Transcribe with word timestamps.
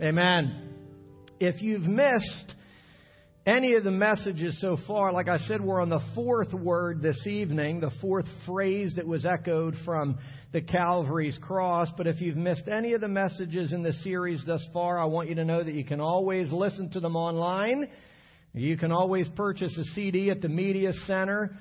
Amen. 0.00 0.76
If 1.40 1.60
you've 1.60 1.82
missed 1.82 2.54
any 3.44 3.74
of 3.74 3.82
the 3.82 3.90
messages 3.90 4.56
so 4.60 4.76
far, 4.86 5.12
like 5.12 5.26
I 5.26 5.38
said, 5.38 5.60
we're 5.60 5.82
on 5.82 5.88
the 5.88 6.04
fourth 6.14 6.52
word 6.52 7.02
this 7.02 7.26
evening, 7.26 7.80
the 7.80 7.90
fourth 8.00 8.26
phrase 8.46 8.92
that 8.94 9.08
was 9.08 9.26
echoed 9.26 9.74
from 9.84 10.18
the 10.52 10.60
Calvary's 10.60 11.36
cross. 11.42 11.88
But 11.96 12.06
if 12.06 12.20
you've 12.20 12.36
missed 12.36 12.68
any 12.68 12.92
of 12.92 13.00
the 13.00 13.08
messages 13.08 13.72
in 13.72 13.82
the 13.82 13.92
series 14.04 14.44
thus 14.46 14.64
far, 14.72 15.00
I 15.00 15.06
want 15.06 15.30
you 15.30 15.34
to 15.34 15.44
know 15.44 15.64
that 15.64 15.74
you 15.74 15.84
can 15.84 16.00
always 16.00 16.52
listen 16.52 16.90
to 16.90 17.00
them 17.00 17.16
online. 17.16 17.88
You 18.54 18.76
can 18.76 18.92
always 18.92 19.28
purchase 19.34 19.76
a 19.76 19.84
CD 19.94 20.30
at 20.30 20.42
the 20.42 20.48
Media 20.48 20.92
Center. 21.08 21.58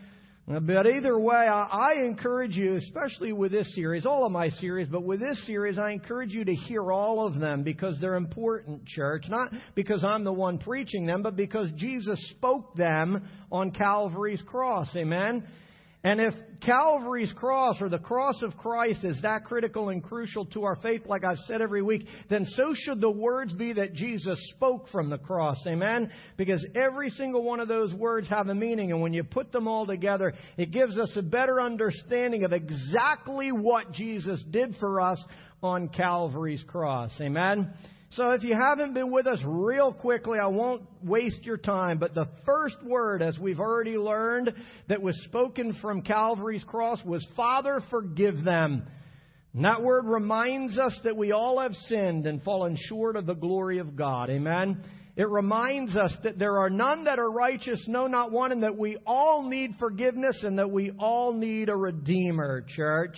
Uh, 0.49 0.61
but 0.61 0.87
either 0.87 1.19
way, 1.19 1.35
I, 1.35 1.95
encourage 2.05 2.55
you, 2.55 2.75
especially 2.75 3.33
with 3.33 3.51
this 3.51 3.75
series, 3.75 4.05
all 4.05 4.25
of 4.25 4.31
my 4.31 4.49
series, 4.49 4.87
but 4.87 5.03
with 5.03 5.19
this 5.19 5.45
series, 5.45 5.77
I 5.77 5.91
encourage 5.91 6.31
you 6.31 6.45
to 6.45 6.55
hear 6.55 6.89
all 6.89 7.27
of 7.27 7.37
them 7.37 7.63
because 7.63 7.97
they're 7.99 8.15
important, 8.15 8.85
church. 8.85 9.25
Not 9.27 9.51
because 9.75 10.05
I'm 10.05 10.23
the 10.23 10.31
one 10.31 10.57
preaching 10.57 11.05
them, 11.05 11.21
but 11.21 11.35
because 11.35 11.69
Jesus 11.75 12.17
spoke 12.29 12.75
them 12.75 13.27
on 13.51 13.71
Calvary's 13.71 14.41
cross. 14.43 14.87
Amen? 14.95 15.45
And 16.03 16.21
if 16.21 16.33
Calvary's 16.61 17.33
cross 17.33 17.81
or 17.81 17.89
the 17.89 17.99
cross 17.99 18.41
of 18.43 18.55
Christ 18.55 19.03
is 19.03 19.19
that 19.23 19.45
critical 19.45 19.89
and 19.89 20.03
crucial 20.03 20.45
to 20.47 20.63
our 20.63 20.75
faith, 20.75 21.01
like 21.05 21.23
I've 21.25 21.39
said 21.47 21.61
every 21.61 21.81
week, 21.81 22.05
then 22.29 22.45
so 22.45 22.73
should 22.75 23.01
the 23.01 23.09
words 23.09 23.53
be 23.55 23.73
that 23.73 23.93
Jesus 23.93 24.39
spoke 24.53 24.89
from 24.89 25.09
the 25.09 25.17
cross. 25.17 25.57
Amen? 25.65 26.11
Because 26.37 26.65
every 26.75 27.09
single 27.09 27.43
one 27.43 27.59
of 27.59 27.67
those 27.67 27.93
words 27.93 28.29
have 28.29 28.47
a 28.47 28.55
meaning, 28.55 28.91
and 28.91 29.01
when 29.01 29.13
you 29.13 29.23
put 29.23 29.51
them 29.51 29.67
all 29.67 29.87
together, 29.87 30.33
it 30.55 30.71
gives 30.71 30.97
us 30.99 31.11
a 31.15 31.23
better 31.23 31.59
understanding 31.59 32.43
of 32.43 32.53
exactly 32.53 33.51
what 33.51 33.91
Jesus 33.91 34.43
did 34.51 34.75
for 34.79 35.01
us 35.01 35.23
on 35.63 35.89
Calvary's 35.89 36.63
cross. 36.63 37.11
Amen? 37.19 37.73
So 38.11 38.31
if 38.31 38.43
you 38.43 38.55
haven't 38.55 38.93
been 38.93 39.11
with 39.11 39.27
us 39.27 39.39
real 39.45 39.91
quickly, 39.93 40.39
I 40.39 40.47
won't 40.47 40.83
waste 41.03 41.43
your 41.43 41.57
time, 41.57 41.99
but 41.99 42.15
the 42.15 42.27
first 42.45 42.81
word, 42.83 43.21
as 43.21 43.37
we've 43.37 43.59
already 43.59 43.97
learned, 43.97 44.53
that 44.87 45.01
was 45.01 45.21
spoken 45.25 45.77
from 45.81 46.01
Calvary's 46.01 46.63
cross 46.63 47.03
was, 47.03 47.25
Father, 47.35 47.81
forgive 47.89 48.43
them. 48.43 48.87
And 49.53 49.65
that 49.65 49.83
word 49.83 50.05
reminds 50.05 50.77
us 50.77 50.97
that 51.03 51.17
we 51.17 51.31
all 51.31 51.59
have 51.59 51.73
sinned 51.73 52.27
and 52.27 52.41
fallen 52.43 52.77
short 52.87 53.17
of 53.17 53.25
the 53.25 53.33
glory 53.33 53.79
of 53.79 53.95
God. 53.95 54.29
Amen. 54.29 54.83
It 55.17 55.27
reminds 55.29 55.97
us 55.97 56.13
that 56.23 56.37
there 56.37 56.59
are 56.59 56.69
none 56.69 57.05
that 57.05 57.17
are 57.17 57.31
righteous, 57.31 57.83
no, 57.87 58.05
not 58.05 58.31
one, 58.31 58.51
and 58.51 58.63
that 58.63 58.77
we 58.77 58.97
all 59.05 59.49
need 59.49 59.71
forgiveness 59.79 60.43
and 60.43 60.59
that 60.59 60.69
we 60.69 60.91
all 60.91 61.33
need 61.33 61.69
a 61.69 61.75
Redeemer, 61.75 62.63
church. 62.75 63.15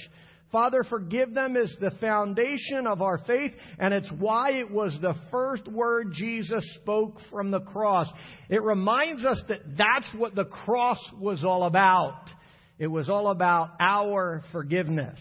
Father, 0.51 0.83
forgive 0.83 1.33
them 1.35 1.55
is 1.55 1.75
the 1.79 1.91
foundation 2.01 2.87
of 2.87 3.03
our 3.03 3.19
faith, 3.19 3.51
and 3.77 3.93
it's 3.93 4.11
why 4.17 4.53
it 4.53 4.71
was 4.71 4.97
the 4.99 5.13
first 5.29 5.67
word 5.67 6.11
Jesus 6.13 6.63
spoke 6.81 7.17
from 7.29 7.51
the 7.51 7.59
cross. 7.59 8.11
It 8.49 8.63
reminds 8.63 9.25
us 9.25 9.39
that 9.47 9.77
that's 9.77 10.11
what 10.15 10.33
the 10.33 10.45
cross 10.45 10.99
was 11.19 11.43
all 11.43 11.65
about. 11.65 12.29
It 12.79 12.87
was 12.87 13.09
all 13.09 13.29
about 13.29 13.71
our 13.79 14.41
forgiveness. 14.51 15.19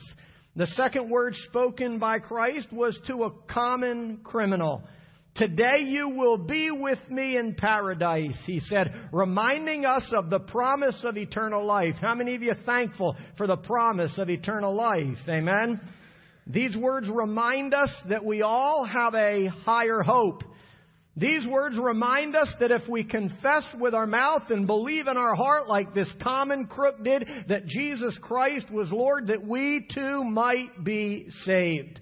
The 0.57 0.67
second 0.69 1.11
word 1.11 1.35
spoken 1.49 1.99
by 1.99 2.21
Christ 2.21 2.73
was 2.73 2.99
to 3.07 3.25
a 3.25 3.31
common 3.53 4.21
criminal. 4.25 4.83
Today 5.39 5.85
you 5.85 6.09
will 6.09 6.37
be 6.37 6.69
with 6.73 6.99
me 7.09 7.37
in 7.37 7.55
paradise, 7.55 8.37
he 8.45 8.59
said, 8.59 8.93
reminding 9.13 9.87
us 9.87 10.03
of 10.13 10.31
the 10.31 10.41
promise 10.41 11.01
of 11.05 11.17
eternal 11.17 11.65
life. 11.65 11.95
How 12.01 12.17
many 12.17 12.35
of 12.35 12.43
you 12.43 12.51
are 12.51 12.65
thankful 12.67 13.17
for 13.37 13.47
the 13.47 13.57
promise 13.57 14.11
of 14.19 14.29
eternal 14.29 14.75
life? 14.75 15.17
Amen. 15.29 15.81
These 16.49 16.77
words 16.77 17.09
remind 17.09 17.73
us 17.73 17.91
that 18.09 18.25
we 18.25 18.43
all 18.43 18.85
have 18.85 19.15
a 19.15 19.47
higher 19.47 20.03
hope. 20.03 20.43
These 21.17 21.47
words 21.47 21.79
remind 21.79 22.35
us 22.35 22.53
that 22.59 22.73
if 22.73 22.89
we 22.89 23.05
confess 23.05 23.63
with 23.79 23.95
our 23.95 24.09
mouth 24.09 24.51
and 24.51 24.67
believe 24.67 25.07
in 25.07 25.17
our 25.17 25.37
heart, 25.37 25.69
like 25.69 25.95
this 25.95 26.13
common 26.21 26.67
crook 26.67 27.05
did, 27.05 27.29
that 27.47 27.67
Jesus 27.67 28.19
Christ 28.21 28.73
was 28.73 28.91
Lord, 28.91 29.29
that 29.29 29.47
we 29.47 29.87
too 29.95 30.25
might 30.25 30.83
be 30.83 31.29
saved. 31.45 32.01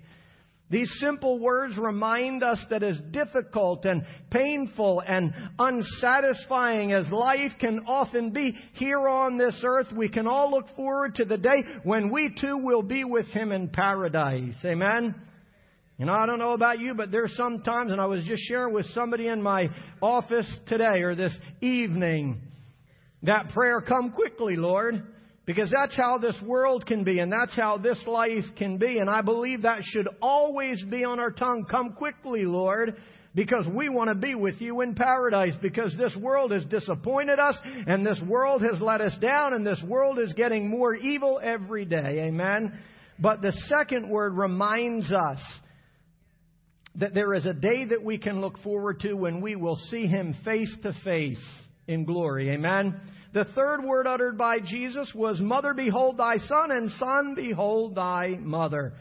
These 0.69 0.91
simple 0.99 1.39
words 1.39 1.79
remind 1.79 2.43
us 2.43 2.59
that 2.71 2.83
as 2.83 2.99
difficult 3.13 3.85
and 3.85 4.05
painful 4.31 5.01
and 5.07 5.33
unsatisfying 5.61 6.93
as 6.93 7.09
life 7.11 7.53
can 7.61 7.85
often 7.87 8.31
be 8.31 8.53
here 8.75 9.07
on 9.07 9.39
this 9.39 9.61
earth, 9.65 9.87
we 9.95 10.09
can 10.09 10.27
all 10.27 10.51
look 10.51 10.67
forward 10.75 11.15
to 11.17 11.25
the 11.25 11.39
day 11.39 11.63
when 11.85 12.11
we 12.11 12.35
too 12.41 12.59
will 12.59 12.83
be 12.83 13.05
with 13.05 13.27
Him 13.27 13.53
in 13.53 13.69
paradise. 13.69 14.57
Amen? 14.65 15.15
You 15.99 16.07
know, 16.07 16.13
I 16.13 16.27
don't 16.27 16.41
know 16.41 16.53
about 16.53 16.81
you, 16.81 16.95
but 16.95 17.13
there's 17.13 17.35
some 17.37 17.63
times, 17.63 17.93
and 17.93 18.01
I 18.01 18.07
was 18.07 18.25
just 18.25 18.43
sharing 18.43 18.75
with 18.75 18.87
somebody 18.87 19.29
in 19.29 19.41
my 19.41 19.69
office 20.03 20.53
today 20.67 21.01
or 21.03 21.15
this 21.15 21.35
evening, 21.61 22.43
that 23.23 23.51
prayer, 23.51 23.81
come 23.81 24.11
quickly, 24.11 24.57
Lord. 24.57 25.03
Because 25.47 25.71
that's 25.71 25.97
how 25.97 26.19
this 26.19 26.37
world 26.43 26.87
can 26.87 27.05
be, 27.05 27.21
and 27.21 27.33
that's 27.33 27.55
how 27.55 27.79
this 27.79 28.03
life 28.05 28.45
can 28.59 28.79
be. 28.79 28.99
And 28.99 29.09
I 29.09 29.23
believe 29.23 29.63
that 29.63 29.83
should 29.85 30.09
always 30.21 30.83
be 30.91 31.05
on 31.05 31.21
our 31.21 31.31
tongue. 31.31 31.65
Come 31.71 31.93
quickly, 31.93 32.45
Lord, 32.45 32.97
because 33.33 33.65
we 33.73 33.89
want 33.89 34.09
to 34.09 34.17
be 34.17 34.35
with 34.35 34.61
you 34.61 34.81
in 34.81 34.97
paradise. 34.97 35.55
Because 35.63 35.95
this 35.97 36.17
world 36.17 36.51
has 36.51 36.65
disappointed 36.65 37.39
us, 37.39 37.57
and 37.65 38.05
this 38.05 38.21
world 38.27 38.63
has 38.63 38.81
let 38.81 39.01
us 39.01 39.17
down, 39.21 39.55
and 39.55 39.65
this 39.65 39.81
world 39.87 40.19
is 40.19 40.33
getting 40.33 40.69
more 40.69 40.97
evil 40.97 41.39
every 41.41 41.85
day. 41.85 42.27
Amen. 42.27 42.77
But 43.21 43.41
the 43.41 43.53
second 43.69 44.11
word 44.11 44.35
reminds 44.35 45.13
us 45.13 45.39
that 46.97 47.15
there 47.15 47.35
is 47.35 47.47
a 47.47 47.53
day 47.53 47.85
that 47.85 48.03
we 48.03 48.19
can 48.19 48.41
look 48.41 48.59
forward 48.59 48.99
to 49.01 49.15
when 49.15 49.41
we 49.41 49.55
will 49.55 49.77
see 49.77 50.09
Him 50.09 50.35
face 50.45 50.75
to 50.83 50.93
face 51.05 51.45
in 51.87 52.05
glory. 52.05 52.51
Amen. 52.51 53.01
The 53.37 53.45
third 53.45 53.85
word 53.85 54.07
uttered 54.07 54.39
by 54.39 54.61
Jesus 54.61 55.13
was, 55.15 55.39
Mother, 55.43 55.75
behold 55.75 56.17
thy 56.17 56.39
son, 56.39 56.71
and 56.71 56.91
son, 56.93 57.35
behold 57.37 57.95
thy 57.95 58.29
mother. 58.41 58.95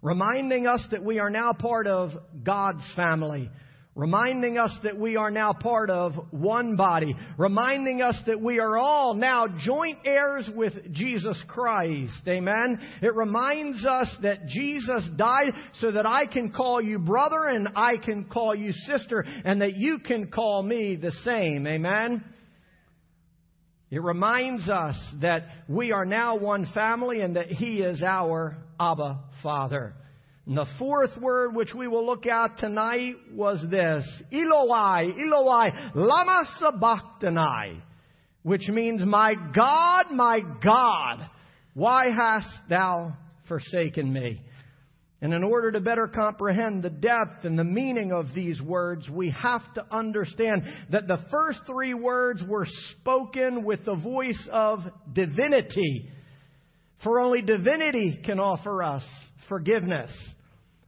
Reminding 0.00 0.68
us 0.68 0.80
that 0.92 1.02
we 1.02 1.18
are 1.18 1.28
now 1.28 1.52
part 1.52 1.88
of 1.88 2.12
God's 2.44 2.84
family. 2.94 3.50
Reminding 3.96 4.58
us 4.58 4.70
that 4.84 4.96
we 4.96 5.16
are 5.16 5.32
now 5.32 5.52
part 5.52 5.90
of 5.90 6.12
one 6.30 6.76
body. 6.76 7.16
Reminding 7.36 8.00
us 8.00 8.14
that 8.26 8.40
we 8.40 8.60
are 8.60 8.78
all 8.78 9.14
now 9.14 9.48
joint 9.48 9.98
heirs 10.04 10.48
with 10.54 10.92
Jesus 10.92 11.42
Christ. 11.48 12.22
Amen. 12.28 12.78
It 13.02 13.16
reminds 13.16 13.84
us 13.84 14.16
that 14.22 14.46
Jesus 14.46 15.04
died 15.16 15.50
so 15.80 15.90
that 15.90 16.06
I 16.06 16.26
can 16.26 16.52
call 16.52 16.80
you 16.80 17.00
brother 17.00 17.46
and 17.46 17.70
I 17.74 17.96
can 17.96 18.26
call 18.26 18.54
you 18.54 18.70
sister 18.86 19.24
and 19.44 19.60
that 19.62 19.74
you 19.74 19.98
can 19.98 20.30
call 20.30 20.62
me 20.62 20.94
the 20.94 21.10
same. 21.24 21.66
Amen. 21.66 22.24
It 23.90 24.02
reminds 24.02 24.68
us 24.68 24.96
that 25.20 25.46
we 25.68 25.90
are 25.90 26.04
now 26.04 26.36
one 26.36 26.66
family 26.72 27.22
and 27.22 27.34
that 27.34 27.48
He 27.48 27.82
is 27.82 28.02
our 28.02 28.56
Abba 28.78 29.18
Father. 29.42 29.94
And 30.46 30.56
the 30.56 30.66
fourth 30.78 31.16
word 31.20 31.54
which 31.54 31.74
we 31.74 31.88
will 31.88 32.06
look 32.06 32.24
at 32.26 32.58
tonight 32.58 33.14
was 33.32 33.58
this 33.68 34.06
Eloi, 34.32 35.12
Eloi, 35.18 35.70
Lama 35.94 36.44
Sabachthani, 36.58 37.82
which 38.44 38.68
means, 38.68 39.04
My 39.04 39.34
God, 39.54 40.06
my 40.12 40.40
God, 40.62 41.28
why 41.74 42.10
hast 42.14 42.48
thou 42.68 43.16
forsaken 43.48 44.12
me? 44.12 44.40
And 45.22 45.34
in 45.34 45.44
order 45.44 45.70
to 45.72 45.80
better 45.80 46.08
comprehend 46.08 46.82
the 46.82 46.90
depth 46.90 47.44
and 47.44 47.58
the 47.58 47.64
meaning 47.64 48.10
of 48.10 48.32
these 48.34 48.60
words, 48.60 49.08
we 49.10 49.30
have 49.30 49.74
to 49.74 49.84
understand 49.90 50.62
that 50.90 51.06
the 51.06 51.18
first 51.30 51.60
three 51.66 51.92
words 51.92 52.42
were 52.46 52.66
spoken 52.92 53.64
with 53.64 53.84
the 53.84 53.96
voice 53.96 54.48
of 54.50 54.80
divinity. 55.12 56.08
For 57.04 57.20
only 57.20 57.42
divinity 57.42 58.20
can 58.24 58.40
offer 58.40 58.82
us 58.82 59.04
forgiveness. 59.48 60.10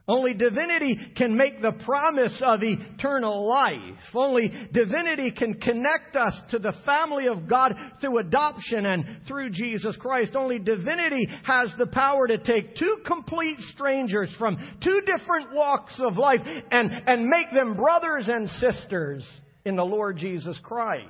Only 0.08 0.34
divinity 0.34 0.98
can 1.16 1.36
make 1.36 1.62
the 1.62 1.72
promise 1.84 2.40
of 2.44 2.60
eternal 2.62 3.48
life. 3.48 4.00
Only 4.12 4.52
divinity 4.72 5.30
can 5.30 5.54
connect 5.54 6.16
us 6.16 6.34
to 6.50 6.58
the 6.58 6.72
family 6.84 7.26
of 7.28 7.48
God 7.48 7.72
through 8.00 8.18
adoption 8.18 8.84
and 8.84 9.24
through 9.28 9.50
Jesus 9.50 9.96
Christ. 9.96 10.34
Only 10.34 10.58
divinity 10.58 11.28
has 11.44 11.70
the 11.78 11.86
power 11.86 12.26
to 12.26 12.38
take 12.38 12.74
two 12.74 12.98
complete 13.06 13.58
strangers 13.74 14.34
from 14.40 14.56
two 14.82 15.02
different 15.06 15.54
walks 15.54 15.94
of 16.00 16.16
life 16.16 16.40
and, 16.44 16.90
and 17.06 17.28
make 17.28 17.52
them 17.52 17.76
brothers 17.76 18.28
and 18.28 18.48
sisters 18.48 19.24
in 19.64 19.76
the 19.76 19.84
Lord 19.84 20.16
Jesus 20.16 20.58
Christ. 20.64 21.06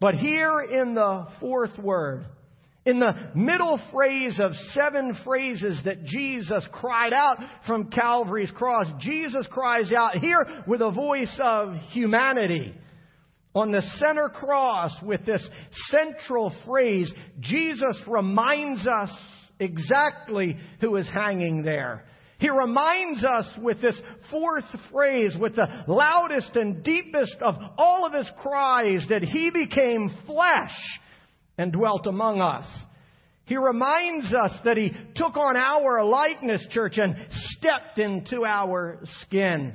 But 0.00 0.14
here 0.14 0.60
in 0.60 0.94
the 0.94 1.26
fourth 1.38 1.76
word, 1.78 2.24
in 2.88 3.00
the 3.00 3.14
middle 3.34 3.78
phrase 3.92 4.40
of 4.42 4.54
seven 4.72 5.14
phrases 5.22 5.78
that 5.84 6.04
Jesus 6.04 6.66
cried 6.72 7.12
out 7.12 7.36
from 7.66 7.90
Calvary's 7.90 8.50
cross, 8.50 8.86
Jesus 8.98 9.46
cries 9.50 9.92
out 9.92 10.16
here 10.16 10.64
with 10.66 10.80
a 10.80 10.90
voice 10.90 11.38
of 11.38 11.74
humanity. 11.90 12.74
On 13.54 13.70
the 13.70 13.82
center 13.98 14.30
cross 14.30 14.92
with 15.02 15.26
this 15.26 15.46
central 15.90 16.50
phrase, 16.64 17.12
Jesus 17.40 18.00
reminds 18.06 18.86
us 18.86 19.10
exactly 19.60 20.56
who 20.80 20.96
is 20.96 21.08
hanging 21.10 21.64
there. 21.64 22.06
He 22.38 22.48
reminds 22.48 23.22
us 23.22 23.46
with 23.60 23.82
this 23.82 24.00
fourth 24.30 24.64
phrase, 24.90 25.36
with 25.38 25.56
the 25.56 25.66
loudest 25.88 26.56
and 26.56 26.82
deepest 26.82 27.36
of 27.42 27.54
all 27.76 28.06
of 28.06 28.14
his 28.14 28.30
cries, 28.40 29.04
that 29.10 29.22
he 29.22 29.50
became 29.50 30.10
flesh 30.24 31.00
and 31.58 31.72
dwelt 31.72 32.06
among 32.06 32.40
us. 32.40 32.66
He 33.44 33.56
reminds 33.56 34.32
us 34.32 34.52
that 34.64 34.76
he 34.76 34.92
took 35.14 35.36
on 35.36 35.56
our 35.56 36.04
likeness, 36.04 36.64
church, 36.70 36.98
and 36.98 37.16
stepped 37.30 37.98
into 37.98 38.44
our 38.44 39.00
skin. 39.22 39.74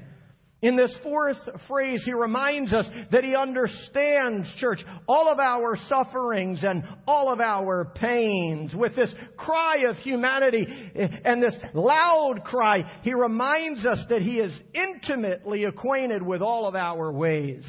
In 0.61 0.77
this 0.77 0.95
fourth 1.03 1.37
phrase, 1.67 2.03
he 2.05 2.13
reminds 2.13 2.71
us 2.71 2.85
that 3.11 3.25
he 3.25 3.35
understands, 3.35 4.47
church, 4.59 4.79
all 5.09 5.27
of 5.27 5.37
our 5.37 5.75
sufferings 5.89 6.63
and 6.63 6.83
all 7.05 7.33
of 7.33 7.41
our 7.41 7.91
pains. 7.95 8.73
With 8.73 8.95
this 8.95 9.13
cry 9.35 9.79
of 9.89 9.97
humanity 9.97 10.65
and 10.95 11.43
this 11.43 11.57
loud 11.73 12.43
cry, 12.45 12.99
he 13.01 13.13
reminds 13.13 13.85
us 13.85 13.99
that 14.07 14.21
he 14.21 14.39
is 14.39 14.57
intimately 14.73 15.65
acquainted 15.65 16.21
with 16.21 16.41
all 16.41 16.65
of 16.65 16.75
our 16.75 17.11
ways 17.11 17.65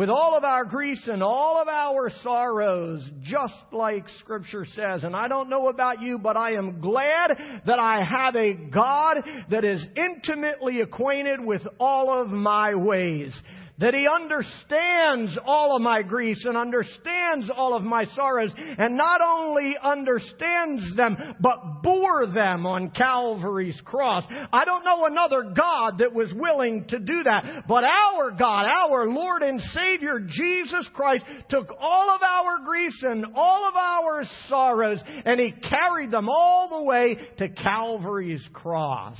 with 0.00 0.08
all 0.08 0.34
of 0.34 0.44
our 0.44 0.64
griefs 0.64 1.02
and 1.08 1.22
all 1.22 1.60
of 1.60 1.68
our 1.68 2.10
sorrows, 2.22 3.06
just 3.20 3.52
like 3.70 4.08
Scripture 4.20 4.64
says. 4.64 5.04
And 5.04 5.14
I 5.14 5.28
don't 5.28 5.50
know 5.50 5.68
about 5.68 6.00
you, 6.00 6.16
but 6.16 6.38
I 6.38 6.52
am 6.52 6.80
glad 6.80 7.62
that 7.66 7.78
I 7.78 8.02
have 8.02 8.34
a 8.34 8.54
God 8.54 9.18
that 9.50 9.62
is 9.62 9.84
intimately 9.94 10.80
acquainted 10.80 11.44
with 11.44 11.60
all 11.78 12.18
of 12.18 12.28
my 12.28 12.74
ways 12.74 13.34
that 13.80 13.94
He 13.94 14.06
understands 14.06 15.38
all 15.44 15.74
of 15.74 15.82
my 15.82 16.02
griefs 16.02 16.44
and 16.44 16.56
understands 16.56 17.50
all 17.54 17.74
of 17.74 17.82
my 17.82 18.04
sorrows, 18.14 18.52
and 18.56 18.96
not 18.96 19.20
only 19.22 19.74
understands 19.82 20.94
them, 20.96 21.16
but 21.40 21.82
bore 21.82 22.26
them 22.26 22.66
on 22.66 22.90
Calvary's 22.90 23.80
cross. 23.84 24.24
I 24.52 24.64
don't 24.66 24.84
know 24.84 25.06
another 25.06 25.54
God 25.56 25.98
that 25.98 26.12
was 26.12 26.32
willing 26.34 26.84
to 26.88 26.98
do 26.98 27.22
that, 27.24 27.64
but 27.66 27.82
our 27.82 28.30
God, 28.32 28.66
our 28.66 29.08
Lord 29.08 29.42
and 29.42 29.60
Savior 29.72 30.20
Jesus 30.20 30.86
Christ, 30.92 31.24
took 31.48 31.70
all 31.80 32.10
of 32.10 32.22
our 32.22 32.64
griefs 32.64 33.02
and 33.02 33.24
all 33.34 33.66
of 33.66 33.74
our 33.74 34.24
sorrows, 34.48 35.00
and 35.24 35.40
He 35.40 35.52
carried 35.52 36.10
them 36.10 36.28
all 36.28 36.80
the 36.80 36.84
way 36.84 37.16
to 37.38 37.48
Calvary's 37.48 38.46
cross. 38.52 39.16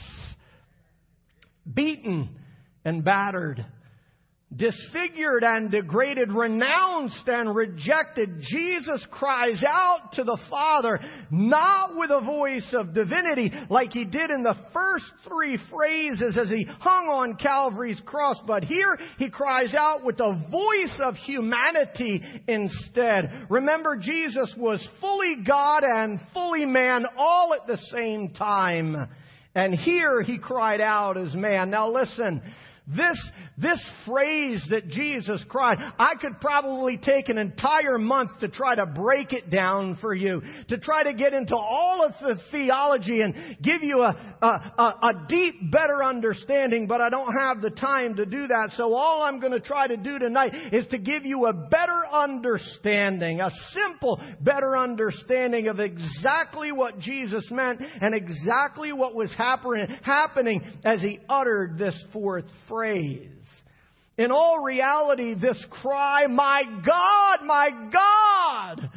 Beaten 1.72 2.28
and 2.84 3.02
battered 3.02 3.64
disfigured 4.54 5.44
and 5.44 5.70
degraded, 5.70 6.32
renounced 6.32 7.28
and 7.28 7.54
rejected, 7.54 8.40
Jesus 8.40 9.06
cries 9.10 9.62
out 9.66 10.12
to 10.14 10.24
the 10.24 10.38
Father, 10.50 10.98
not 11.30 11.96
with 11.96 12.10
a 12.10 12.20
voice 12.20 12.74
of 12.76 12.92
divinity 12.92 13.52
like 13.68 13.92
he 13.92 14.04
did 14.04 14.30
in 14.30 14.42
the 14.42 14.56
first 14.72 15.04
three 15.26 15.56
phrases 15.70 16.36
as 16.36 16.48
he 16.48 16.64
hung 16.64 17.06
on 17.06 17.36
Calvary's 17.36 18.00
cross, 18.04 18.40
but 18.44 18.64
here 18.64 18.98
he 19.18 19.30
cries 19.30 19.72
out 19.74 20.04
with 20.04 20.16
the 20.16 20.44
voice 20.50 21.00
of 21.04 21.14
humanity 21.14 22.20
instead. 22.48 23.46
Remember, 23.48 23.96
Jesus 23.96 24.52
was 24.58 24.86
fully 25.00 25.36
God 25.46 25.84
and 25.84 26.20
fully 26.34 26.66
man 26.66 27.06
all 27.16 27.54
at 27.54 27.68
the 27.68 27.78
same 27.92 28.30
time. 28.30 28.96
And 29.54 29.74
here 29.74 30.22
he 30.22 30.38
cried 30.38 30.80
out 30.80 31.16
as 31.16 31.34
man. 31.34 31.70
Now 31.70 31.90
listen, 31.90 32.40
this, 32.86 33.30
this 33.56 33.80
phrase 34.06 34.66
that 34.70 34.88
Jesus 34.88 35.44
cried, 35.48 35.76
I 35.98 36.14
could 36.20 36.40
probably 36.40 36.96
take 36.96 37.28
an 37.28 37.38
entire 37.38 37.98
month 37.98 38.40
to 38.40 38.48
try 38.48 38.74
to 38.74 38.86
break 38.86 39.32
it 39.32 39.50
down 39.50 39.96
for 40.00 40.14
you, 40.14 40.42
to 40.68 40.78
try 40.78 41.04
to 41.04 41.14
get 41.14 41.32
into 41.32 41.56
all 41.56 42.04
of 42.04 42.12
the 42.20 42.40
theology 42.50 43.20
and 43.20 43.58
give 43.62 43.82
you 43.82 44.00
a, 44.00 44.36
a, 44.42 44.82
a, 44.82 45.26
deep, 45.28 45.70
better 45.70 46.02
understanding, 46.02 46.86
but 46.86 47.00
I 47.00 47.10
don't 47.10 47.32
have 47.38 47.60
the 47.60 47.70
time 47.70 48.16
to 48.16 48.26
do 48.26 48.48
that. 48.48 48.70
So 48.76 48.94
all 48.94 49.22
I'm 49.22 49.38
going 49.38 49.52
to 49.52 49.60
try 49.60 49.86
to 49.86 49.96
do 49.96 50.18
tonight 50.18 50.52
is 50.72 50.86
to 50.88 50.98
give 50.98 51.24
you 51.24 51.46
a 51.46 51.52
better 51.52 52.02
understanding, 52.10 53.40
a 53.40 53.50
simple, 53.72 54.20
better 54.40 54.76
understanding 54.76 55.68
of 55.68 55.78
exactly 55.78 56.72
what 56.72 56.98
Jesus 56.98 57.46
meant 57.50 57.80
and 58.00 58.14
exactly 58.14 58.92
what 58.92 59.14
was 59.14 59.32
happen, 59.34 59.86
happening 60.02 60.62
as 60.84 61.00
he 61.00 61.20
uttered 61.28 61.78
this 61.78 61.94
fourth 62.12 62.46
phrase 62.68 62.79
phrase. 62.80 63.28
In 64.16 64.30
all 64.30 64.62
reality, 64.62 65.34
this 65.34 65.62
cry, 65.82 66.26
My 66.28 66.62
God, 66.64 67.44
my 67.44 67.68
God, 67.92 68.90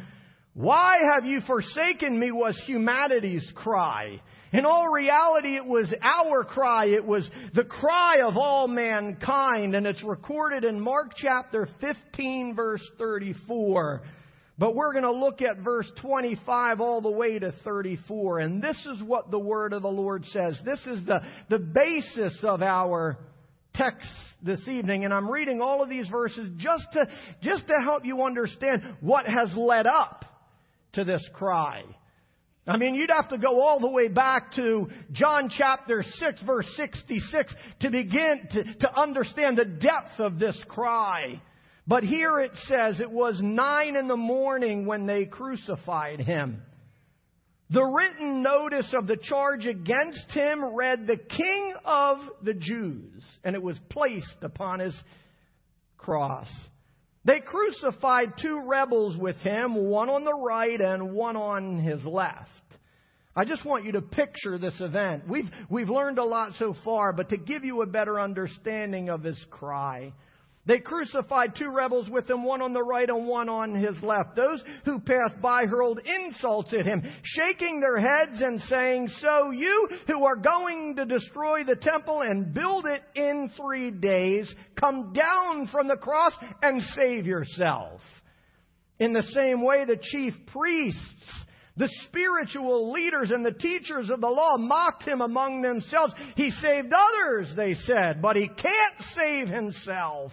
why 0.54 0.98
have 1.14 1.24
you 1.26 1.40
forsaken 1.42 2.18
me, 2.18 2.30
was 2.30 2.58
humanity's 2.66 3.50
cry. 3.54 4.20
In 4.52 4.64
all 4.64 4.88
reality, 4.88 5.56
it 5.56 5.66
was 5.66 5.92
our 6.00 6.44
cry. 6.44 6.86
It 6.86 7.04
was 7.04 7.28
the 7.54 7.64
cry 7.64 8.16
of 8.26 8.36
all 8.36 8.68
mankind, 8.68 9.74
and 9.74 9.86
it's 9.86 10.02
recorded 10.02 10.64
in 10.64 10.80
Mark 10.80 11.12
chapter 11.16 11.68
15, 11.80 12.54
verse 12.54 12.82
34. 12.96 14.02
But 14.56 14.76
we're 14.76 14.92
going 14.92 15.04
to 15.04 15.12
look 15.12 15.42
at 15.42 15.58
verse 15.58 15.90
25 16.00 16.80
all 16.80 17.02
the 17.02 17.10
way 17.10 17.38
to 17.40 17.52
34, 17.64 18.38
and 18.38 18.62
this 18.62 18.78
is 18.86 19.02
what 19.02 19.30
the 19.30 19.38
word 19.38 19.72
of 19.72 19.82
the 19.82 19.88
Lord 19.88 20.24
says. 20.26 20.56
This 20.64 20.86
is 20.86 21.04
the, 21.04 21.20
the 21.50 21.58
basis 21.58 22.38
of 22.44 22.62
our 22.62 23.18
text 23.74 24.08
this 24.42 24.66
evening, 24.68 25.04
and 25.04 25.12
I'm 25.12 25.30
reading 25.30 25.60
all 25.60 25.82
of 25.82 25.88
these 25.88 26.08
verses 26.08 26.48
just 26.56 26.86
to, 26.92 27.06
just 27.42 27.66
to 27.66 27.74
help 27.82 28.04
you 28.04 28.22
understand 28.22 28.82
what 29.00 29.26
has 29.26 29.54
led 29.56 29.86
up 29.86 30.24
to 30.92 31.04
this 31.04 31.26
cry. 31.32 31.82
I 32.66 32.78
mean, 32.78 32.94
you'd 32.94 33.10
have 33.10 33.28
to 33.28 33.38
go 33.38 33.60
all 33.60 33.78
the 33.78 33.90
way 33.90 34.08
back 34.08 34.52
to 34.54 34.88
John 35.12 35.50
chapter 35.50 36.02
6 36.02 36.42
verse 36.42 36.66
66 36.76 37.54
to 37.80 37.90
begin 37.90 38.48
to, 38.52 38.64
to 38.74 38.98
understand 38.98 39.58
the 39.58 39.66
depth 39.66 40.18
of 40.18 40.38
this 40.38 40.58
cry. 40.68 41.42
But 41.86 42.04
here 42.04 42.40
it 42.40 42.52
says 42.64 43.00
it 43.00 43.10
was 43.10 43.38
nine 43.42 43.96
in 43.96 44.08
the 44.08 44.16
morning 44.16 44.86
when 44.86 45.06
they 45.06 45.26
crucified 45.26 46.20
him. 46.20 46.62
The 47.74 47.82
written 47.82 48.40
notice 48.40 48.94
of 48.96 49.08
the 49.08 49.16
charge 49.16 49.66
against 49.66 50.30
him 50.30 50.76
read 50.76 51.08
the 51.08 51.16
King 51.16 51.74
of 51.84 52.18
the 52.40 52.54
Jews, 52.54 53.24
and 53.42 53.56
it 53.56 53.62
was 53.62 53.76
placed 53.90 54.36
upon 54.42 54.78
his 54.78 54.94
cross. 55.98 56.46
They 57.24 57.40
crucified 57.40 58.34
two 58.40 58.60
rebels 58.64 59.16
with 59.16 59.34
him, 59.38 59.74
one 59.74 60.08
on 60.08 60.22
the 60.22 60.34
right 60.34 60.80
and 60.80 61.14
one 61.14 61.34
on 61.34 61.78
his 61.78 62.04
left. 62.04 62.48
I 63.34 63.44
just 63.44 63.64
want 63.64 63.84
you 63.84 63.92
to 63.92 64.02
picture 64.02 64.56
this 64.56 64.80
event. 64.80 65.26
We've, 65.28 65.50
we've 65.68 65.90
learned 65.90 66.18
a 66.18 66.24
lot 66.24 66.52
so 66.60 66.76
far, 66.84 67.12
but 67.12 67.30
to 67.30 67.36
give 67.36 67.64
you 67.64 67.82
a 67.82 67.86
better 67.86 68.20
understanding 68.20 69.08
of 69.08 69.24
his 69.24 69.44
cry, 69.50 70.12
they 70.66 70.78
crucified 70.78 71.54
two 71.56 71.70
rebels 71.70 72.08
with 72.08 72.28
him, 72.28 72.42
one 72.42 72.62
on 72.62 72.72
the 72.72 72.82
right 72.82 73.08
and 73.08 73.26
one 73.26 73.50
on 73.50 73.74
his 73.74 74.02
left. 74.02 74.34
Those 74.34 74.62
who 74.86 74.98
passed 74.98 75.40
by 75.42 75.66
hurled 75.66 76.00
insults 76.04 76.72
at 76.72 76.86
him, 76.86 77.02
shaking 77.22 77.80
their 77.80 77.98
heads 77.98 78.40
and 78.40 78.60
saying, 78.62 79.08
So 79.20 79.50
you 79.50 79.88
who 80.06 80.24
are 80.24 80.36
going 80.36 80.96
to 80.96 81.04
destroy 81.04 81.64
the 81.64 81.76
temple 81.76 82.22
and 82.22 82.54
build 82.54 82.86
it 82.86 83.02
in 83.14 83.50
three 83.60 83.90
days, 83.90 84.52
come 84.80 85.12
down 85.12 85.68
from 85.70 85.86
the 85.86 85.96
cross 85.96 86.32
and 86.62 86.80
save 86.80 87.26
yourself. 87.26 88.00
In 88.98 89.12
the 89.12 89.22
same 89.22 89.62
way, 89.62 89.84
the 89.84 89.98
chief 90.00 90.32
priests 90.46 91.00
the 91.76 91.90
spiritual 92.06 92.92
leaders 92.92 93.32
and 93.32 93.44
the 93.44 93.50
teachers 93.50 94.08
of 94.08 94.20
the 94.20 94.28
law 94.28 94.56
mocked 94.56 95.02
him 95.02 95.20
among 95.20 95.60
themselves. 95.60 96.14
He 96.36 96.50
saved 96.50 96.92
others, 96.92 97.52
they 97.56 97.74
said, 97.74 98.22
but 98.22 98.36
he 98.36 98.46
can't 98.46 99.00
save 99.16 99.48
himself. 99.48 100.30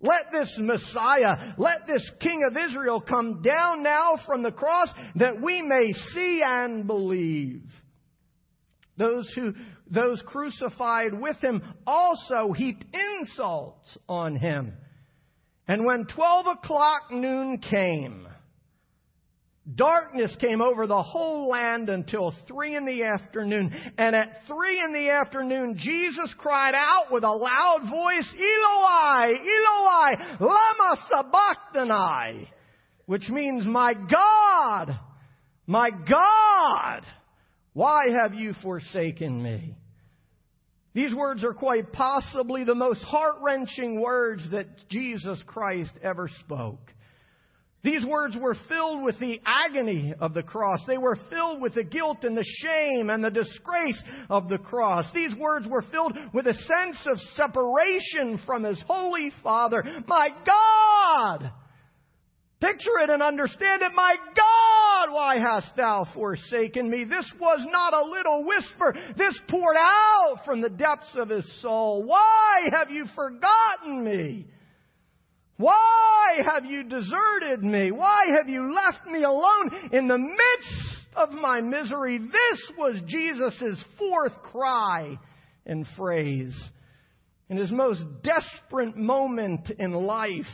Let 0.00 0.30
this 0.30 0.54
Messiah, 0.58 1.54
let 1.58 1.86
this 1.86 2.08
King 2.20 2.42
of 2.48 2.56
Israel 2.56 3.00
come 3.00 3.42
down 3.42 3.82
now 3.82 4.12
from 4.26 4.42
the 4.42 4.52
cross 4.52 4.88
that 5.16 5.40
we 5.42 5.60
may 5.60 5.90
see 6.14 6.40
and 6.44 6.86
believe. 6.86 7.64
Those 8.96 9.28
who, 9.34 9.54
those 9.90 10.22
crucified 10.26 11.18
with 11.18 11.36
him 11.42 11.62
also 11.86 12.52
heaped 12.52 12.84
insults 12.92 13.96
on 14.08 14.36
him. 14.36 14.72
And 15.66 15.84
when 15.84 16.06
12 16.06 16.46
o'clock 16.58 17.10
noon 17.10 17.58
came, 17.58 18.28
Darkness 19.74 20.34
came 20.40 20.62
over 20.62 20.86
the 20.86 21.02
whole 21.02 21.48
land 21.48 21.90
until 21.90 22.32
three 22.46 22.74
in 22.74 22.86
the 22.86 23.04
afternoon. 23.04 23.70
And 23.98 24.16
at 24.16 24.40
three 24.46 24.80
in 24.82 24.94
the 24.94 25.10
afternoon, 25.10 25.76
Jesus 25.78 26.32
cried 26.38 26.74
out 26.74 27.12
with 27.12 27.22
a 27.22 27.30
loud 27.30 27.80
voice, 27.82 28.34
Eloi, 28.34 29.34
Eloi, 29.34 30.36
lama 30.40 30.96
sabachthani, 31.10 32.50
which 33.04 33.28
means, 33.28 33.66
my 33.66 33.92
God, 33.92 34.98
my 35.66 35.90
God, 35.90 37.04
why 37.74 38.04
have 38.22 38.32
you 38.32 38.54
forsaken 38.62 39.42
me? 39.42 39.76
These 40.94 41.14
words 41.14 41.44
are 41.44 41.52
quite 41.52 41.92
possibly 41.92 42.64
the 42.64 42.74
most 42.74 43.02
heart 43.02 43.36
wrenching 43.42 44.00
words 44.00 44.50
that 44.50 44.66
Jesus 44.88 45.42
Christ 45.46 45.92
ever 46.02 46.30
spoke. 46.40 46.80
These 47.84 48.04
words 48.04 48.36
were 48.36 48.56
filled 48.68 49.04
with 49.04 49.20
the 49.20 49.40
agony 49.46 50.12
of 50.20 50.34
the 50.34 50.42
cross. 50.42 50.80
They 50.86 50.98
were 50.98 51.16
filled 51.30 51.62
with 51.62 51.74
the 51.74 51.84
guilt 51.84 52.18
and 52.22 52.36
the 52.36 52.44
shame 52.62 53.08
and 53.08 53.22
the 53.22 53.30
disgrace 53.30 54.02
of 54.28 54.48
the 54.48 54.58
cross. 54.58 55.06
These 55.14 55.34
words 55.36 55.66
were 55.68 55.82
filled 55.82 56.16
with 56.34 56.48
a 56.48 56.54
sense 56.54 57.06
of 57.06 57.18
separation 57.36 58.40
from 58.44 58.64
His 58.64 58.82
Holy 58.86 59.32
Father. 59.44 59.84
My 60.06 60.30
God! 60.44 61.52
Picture 62.60 62.98
it 63.04 63.10
and 63.10 63.22
understand 63.22 63.82
it. 63.82 63.92
My 63.94 64.16
God, 64.34 65.14
why 65.14 65.38
hast 65.38 65.76
thou 65.76 66.04
forsaken 66.12 66.90
me? 66.90 67.04
This 67.04 67.32
was 67.40 67.64
not 67.70 67.94
a 67.94 68.10
little 68.10 68.44
whisper. 68.44 68.96
This 69.16 69.40
poured 69.48 69.76
out 69.78 70.38
from 70.44 70.60
the 70.60 70.68
depths 70.68 71.14
of 71.14 71.28
his 71.28 71.48
soul. 71.62 72.02
Why 72.02 72.68
have 72.72 72.90
you 72.90 73.06
forgotten 73.14 74.04
me? 74.04 74.48
Why 75.58 76.38
have 76.44 76.64
you 76.64 76.84
deserted 76.84 77.62
me? 77.62 77.90
Why 77.90 78.26
have 78.38 78.48
you 78.48 78.72
left 78.72 79.06
me 79.06 79.24
alone 79.24 79.90
in 79.92 80.06
the 80.06 80.16
midst 80.16 81.16
of 81.16 81.32
my 81.32 81.60
misery? 81.60 82.18
This 82.18 82.72
was 82.78 83.02
Jesus' 83.06 83.84
fourth 83.98 84.40
cry 84.52 85.18
and 85.66 85.84
phrase. 85.96 86.56
In 87.50 87.56
his 87.56 87.72
most 87.72 88.04
desperate 88.22 88.96
moment 88.96 89.70
in 89.78 89.90
life, 89.92 90.46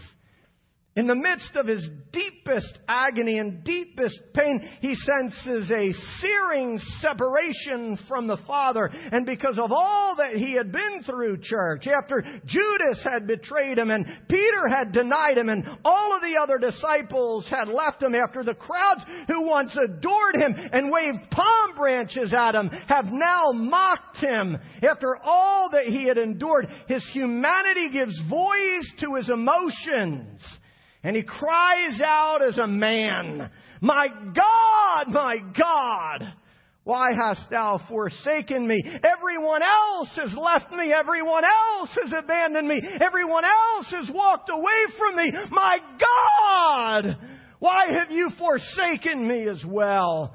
in 0.97 1.09
the 1.09 1.15
midst 1.15 1.57
of 1.57 1.67
his 1.67 1.91
deepest 2.13 2.79
agony 2.87 3.39
and 3.39 3.65
deepest 3.65 4.21
pain, 4.33 4.61
he 4.81 4.95
senses 4.95 5.69
a 5.71 5.93
searing 6.21 6.79
separation 7.01 7.99
from 8.07 8.29
the 8.29 8.37
Father. 8.47 8.89
And 9.11 9.27
because 9.27 9.59
of 9.59 9.73
all 9.73 10.15
that 10.17 10.37
he 10.37 10.53
had 10.55 10.71
been 10.71 11.03
through, 11.05 11.39
church, 11.43 11.89
after 11.89 12.25
Judas 12.47 13.03
had 13.03 13.27
betrayed 13.27 13.79
him 13.79 13.91
and 13.91 14.07
Peter 14.29 14.69
had 14.69 14.93
denied 14.93 15.37
him 15.37 15.49
and 15.49 15.67
all 15.85 16.15
of 16.15 16.23
the 16.23 16.39
other 16.41 16.59
disciples 16.59 17.49
had 17.49 17.69
left 17.69 18.01
him, 18.01 18.15
after 18.15 18.45
the 18.45 18.55
crowds 18.55 19.03
who 19.27 19.49
once 19.49 19.77
adored 19.77 20.37
him 20.37 20.55
and 20.73 20.93
waved 20.93 21.29
palm 21.33 21.75
branches 21.77 22.33
at 22.33 22.55
him 22.55 22.69
have 22.69 23.07
now 23.07 23.51
mocked 23.53 24.19
him, 24.19 24.57
after 24.83 25.17
all 25.25 25.71
that 25.73 25.87
he 25.87 26.05
had 26.05 26.19
endured, 26.19 26.69
his 26.87 27.05
humanity 27.13 27.91
gives 27.91 28.17
voice 28.29 28.93
to 29.01 29.17
his 29.17 29.29
emotions. 29.29 30.41
And 31.05 31.15
he 31.15 31.23
cries 31.23 32.01
out 32.03 32.39
as 32.43 32.57
a 32.57 32.67
man, 32.67 33.51
My 33.83 34.07
God, 34.09 35.09
my 35.09 35.37
God, 35.57 36.35
why 36.85 37.09
hast 37.15 37.51
thou 37.51 37.79
forsaken 37.89 38.67
me? 38.67 38.83
Everyone 38.85 39.63
else 39.63 40.09
has 40.17 40.35
left 40.35 40.73
me. 40.73 40.93
Everyone 40.93 41.45
else 41.45 41.91
has 42.03 42.13
abandoned 42.13 42.67
me. 42.67 42.81
Everyone 43.01 43.45
else 43.45 43.87
has 43.91 44.11
walked 44.15 44.51
away 44.51 44.97
from 44.99 45.17
me. 45.17 45.33
My 45.51 45.79
God, 46.01 47.17
why 47.59 47.87
have 47.99 48.11
you 48.11 48.31
forsaken 48.39 49.29
me 49.29 49.47
as 49.49 49.63
well? 49.67 50.35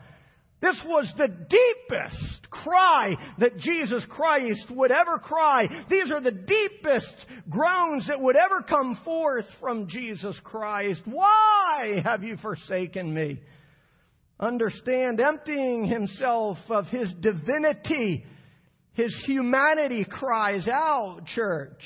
This 0.62 0.78
was 0.86 1.12
the 1.18 1.28
deepest 1.28 2.39
cry 2.50 3.16
that 3.38 3.58
Jesus 3.58 4.04
Christ 4.10 4.66
would 4.70 4.92
ever 4.92 5.18
cry. 5.18 5.68
These 5.90 6.12
are 6.12 6.22
the 6.22 6.32
deepest 6.32 7.14
groans 7.50 8.08
that 8.08 8.22
would 8.22 8.36
ever 8.36 8.62
come 8.68 9.00
forth 9.04 9.46
from 9.60 9.88
Jesus 9.88 10.40
Christ. 10.44 11.02
Why 11.06 12.02
have 12.04 12.24
you 12.24 12.38
forsaken 12.38 13.14
me? 13.14 13.42
Understand, 14.40 15.20
emptying 15.20 15.86
himself 15.86 16.58
of 16.70 16.86
his 16.88 17.14
divinity, 17.20 18.24
his 18.94 19.14
humanity 19.26 20.06
cries 20.10 20.68
out, 20.68 21.26
church. 21.36 21.82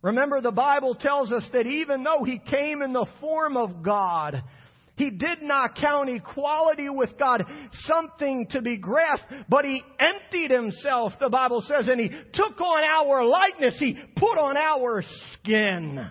Remember, 0.00 0.40
the 0.40 0.52
Bible 0.52 0.94
tells 0.96 1.32
us 1.32 1.44
that 1.52 1.66
even 1.66 2.02
though 2.02 2.24
he 2.24 2.38
came 2.38 2.82
in 2.82 2.92
the 2.92 3.06
form 3.20 3.56
of 3.56 3.82
God, 3.82 4.42
he 5.02 5.10
did 5.10 5.42
not 5.42 5.74
count 5.74 6.08
equality 6.08 6.88
with 6.88 7.18
God 7.18 7.44
something 7.86 8.46
to 8.50 8.62
be 8.62 8.76
grasped, 8.76 9.26
but 9.48 9.64
he 9.64 9.82
emptied 9.98 10.52
himself, 10.52 11.12
the 11.18 11.28
Bible 11.28 11.60
says, 11.66 11.88
and 11.88 12.00
he 12.00 12.08
took 12.08 12.60
on 12.60 12.84
our 12.84 13.24
likeness. 13.24 13.74
He 13.78 13.98
put 14.16 14.38
on 14.38 14.56
our 14.56 15.02
skin. 15.32 16.08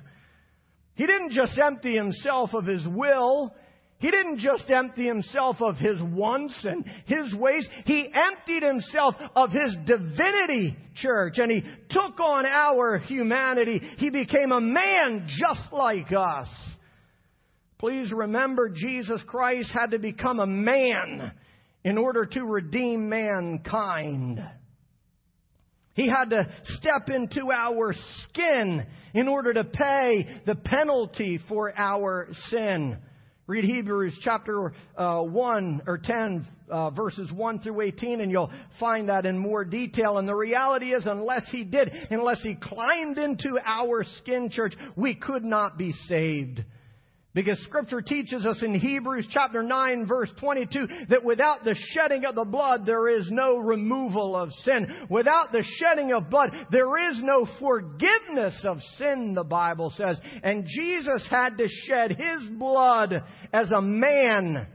He 0.95 1.05
didn't 1.05 1.31
just 1.31 1.57
empty 1.57 1.95
himself 1.95 2.53
of 2.53 2.65
his 2.65 2.83
will. 2.85 3.55
He 3.99 4.11
didn't 4.11 4.39
just 4.39 4.69
empty 4.69 5.05
himself 5.05 5.61
of 5.61 5.77
his 5.77 6.01
wants 6.01 6.65
and 6.65 6.83
his 7.05 7.33
ways. 7.33 7.69
He 7.85 8.11
emptied 8.13 8.63
himself 8.63 9.15
of 9.35 9.51
his 9.51 9.73
divinity, 9.85 10.75
church, 10.95 11.37
and 11.37 11.49
he 11.49 11.63
took 11.89 12.19
on 12.19 12.45
our 12.45 12.97
humanity. 12.97 13.79
He 13.99 14.09
became 14.09 14.51
a 14.51 14.59
man 14.59 15.27
just 15.39 15.71
like 15.71 16.11
us. 16.11 16.49
Please 17.81 18.11
remember 18.11 18.69
Jesus 18.69 19.19
Christ 19.25 19.71
had 19.73 19.89
to 19.89 19.97
become 19.97 20.39
a 20.39 20.45
man 20.45 21.33
in 21.83 21.97
order 21.97 22.27
to 22.27 22.45
redeem 22.45 23.09
mankind. 23.09 24.39
He 25.95 26.07
had 26.07 26.29
to 26.29 26.47
step 26.75 27.09
into 27.09 27.51
our 27.51 27.95
skin 28.21 28.85
in 29.15 29.27
order 29.27 29.55
to 29.55 29.63
pay 29.63 30.41
the 30.45 30.53
penalty 30.53 31.39
for 31.49 31.73
our 31.75 32.27
sin. 32.49 32.99
Read 33.47 33.63
Hebrews 33.63 34.15
chapter 34.21 34.73
uh, 34.95 35.21
1 35.21 35.81
or 35.87 35.97
10, 35.97 36.47
uh, 36.69 36.91
verses 36.91 37.31
1 37.31 37.61
through 37.61 37.81
18, 37.81 38.21
and 38.21 38.29
you'll 38.29 38.51
find 38.79 39.09
that 39.09 39.25
in 39.25 39.39
more 39.39 39.65
detail. 39.65 40.19
And 40.19 40.27
the 40.27 40.35
reality 40.35 40.93
is, 40.93 41.07
unless 41.07 41.49
he 41.49 41.63
did, 41.63 41.89
unless 42.11 42.43
he 42.43 42.53
climbed 42.53 43.17
into 43.17 43.57
our 43.65 44.03
skin, 44.19 44.51
church, 44.51 44.75
we 44.95 45.15
could 45.15 45.43
not 45.43 45.79
be 45.79 45.93
saved. 46.05 46.63
Because 47.33 47.57
scripture 47.63 48.01
teaches 48.01 48.45
us 48.45 48.61
in 48.61 48.77
Hebrews 48.77 49.25
chapter 49.31 49.63
9 49.63 50.05
verse 50.05 50.29
22 50.37 50.87
that 51.09 51.23
without 51.23 51.63
the 51.63 51.75
shedding 51.93 52.25
of 52.25 52.35
the 52.35 52.43
blood 52.43 52.85
there 52.85 53.07
is 53.07 53.29
no 53.31 53.57
removal 53.57 54.35
of 54.35 54.51
sin. 54.65 55.07
Without 55.09 55.53
the 55.53 55.63
shedding 55.77 56.11
of 56.11 56.29
blood 56.29 56.49
there 56.71 57.09
is 57.09 57.21
no 57.21 57.47
forgiveness 57.59 58.65
of 58.65 58.79
sin, 58.97 59.33
the 59.33 59.45
Bible 59.45 59.93
says. 59.95 60.19
And 60.43 60.67
Jesus 60.67 61.25
had 61.29 61.57
to 61.57 61.69
shed 61.87 62.11
His 62.11 62.49
blood 62.51 63.23
as 63.53 63.71
a 63.71 63.81
man 63.81 64.67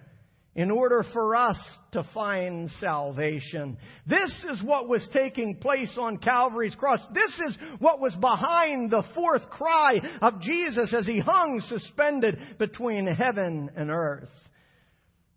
in 0.57 0.71
order 0.71 1.05
for 1.13 1.37
us 1.37 1.59
to 1.93 2.03
find 2.15 2.71
salvation. 2.81 3.77
This 4.07 4.33
is 4.51 4.63
what 4.63 4.89
was 4.89 5.07
taking 5.13 5.57
place 5.57 5.95
on 6.01 6.17
Calvary's 6.17 6.75
cross. 6.75 7.01
This 7.13 7.33
is 7.49 7.59
what 7.79 8.01
was 8.01 8.17
behind 8.17 8.91
the 8.91 9.05
fourth 9.15 9.49
cry 9.51 10.01
of 10.23 10.41
Jesus 10.41 10.95
as 10.95 11.07
he 11.07 11.21
hung 11.21 11.63
suspended 11.69 12.39
between 12.59 13.07
heaven 13.07 13.71
and 13.77 13.91
earth. 13.91 14.31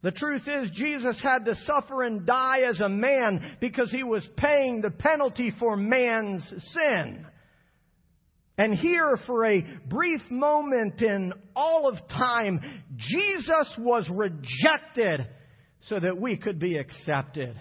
The 0.01 0.13
truth 0.13 0.47
is, 0.47 0.71
Jesus 0.71 1.19
had 1.21 1.43
to 1.45 1.55
suffer 1.65 2.03
and 2.03 2.25
die 2.25 2.61
as 2.69 2.79
a 2.79 2.87
man 2.87 3.57
because 3.59 3.91
he 3.91 4.03
was 4.03 4.27
paying 4.37 4.79
the 4.79 4.91
penalty 4.91 5.51
for 5.59 5.75
man's 5.75 6.47
sin. 6.47 7.25
And 8.59 8.75
here, 8.75 9.17
for 9.25 9.45
a 9.45 9.63
brief 9.87 10.19
moment 10.29 11.01
in 11.01 11.31
all 11.55 11.87
of 11.87 11.95
time, 12.09 12.59
Jesus 12.97 13.73
was 13.77 14.05
rejected 14.13 15.29
so 15.87 15.97
that 15.97 16.19
we 16.19 16.35
could 16.35 16.59
be 16.59 16.77
accepted. 16.77 17.57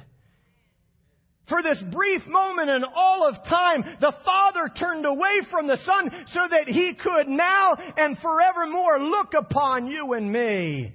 For 1.49 1.62
this 1.62 1.81
brief 1.93 2.26
moment 2.26 2.71
in 2.71 2.83
all 2.97 3.28
of 3.28 3.37
time, 3.45 3.85
the 4.00 4.12
Father 4.25 4.73
turned 4.76 5.07
away 5.07 5.43
from 5.52 5.69
the 5.69 5.76
Son 5.76 6.11
so 6.33 6.40
that 6.50 6.67
He 6.67 6.95
could 6.95 7.28
now 7.28 7.75
and 7.97 8.19
forevermore 8.19 8.99
look 8.99 9.35
upon 9.38 9.87
you 9.87 10.14
and 10.14 10.33
me. 10.33 10.93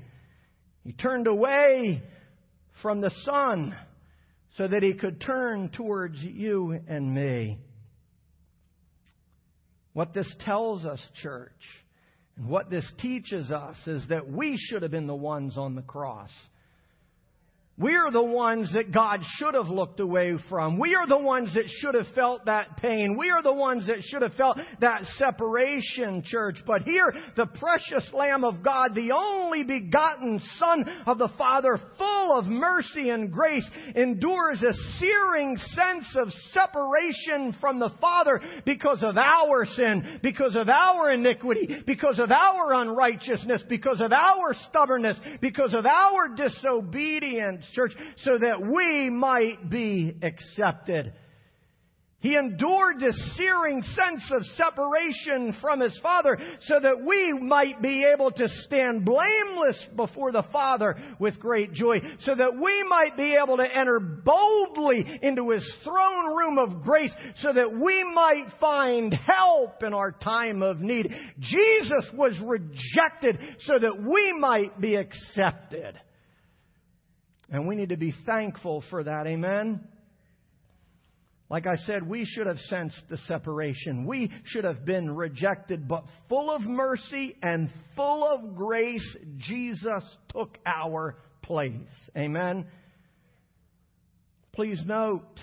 He 0.83 0.91
turned 0.91 1.27
away 1.27 2.03
from 2.81 2.99
the 2.99 3.11
Son 3.23 3.73
so 4.57 4.67
that 4.67 4.83
He 4.83 4.95
could 4.95 5.21
turn 5.21 5.69
towards 5.69 6.21
you 6.21 6.77
and 6.89 7.15
me. 7.15 7.57
What 9.93 10.13
this 10.13 10.31
tells 10.39 10.85
us, 10.85 10.99
church, 11.21 11.51
and 12.35 12.47
what 12.47 12.69
this 12.69 12.89
teaches 12.99 13.51
us 13.51 13.77
is 13.85 14.07
that 14.09 14.29
we 14.29 14.57
should 14.57 14.81
have 14.81 14.91
been 14.91 15.07
the 15.07 15.15
ones 15.15 15.57
on 15.57 15.75
the 15.75 15.81
cross. 15.81 16.31
We 17.75 17.95
are 17.95 18.11
the 18.11 18.23
ones 18.23 18.71
that 18.75 18.91
God 18.91 19.21
should 19.37 19.55
have 19.55 19.67
looked 19.67 19.99
away 19.99 20.35
from. 20.47 20.77
We 20.77 20.93
are 20.93 21.07
the 21.07 21.17
ones 21.17 21.55
that 21.55 21.67
should 21.67 21.95
have 21.95 22.13
felt 22.13 22.45
that 22.45 22.77
pain. 22.77 23.17
We 23.17 23.31
are 23.31 23.41
the 23.41 23.51
ones 23.51 23.87
that 23.87 24.03
should 24.03 24.21
have 24.21 24.35
felt 24.35 24.59
that 24.79 25.05
separation, 25.17 26.21
church. 26.23 26.59
But 26.67 26.83
here, 26.83 27.11
the 27.35 27.47
precious 27.47 28.07
Lamb 28.13 28.43
of 28.43 28.61
God, 28.61 28.93
the 28.93 29.11
only 29.11 29.63
begotten 29.63 30.39
Son 30.59 30.85
of 31.07 31.17
the 31.17 31.29
Father, 31.35 31.79
full 31.97 32.37
of 32.37 32.45
mercy 32.45 33.09
and 33.09 33.31
grace, 33.31 33.67
endures 33.95 34.61
a 34.61 34.73
searing 34.99 35.57
sense 35.57 36.15
of 36.15 36.31
separation 36.51 37.55
from 37.59 37.79
the 37.79 37.91
Father 37.99 38.39
because 38.67 39.01
of 39.01 39.17
our 39.17 39.65
sin, 39.65 40.19
because 40.21 40.55
of 40.55 40.69
our 40.69 41.09
iniquity, 41.09 41.81
because 41.87 42.19
of 42.19 42.29
our 42.29 42.73
unrighteousness, 42.75 43.63
because 43.67 43.99
of 43.99 44.11
our 44.11 44.53
stubbornness, 44.69 45.17
because 45.41 45.73
of 45.73 45.87
our 45.87 46.35
disobedience 46.35 47.62
church, 47.73 47.93
so 48.23 48.37
that 48.37 48.61
we 48.61 49.09
might 49.09 49.69
be 49.69 50.15
accepted. 50.21 51.13
He 52.23 52.37
endured 52.37 53.01
this 53.01 53.35
searing 53.35 53.83
sense 53.83 54.31
of 54.31 54.45
separation 54.55 55.57
from 55.59 55.81
his 55.81 55.99
Father 56.01 56.37
so 56.61 56.79
that 56.79 57.03
we 57.05 57.33
might 57.33 57.81
be 57.81 58.05
able 58.05 58.31
to 58.31 58.47
stand 58.47 59.03
blameless 59.03 59.89
before 59.97 60.31
the 60.31 60.45
Father 60.53 60.95
with 61.19 61.37
great 61.37 61.73
joy, 61.73 61.97
so 62.19 62.33
that 62.33 62.53
we 62.55 62.83
might 62.87 63.17
be 63.17 63.35
able 63.35 63.57
to 63.57 63.77
enter 63.77 63.99
boldly 63.99 65.19
into 65.21 65.49
his 65.49 65.69
throne 65.83 66.33
room 66.33 66.57
of 66.59 66.81
grace, 66.81 67.13
so 67.41 67.51
that 67.51 67.73
we 67.73 68.05
might 68.13 68.47
find 68.57 69.13
help 69.13 69.83
in 69.83 69.93
our 69.93 70.13
time 70.13 70.61
of 70.61 70.79
need. 70.79 71.13
Jesus 71.41 72.05
was 72.13 72.39
rejected 72.39 73.37
so 73.65 73.73
that 73.81 74.01
we 74.01 74.31
might 74.39 74.79
be 74.79 74.95
accepted. 74.95 75.99
And 77.53 77.67
we 77.67 77.75
need 77.75 77.89
to 77.89 77.97
be 77.97 78.13
thankful 78.25 78.83
for 78.89 79.03
that. 79.03 79.27
Amen. 79.27 79.87
Like 81.51 81.67
I 81.67 81.75
said, 81.75 82.07
we 82.07 82.25
should 82.25 82.47
have 82.47 82.57
sensed 82.57 83.03
the 83.11 83.17
separation. 83.19 84.07
We 84.07 84.31
should 84.43 84.63
have 84.63 84.83
been 84.85 85.15
rejected, 85.15 85.87
but 85.87 86.03
full 86.27 86.49
of 86.49 86.61
mercy 86.63 87.35
and 87.43 87.69
full 87.95 88.27
of 88.27 88.55
grace, 88.55 89.05
Jesus 89.37 90.03
took 90.29 90.57
our 90.65 91.15
place. 91.43 91.77
Amen. 92.17 92.65
Please 94.53 94.81
note, 94.83 95.39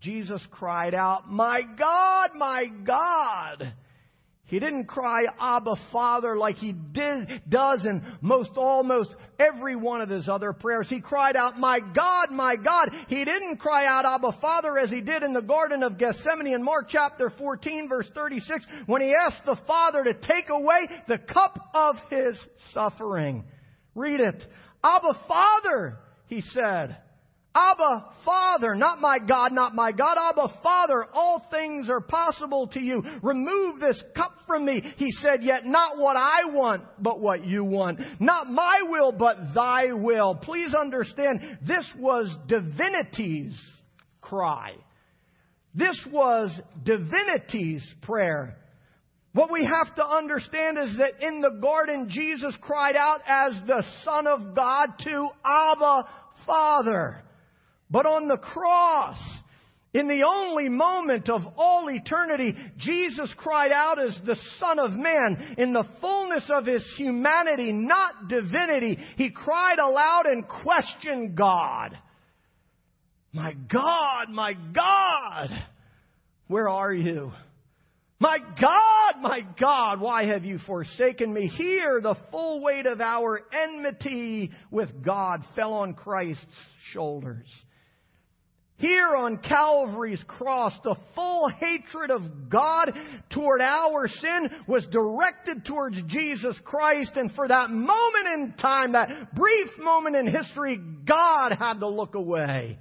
Jesus 0.00 0.40
cried 0.52 0.94
out, 0.94 1.28
My 1.28 1.62
God, 1.62 2.30
my 2.36 2.66
God 2.86 3.72
he 4.46 4.60
didn't 4.60 4.84
cry 4.84 5.24
Abba 5.40 5.76
Father 5.90 6.36
like 6.36 6.56
he 6.56 6.72
did, 6.72 7.42
does 7.48 7.84
in 7.86 8.02
most, 8.20 8.50
almost 8.56 9.16
every 9.38 9.74
one 9.74 10.02
of 10.02 10.10
his 10.10 10.28
other 10.28 10.52
prayers. 10.52 10.86
He 10.88 11.00
cried 11.00 11.34
out, 11.34 11.58
My 11.58 11.80
God, 11.80 12.30
my 12.30 12.56
God. 12.56 12.90
He 13.08 13.24
didn't 13.24 13.56
cry 13.56 13.86
out 13.86 14.04
Abba 14.04 14.38
Father 14.42 14.78
as 14.78 14.90
he 14.90 15.00
did 15.00 15.22
in 15.22 15.32
the 15.32 15.40
Garden 15.40 15.82
of 15.82 15.98
Gethsemane 15.98 16.52
in 16.52 16.62
Mark 16.62 16.88
chapter 16.90 17.30
14 17.30 17.88
verse 17.88 18.08
36 18.14 18.66
when 18.84 19.00
he 19.00 19.14
asked 19.14 19.46
the 19.46 19.58
Father 19.66 20.04
to 20.04 20.12
take 20.12 20.50
away 20.50 20.88
the 21.08 21.18
cup 21.18 21.58
of 21.72 21.96
his 22.10 22.36
suffering. 22.74 23.44
Read 23.94 24.20
it. 24.20 24.44
Abba 24.82 25.20
Father, 25.26 25.98
he 26.26 26.42
said. 26.42 26.98
Abba, 27.54 28.06
Father, 28.24 28.74
not 28.74 29.00
my 29.00 29.18
God, 29.20 29.52
not 29.52 29.76
my 29.76 29.92
God, 29.92 30.16
Abba, 30.18 30.58
Father, 30.60 31.06
all 31.12 31.46
things 31.52 31.88
are 31.88 32.00
possible 32.00 32.66
to 32.68 32.80
you. 32.80 33.00
Remove 33.22 33.78
this 33.78 34.02
cup 34.16 34.32
from 34.46 34.64
me. 34.64 34.82
He 34.96 35.12
said, 35.12 35.44
yet 35.44 35.64
not 35.64 35.96
what 35.96 36.16
I 36.16 36.46
want, 36.46 36.82
but 36.98 37.20
what 37.20 37.46
you 37.46 37.64
want. 37.64 38.00
Not 38.20 38.50
my 38.50 38.80
will, 38.88 39.12
but 39.12 39.54
thy 39.54 39.92
will. 39.92 40.34
Please 40.34 40.74
understand, 40.74 41.58
this 41.64 41.86
was 41.96 42.36
divinity's 42.48 43.56
cry. 44.20 44.72
This 45.76 46.00
was 46.10 46.50
divinity's 46.82 47.84
prayer. 48.02 48.56
What 49.32 49.52
we 49.52 49.64
have 49.64 49.94
to 49.96 50.06
understand 50.06 50.78
is 50.78 50.96
that 50.98 51.24
in 51.24 51.40
the 51.40 51.60
garden, 51.60 52.08
Jesus 52.08 52.56
cried 52.60 52.96
out 52.96 53.20
as 53.26 53.52
the 53.66 53.84
Son 54.04 54.26
of 54.26 54.56
God 54.56 54.88
to 55.04 55.28
Abba, 55.44 56.08
Father. 56.46 57.20
But 57.90 58.06
on 58.06 58.28
the 58.28 58.38
cross, 58.38 59.18
in 59.92 60.08
the 60.08 60.24
only 60.28 60.68
moment 60.68 61.30
of 61.30 61.42
all 61.56 61.88
eternity, 61.88 62.56
Jesus 62.78 63.32
cried 63.36 63.70
out 63.70 64.02
as 64.02 64.18
the 64.26 64.36
Son 64.58 64.80
of 64.80 64.90
Man 64.90 65.54
in 65.56 65.72
the 65.72 65.88
fullness 66.00 66.50
of 66.52 66.66
His 66.66 66.84
humanity, 66.96 67.72
not 67.72 68.28
divinity. 68.28 68.98
He 69.16 69.30
cried 69.30 69.78
aloud 69.78 70.26
and 70.26 70.44
questioned 70.48 71.36
God. 71.36 71.96
My 73.32 73.52
God, 73.52 74.30
my 74.30 74.54
God, 74.54 75.50
where 76.48 76.68
are 76.68 76.92
you? 76.92 77.32
My 78.20 78.38
God, 78.38 79.20
my 79.20 79.40
God, 79.60 80.00
why 80.00 80.26
have 80.26 80.44
you 80.44 80.58
forsaken 80.66 81.32
me? 81.32 81.46
Here, 81.46 82.00
the 82.00 82.16
full 82.30 82.62
weight 82.62 82.86
of 82.86 83.00
our 83.00 83.42
enmity 83.52 84.50
with 84.70 85.04
God 85.04 85.44
fell 85.54 85.74
on 85.74 85.94
Christ's 85.94 86.46
shoulders. 86.92 87.46
Here 88.78 89.14
on 89.14 89.38
Calvary's 89.38 90.22
cross, 90.26 90.72
the 90.82 90.96
full 91.14 91.48
hatred 91.48 92.10
of 92.10 92.48
God 92.48 92.92
toward 93.30 93.60
our 93.60 94.08
sin 94.08 94.50
was 94.66 94.86
directed 94.90 95.64
towards 95.64 96.02
Jesus 96.08 96.58
Christ. 96.64 97.12
And 97.14 97.32
for 97.32 97.46
that 97.46 97.70
moment 97.70 98.26
in 98.34 98.54
time, 98.60 98.92
that 98.92 99.32
brief 99.34 99.68
moment 99.78 100.16
in 100.16 100.26
history, 100.26 100.80
God 101.06 101.52
had 101.56 101.80
to 101.80 101.88
look 101.88 102.16
away. 102.16 102.78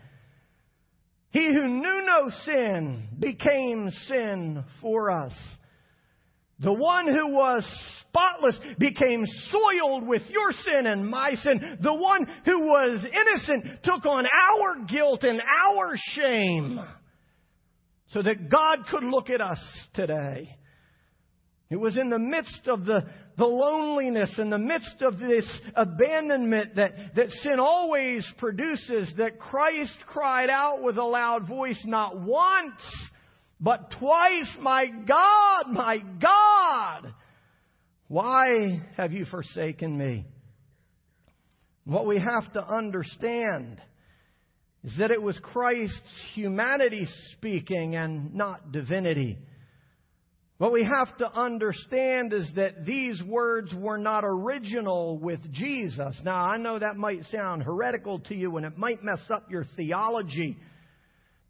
He 1.30 1.54
who 1.54 1.68
knew 1.68 2.06
no 2.06 2.32
sin 2.46 3.08
became 3.20 3.90
sin 4.08 4.64
for 4.82 5.12
us. 5.12 5.34
The 6.60 6.74
one 6.74 7.08
who 7.08 7.34
was 7.34 7.68
spotless 8.14 8.60
became 8.78 9.26
soiled 9.52 10.08
with 10.08 10.22
your 10.30 10.52
sin 10.52 10.86
and 10.86 11.10
my 11.10 11.34
sin. 11.34 11.78
The 11.82 11.94
one 11.94 12.28
who 12.46 12.60
was 12.60 13.04
innocent 13.04 13.84
took 13.84 14.06
on 14.06 14.26
our 14.26 14.86
guilt 14.86 15.24
and 15.24 15.42
our 15.42 15.96
shame 16.14 16.80
so 18.14 18.22
that 18.22 18.50
God 18.50 18.86
could 18.90 19.04
look 19.04 19.30
at 19.30 19.42
us 19.42 19.60
today. 19.96 20.56
It 21.72 21.78
was 21.78 21.98
in 21.98 22.12
the 22.12 22.20
midst 22.20 22.68
of 22.68 22.86
the, 22.86 23.02
the 23.36 23.48
loneliness, 23.48 24.30
in 24.38 24.52
the 24.52 24.60
midst 24.60 25.02
of 25.02 25.18
this 25.18 25.50
abandonment 25.76 26.76
that, 26.76 27.16
that 27.16 27.32
sin 27.42 27.60
always 27.60 28.24
produces, 28.38 29.12
that 29.18 29.40
Christ 29.40 29.98
cried 30.06 30.52
out 30.52 30.84
with 30.84 30.98
a 30.98 31.04
loud 31.04 31.48
voice, 31.48 31.82
not 31.84 32.20
once, 32.20 32.82
but 33.60 33.90
twice, 33.98 34.56
My 34.60 34.86
God, 34.86 35.72
my 35.72 35.98
God, 36.22 37.14
why 38.08 38.82
have 38.98 39.14
you 39.14 39.26
forsaken 39.26 39.98
me? 39.98 40.26
What 41.86 42.06
we 42.06 42.20
have 42.20 42.52
to 42.54 42.66
understand 42.66 43.82
is 44.84 44.96
that 45.00 45.12
it 45.12 45.22
was 45.22 45.38
Christ's 45.42 46.22
humanity 46.34 47.08
speaking 47.32 47.96
and 47.96 48.34
not 48.34 48.72
divinity. 48.72 49.38
What 50.58 50.72
we 50.72 50.84
have 50.84 51.18
to 51.18 51.30
understand 51.30 52.32
is 52.32 52.52
that 52.56 52.86
these 52.86 53.22
words 53.24 53.74
were 53.74 53.98
not 53.98 54.24
original 54.26 55.18
with 55.18 55.40
Jesus. 55.52 56.16
Now, 56.24 56.42
I 56.42 56.58
know 56.58 56.80
that 56.80 56.96
might 56.96 57.26
sound 57.26 57.64
heretical 57.64 58.20
to 58.20 58.36
you 58.36 58.56
and 58.58 58.66
it 58.66 58.78
might 58.78 59.04
mess 59.04 59.22
up 59.30 59.50
your 59.50 59.66
theology. 59.76 60.58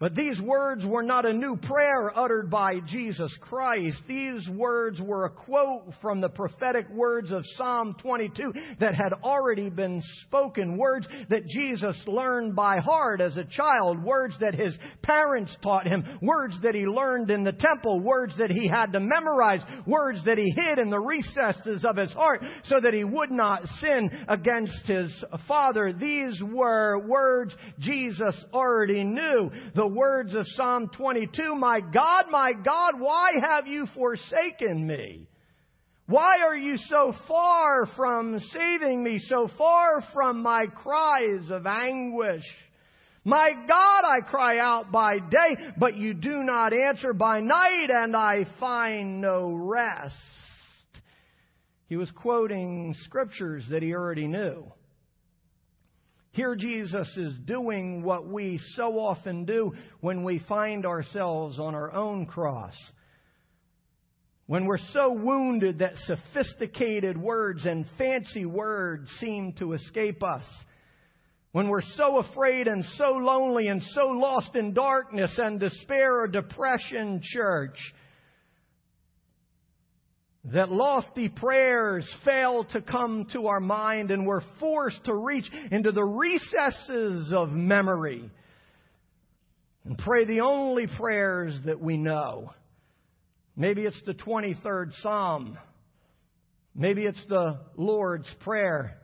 But 0.04 0.16
these 0.16 0.42
words 0.42 0.86
were 0.86 1.02
not 1.02 1.26
a 1.26 1.32
new 1.32 1.56
prayer 1.56 2.12
uttered 2.14 2.50
by 2.50 2.82
Jesus 2.88 3.34
Christ. 3.40 4.02
These 4.06 4.50
words 4.50 5.00
were 5.00 5.24
a 5.24 5.30
quote 5.30 5.94
from 6.02 6.20
the 6.20 6.28
prophetic 6.28 6.90
words 6.90 7.32
of 7.32 7.46
Psalm 7.56 7.96
22 8.02 8.52
that 8.82 8.96
had 8.96 9.14
already 9.24 9.70
been 9.70 10.04
spoken. 10.24 10.78
Words 10.78 11.08
that 11.30 11.48
Jesus 11.48 11.96
learned 12.06 12.54
by 12.54 12.80
heart 12.80 13.22
as 13.22 13.38
a 13.38 13.46
child. 13.46 14.04
Words 14.04 14.36
that 14.42 14.56
his 14.56 14.78
parents 15.04 15.56
taught 15.64 15.88
him. 15.88 16.04
Words 16.22 16.60
that 16.64 16.76
he 16.76 16.82
learned 16.82 17.32
in 17.32 17.46
the 17.46 17.54
temple. 17.54 18.02
Words 18.02 18.34
that 18.40 18.52
he 18.52 18.68
had 18.68 18.92
to 18.92 19.00
memorize. 19.00 19.62
Words 19.88 20.26
that 20.26 20.38
he 20.38 20.52
hid 20.54 20.80
in 20.80 20.90
the 20.90 21.00
recesses 21.00 21.86
of 21.86 21.96
his 21.96 22.12
heart 22.12 22.44
so 22.66 22.82
that 22.82 22.94
he 22.94 23.06
would 23.06 23.32
not 23.32 23.66
sin 23.80 24.10
against 24.28 24.86
his 24.86 25.24
Father. 25.48 25.94
These 25.94 26.44
were 26.44 27.08
words 27.08 27.56
Jesus 27.80 28.36
already 28.54 29.06
knew. 29.06 29.50
The 29.76 29.93
words 29.94 30.36
of 30.36 30.46
Psalm 30.56 30.90
22, 30.96 31.56
My 31.56 31.80
God, 31.80 32.26
my 32.30 32.54
God, 32.54 33.00
why 33.00 33.32
have 33.42 33.68
you 33.68 33.88
forsaken 33.96 34.86
me? 34.88 35.28
Why 36.06 36.40
are 36.46 36.56
you 36.56 36.78
so 36.78 37.14
far 37.28 37.86
from 37.96 38.40
saving 38.40 39.04
me, 39.04 39.20
so 39.20 39.50
far 39.58 40.04
from 40.14 40.44
my 40.44 40.66
cries 40.68 41.50
of 41.50 41.66
anguish? 41.66 42.44
My 43.26 43.52
God, 43.68 44.04
I 44.06 44.20
cry 44.30 44.60
out 44.60 44.92
by 44.92 45.20
day, 45.20 45.56
but 45.78 45.96
you 45.96 46.14
do 46.14 46.44
not 46.44 46.74
answer 46.74 47.14
by 47.14 47.40
night, 47.40 47.88
and 47.90 48.18
I 48.18 48.46
find 48.60 49.22
no 49.22 49.54
rest. 49.54 50.16
He 51.88 51.96
was 51.96 52.12
quoting 52.12 52.94
scriptures 53.06 53.66
that 53.70 53.82
he 53.82 53.94
already 53.94 54.28
knew. 54.28 54.66
Here 56.34 56.56
Jesus 56.56 57.16
is 57.16 57.38
doing 57.46 58.02
what 58.02 58.28
we 58.28 58.60
so 58.76 58.98
often 59.00 59.46
do 59.46 59.74
when 60.02 60.24
we 60.24 60.40
find 60.50 60.84
ourselves 60.84 61.60
on 61.60 61.76
our 61.76 61.94
own 61.94 62.26
cross. 62.26 62.74
When 64.48 64.66
we're 64.66 64.80
so 64.80 65.14
wounded 65.14 65.80
that 65.80 65.94
sophisticated 66.08 67.22
words 67.22 67.68
and 67.68 67.86
fancy 68.00 68.48
words 68.48 69.12
seem 69.20 69.54
to 69.60 69.74
escape 69.74 70.24
us. 70.24 70.44
When 71.52 71.70
we're 71.70 71.82
so 71.82 72.18
afraid 72.18 72.68
and 72.68 72.84
so 72.98 73.12
lonely 73.12 73.68
and 73.68 73.84
so 73.84 74.08
lost 74.08 74.56
in 74.56 74.74
darkness 74.74 75.38
and 75.38 75.60
despair 75.60 76.24
or 76.24 76.28
depression, 76.28 77.22
church, 77.24 77.78
that 80.52 80.72
lofty 80.72 81.30
prayers 81.30 82.08
fail 82.26 82.66
to 82.66 82.82
come 82.82 83.28
to 83.32 83.48
our 83.48 83.62
mind 83.62 84.12
and 84.12 84.28
we're 84.28 84.42
forced 84.60 85.04
to 85.06 85.16
reach 85.16 85.50
into 85.72 85.92
the 85.92 86.04
recesses 86.04 87.32
of 87.32 87.52
memory. 87.52 88.30
and 89.86 89.98
pray 89.98 90.26
the 90.26 90.42
only 90.42 90.88
prayers 90.88 91.54
that 91.66 91.80
we 91.80 91.98
know. 91.98 92.54
Maybe 93.56 93.84
it's 93.84 94.02
the 94.06 94.14
23rd 94.14 94.92
Psalm. 95.02 95.58
Maybe 96.74 97.04
it's 97.04 97.24
the 97.28 97.60
Lord's 97.76 98.28
Prayer. 98.42 98.98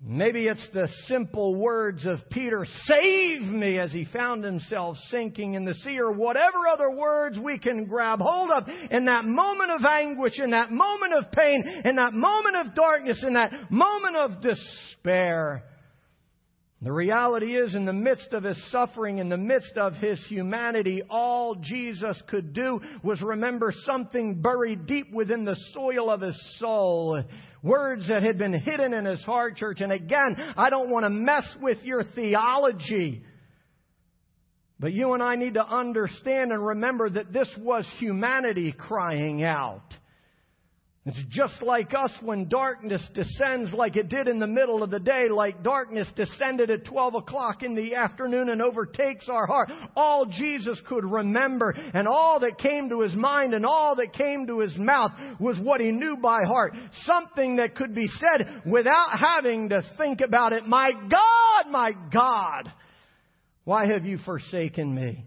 Maybe 0.00 0.46
it's 0.46 0.66
the 0.72 0.88
simple 1.06 1.56
words 1.56 2.06
of 2.06 2.20
Peter, 2.30 2.64
save 2.84 3.42
me, 3.42 3.80
as 3.80 3.90
he 3.90 4.04
found 4.04 4.44
himself 4.44 4.96
sinking 5.10 5.54
in 5.54 5.64
the 5.64 5.74
sea, 5.74 5.98
or 5.98 6.12
whatever 6.12 6.68
other 6.72 6.90
words 6.90 7.36
we 7.36 7.58
can 7.58 7.84
grab 7.86 8.20
hold 8.20 8.50
of 8.50 8.68
in 8.92 9.06
that 9.06 9.24
moment 9.24 9.72
of 9.72 9.84
anguish, 9.84 10.38
in 10.38 10.50
that 10.50 10.70
moment 10.70 11.14
of 11.14 11.32
pain, 11.32 11.64
in 11.84 11.96
that 11.96 12.14
moment 12.14 12.56
of 12.64 12.74
darkness, 12.76 13.24
in 13.26 13.34
that 13.34 13.72
moment 13.72 14.16
of 14.16 14.40
despair. 14.40 15.64
The 16.80 16.92
reality 16.92 17.56
is, 17.56 17.74
in 17.74 17.86
the 17.86 17.92
midst 17.92 18.32
of 18.32 18.44
his 18.44 18.56
suffering, 18.70 19.18
in 19.18 19.28
the 19.28 19.36
midst 19.36 19.76
of 19.76 19.94
his 19.94 20.24
humanity, 20.28 21.02
all 21.10 21.56
Jesus 21.56 22.22
could 22.28 22.52
do 22.52 22.80
was 23.02 23.20
remember 23.20 23.74
something 23.84 24.40
buried 24.40 24.86
deep 24.86 25.12
within 25.12 25.44
the 25.44 25.56
soil 25.72 26.08
of 26.08 26.20
his 26.20 26.40
soul. 26.58 27.20
Words 27.64 28.06
that 28.06 28.22
had 28.22 28.38
been 28.38 28.52
hidden 28.52 28.94
in 28.94 29.06
his 29.06 29.22
heart, 29.24 29.56
church. 29.56 29.80
And 29.80 29.90
again, 29.90 30.36
I 30.56 30.70
don't 30.70 30.90
want 30.90 31.04
to 31.04 31.10
mess 31.10 31.48
with 31.60 31.78
your 31.82 32.04
theology. 32.04 33.24
But 34.78 34.92
you 34.92 35.14
and 35.14 35.22
I 35.22 35.34
need 35.34 35.54
to 35.54 35.66
understand 35.66 36.52
and 36.52 36.64
remember 36.64 37.10
that 37.10 37.32
this 37.32 37.52
was 37.58 37.84
humanity 37.98 38.70
crying 38.70 39.42
out. 39.42 39.82
It's 41.08 41.22
just 41.30 41.62
like 41.62 41.94
us 41.94 42.10
when 42.20 42.50
darkness 42.50 43.02
descends 43.14 43.72
like 43.72 43.96
it 43.96 44.10
did 44.10 44.28
in 44.28 44.38
the 44.38 44.46
middle 44.46 44.82
of 44.82 44.90
the 44.90 45.00
day, 45.00 45.28
like 45.30 45.62
darkness 45.62 46.06
descended 46.14 46.70
at 46.70 46.84
12 46.84 47.14
o'clock 47.14 47.62
in 47.62 47.74
the 47.74 47.94
afternoon 47.94 48.50
and 48.50 48.60
overtakes 48.60 49.26
our 49.30 49.46
heart. 49.46 49.70
All 49.96 50.26
Jesus 50.26 50.78
could 50.86 51.06
remember 51.06 51.70
and 51.70 52.06
all 52.06 52.40
that 52.40 52.58
came 52.58 52.90
to 52.90 53.00
his 53.00 53.14
mind 53.14 53.54
and 53.54 53.64
all 53.64 53.96
that 53.96 54.12
came 54.12 54.46
to 54.48 54.58
his 54.58 54.76
mouth 54.76 55.12
was 55.40 55.58
what 55.58 55.80
he 55.80 55.92
knew 55.92 56.18
by 56.18 56.40
heart. 56.46 56.74
Something 57.04 57.56
that 57.56 57.74
could 57.74 57.94
be 57.94 58.08
said 58.08 58.62
without 58.66 59.18
having 59.18 59.70
to 59.70 59.82
think 59.96 60.20
about 60.20 60.52
it. 60.52 60.66
My 60.66 60.92
God, 60.92 61.72
my 61.72 61.92
God, 62.12 62.70
why 63.64 63.86
have 63.86 64.04
you 64.04 64.18
forsaken 64.18 64.94
me? 64.94 65.24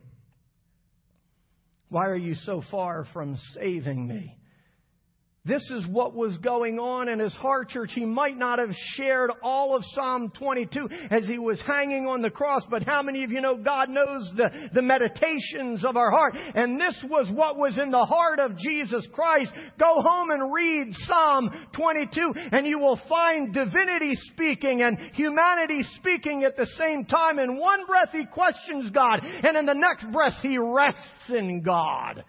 Why 1.90 2.06
are 2.06 2.16
you 2.16 2.36
so 2.36 2.62
far 2.70 3.08
from 3.14 3.40
saving 3.56 4.08
me? 4.08 4.38
This 5.44 5.68
is 5.72 5.88
what 5.88 6.14
was 6.14 6.38
going 6.38 6.78
on 6.78 7.10
in 7.10 7.18
his 7.18 7.34
heart, 7.34 7.70
church. 7.70 7.94
He 7.96 8.06
might 8.06 8.38
not 8.38 8.60
have 8.60 8.76
shared 8.94 9.32
all 9.42 9.76
of 9.76 9.84
Psalm 9.96 10.32
22 10.38 10.88
as 11.10 11.26
he 11.26 11.40
was 11.40 11.60
hanging 11.66 12.06
on 12.06 12.22
the 12.22 12.30
cross, 12.30 12.62
but 12.70 12.84
how 12.84 13.02
many 13.02 13.24
of 13.24 13.32
you 13.32 13.42
know 13.42 13.58
God 13.58 13.90
knows 13.90 14.32
the, 14.38 14.70
the 14.72 14.84
meditations 14.84 15.84
of 15.84 15.98
our 15.98 16.12
heart? 16.12 16.36
And 16.36 16.80
this 16.80 16.96
was 17.10 17.28
what 17.34 17.58
was 17.58 17.80
in 17.80 17.90
the 17.90 18.06
heart 18.06 18.38
of 18.38 18.56
Jesus 18.56 19.08
Christ. 19.14 19.52
Go 19.80 20.04
home 20.04 20.30
and 20.30 20.54
read 20.54 20.94
Psalm 21.08 21.50
22 21.76 22.34
and 22.52 22.68
you 22.68 22.78
will 22.78 23.00
find 23.10 23.52
divinity 23.52 24.14
speaking 24.34 24.84
and 24.84 24.96
humanity 25.16 25.82
speaking 25.96 26.44
at 26.44 26.56
the 26.56 26.68
same 26.78 27.06
time. 27.06 27.40
In 27.40 27.58
one 27.58 27.88
breath 27.88 28.10
he 28.12 28.28
questions 28.28 28.92
God 28.92 29.22
and 29.24 29.58
in 29.58 29.66
the 29.66 29.74
next 29.74 30.06
breath 30.12 30.36
he 30.44 30.60
rests 30.60 31.30
in 31.30 31.64
God. 31.64 32.24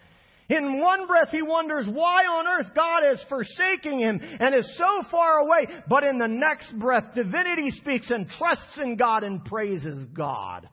In 0.49 0.81
one 0.81 1.07
breath, 1.07 1.29
he 1.31 1.41
wonders 1.41 1.87
why 1.87 2.25
on 2.25 2.47
earth 2.47 2.73
God 2.75 3.03
is 3.11 3.23
forsaking 3.29 3.99
him 3.99 4.19
and 4.21 4.53
is 4.53 4.77
so 4.77 5.03
far 5.09 5.39
away. 5.39 5.67
But 5.87 6.03
in 6.03 6.17
the 6.17 6.27
next 6.27 6.77
breath, 6.77 7.15
divinity 7.15 7.71
speaks 7.71 8.11
and 8.11 8.27
trusts 8.27 8.77
in 8.81 8.97
God 8.97 9.23
and 9.23 9.43
praises 9.45 10.05
God. 10.13 10.67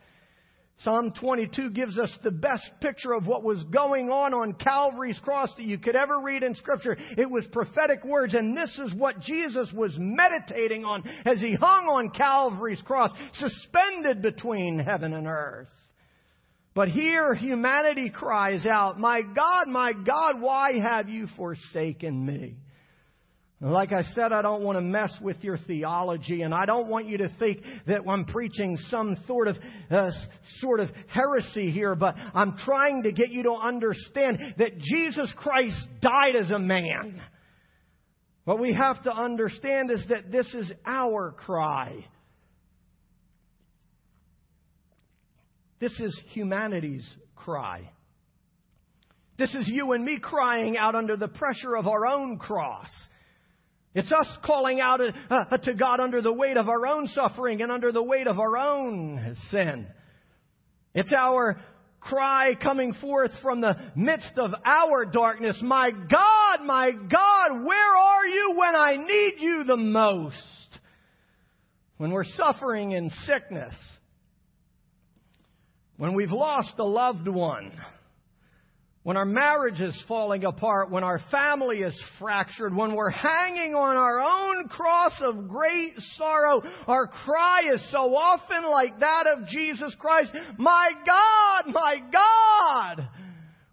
Psalm 0.82 1.12
22 1.12 1.70
gives 1.70 1.98
us 1.98 2.10
the 2.24 2.30
best 2.30 2.70
picture 2.80 3.12
of 3.12 3.26
what 3.26 3.42
was 3.42 3.62
going 3.64 4.08
on 4.08 4.32
on 4.32 4.54
Calvary's 4.54 5.18
cross 5.18 5.50
that 5.56 5.66
you 5.66 5.76
could 5.76 5.94
ever 5.94 6.20
read 6.20 6.42
in 6.42 6.54
Scripture. 6.54 6.96
It 7.18 7.30
was 7.30 7.46
prophetic 7.52 8.02
words, 8.02 8.32
and 8.32 8.56
this 8.56 8.78
is 8.78 8.94
what 8.94 9.20
Jesus 9.20 9.70
was 9.74 9.92
meditating 9.98 10.86
on 10.86 11.06
as 11.26 11.38
he 11.38 11.54
hung 11.54 11.84
on 11.84 12.08
Calvary's 12.10 12.80
cross, 12.80 13.10
suspended 13.34 14.22
between 14.22 14.78
heaven 14.78 15.12
and 15.12 15.26
earth. 15.26 15.68
But 16.80 16.88
here 16.88 17.34
humanity 17.34 18.08
cries 18.08 18.64
out, 18.64 18.98
My 18.98 19.20
God, 19.20 19.68
my 19.68 19.92
God, 19.92 20.40
why 20.40 20.80
have 20.80 21.10
you 21.10 21.26
forsaken 21.36 22.24
me? 22.24 22.56
Like 23.60 23.92
I 23.92 24.02
said, 24.14 24.32
I 24.32 24.40
don't 24.40 24.62
want 24.62 24.78
to 24.78 24.80
mess 24.80 25.12
with 25.20 25.36
your 25.44 25.58
theology, 25.58 26.40
and 26.40 26.54
I 26.54 26.64
don't 26.64 26.88
want 26.88 27.06
you 27.06 27.18
to 27.18 27.30
think 27.38 27.58
that 27.86 28.00
I'm 28.08 28.24
preaching 28.24 28.78
some 28.88 29.18
sort 29.26 29.48
of 29.48 29.58
uh, 29.90 30.10
sort 30.60 30.80
of 30.80 30.88
heresy 31.08 31.70
here. 31.70 31.94
But 31.94 32.14
I'm 32.32 32.56
trying 32.64 33.02
to 33.02 33.12
get 33.12 33.28
you 33.28 33.42
to 33.42 33.52
understand 33.52 34.38
that 34.56 34.78
Jesus 34.78 35.30
Christ 35.36 35.76
died 36.00 36.34
as 36.40 36.50
a 36.50 36.58
man. 36.58 37.20
What 38.44 38.58
we 38.58 38.72
have 38.72 39.02
to 39.02 39.12
understand 39.12 39.90
is 39.90 40.02
that 40.08 40.32
this 40.32 40.46
is 40.54 40.72
our 40.86 41.32
cry. 41.32 42.06
This 45.80 45.98
is 45.98 46.20
humanity's 46.32 47.08
cry. 47.34 47.90
This 49.38 49.54
is 49.54 49.66
you 49.66 49.92
and 49.92 50.04
me 50.04 50.18
crying 50.20 50.76
out 50.76 50.94
under 50.94 51.16
the 51.16 51.28
pressure 51.28 51.74
of 51.74 51.88
our 51.88 52.06
own 52.06 52.38
cross. 52.38 52.90
It's 53.94 54.12
us 54.12 54.28
calling 54.44 54.80
out 54.80 55.00
uh, 55.00 55.56
to 55.56 55.74
God 55.74 55.98
under 55.98 56.20
the 56.20 56.32
weight 56.32 56.58
of 56.58 56.68
our 56.68 56.86
own 56.86 57.08
suffering 57.08 57.62
and 57.62 57.72
under 57.72 57.90
the 57.90 58.02
weight 58.02 58.26
of 58.28 58.38
our 58.38 58.58
own 58.58 59.34
sin. 59.50 59.86
It's 60.94 61.12
our 61.14 61.58
cry 62.00 62.54
coming 62.62 62.92
forth 62.94 63.30
from 63.42 63.62
the 63.62 63.76
midst 63.96 64.32
of 64.36 64.50
our 64.64 65.06
darkness. 65.06 65.58
My 65.62 65.90
God, 65.90 66.66
my 66.66 66.92
God, 66.92 67.64
where 67.64 67.96
are 67.96 68.26
you 68.26 68.54
when 68.56 68.74
I 68.74 68.96
need 68.96 69.34
you 69.38 69.64
the 69.64 69.76
most? 69.78 70.36
When 71.96 72.10
we're 72.10 72.24
suffering 72.24 72.92
in 72.92 73.10
sickness 73.26 73.74
when 76.00 76.14
we've 76.14 76.32
lost 76.32 76.72
a 76.78 76.82
loved 76.82 77.28
one, 77.28 77.70
when 79.02 79.18
our 79.18 79.26
marriage 79.26 79.82
is 79.82 80.02
falling 80.08 80.44
apart, 80.44 80.90
when 80.90 81.04
our 81.04 81.20
family 81.30 81.80
is 81.80 81.94
fractured, 82.18 82.74
when 82.74 82.94
we're 82.96 83.10
hanging 83.10 83.74
on 83.74 83.96
our 83.96 84.18
own 84.18 84.68
cross 84.68 85.12
of 85.20 85.46
great 85.46 85.92
sorrow, 86.16 86.62
our 86.86 87.06
cry 87.06 87.64
is 87.74 87.86
so 87.92 88.16
often 88.16 88.64
like 88.70 88.98
that 89.00 89.26
of 89.26 89.46
Jesus 89.48 89.94
Christ, 89.98 90.32
My 90.56 90.90
God, 91.06 91.70
my 91.70 91.96
God! 92.10 93.08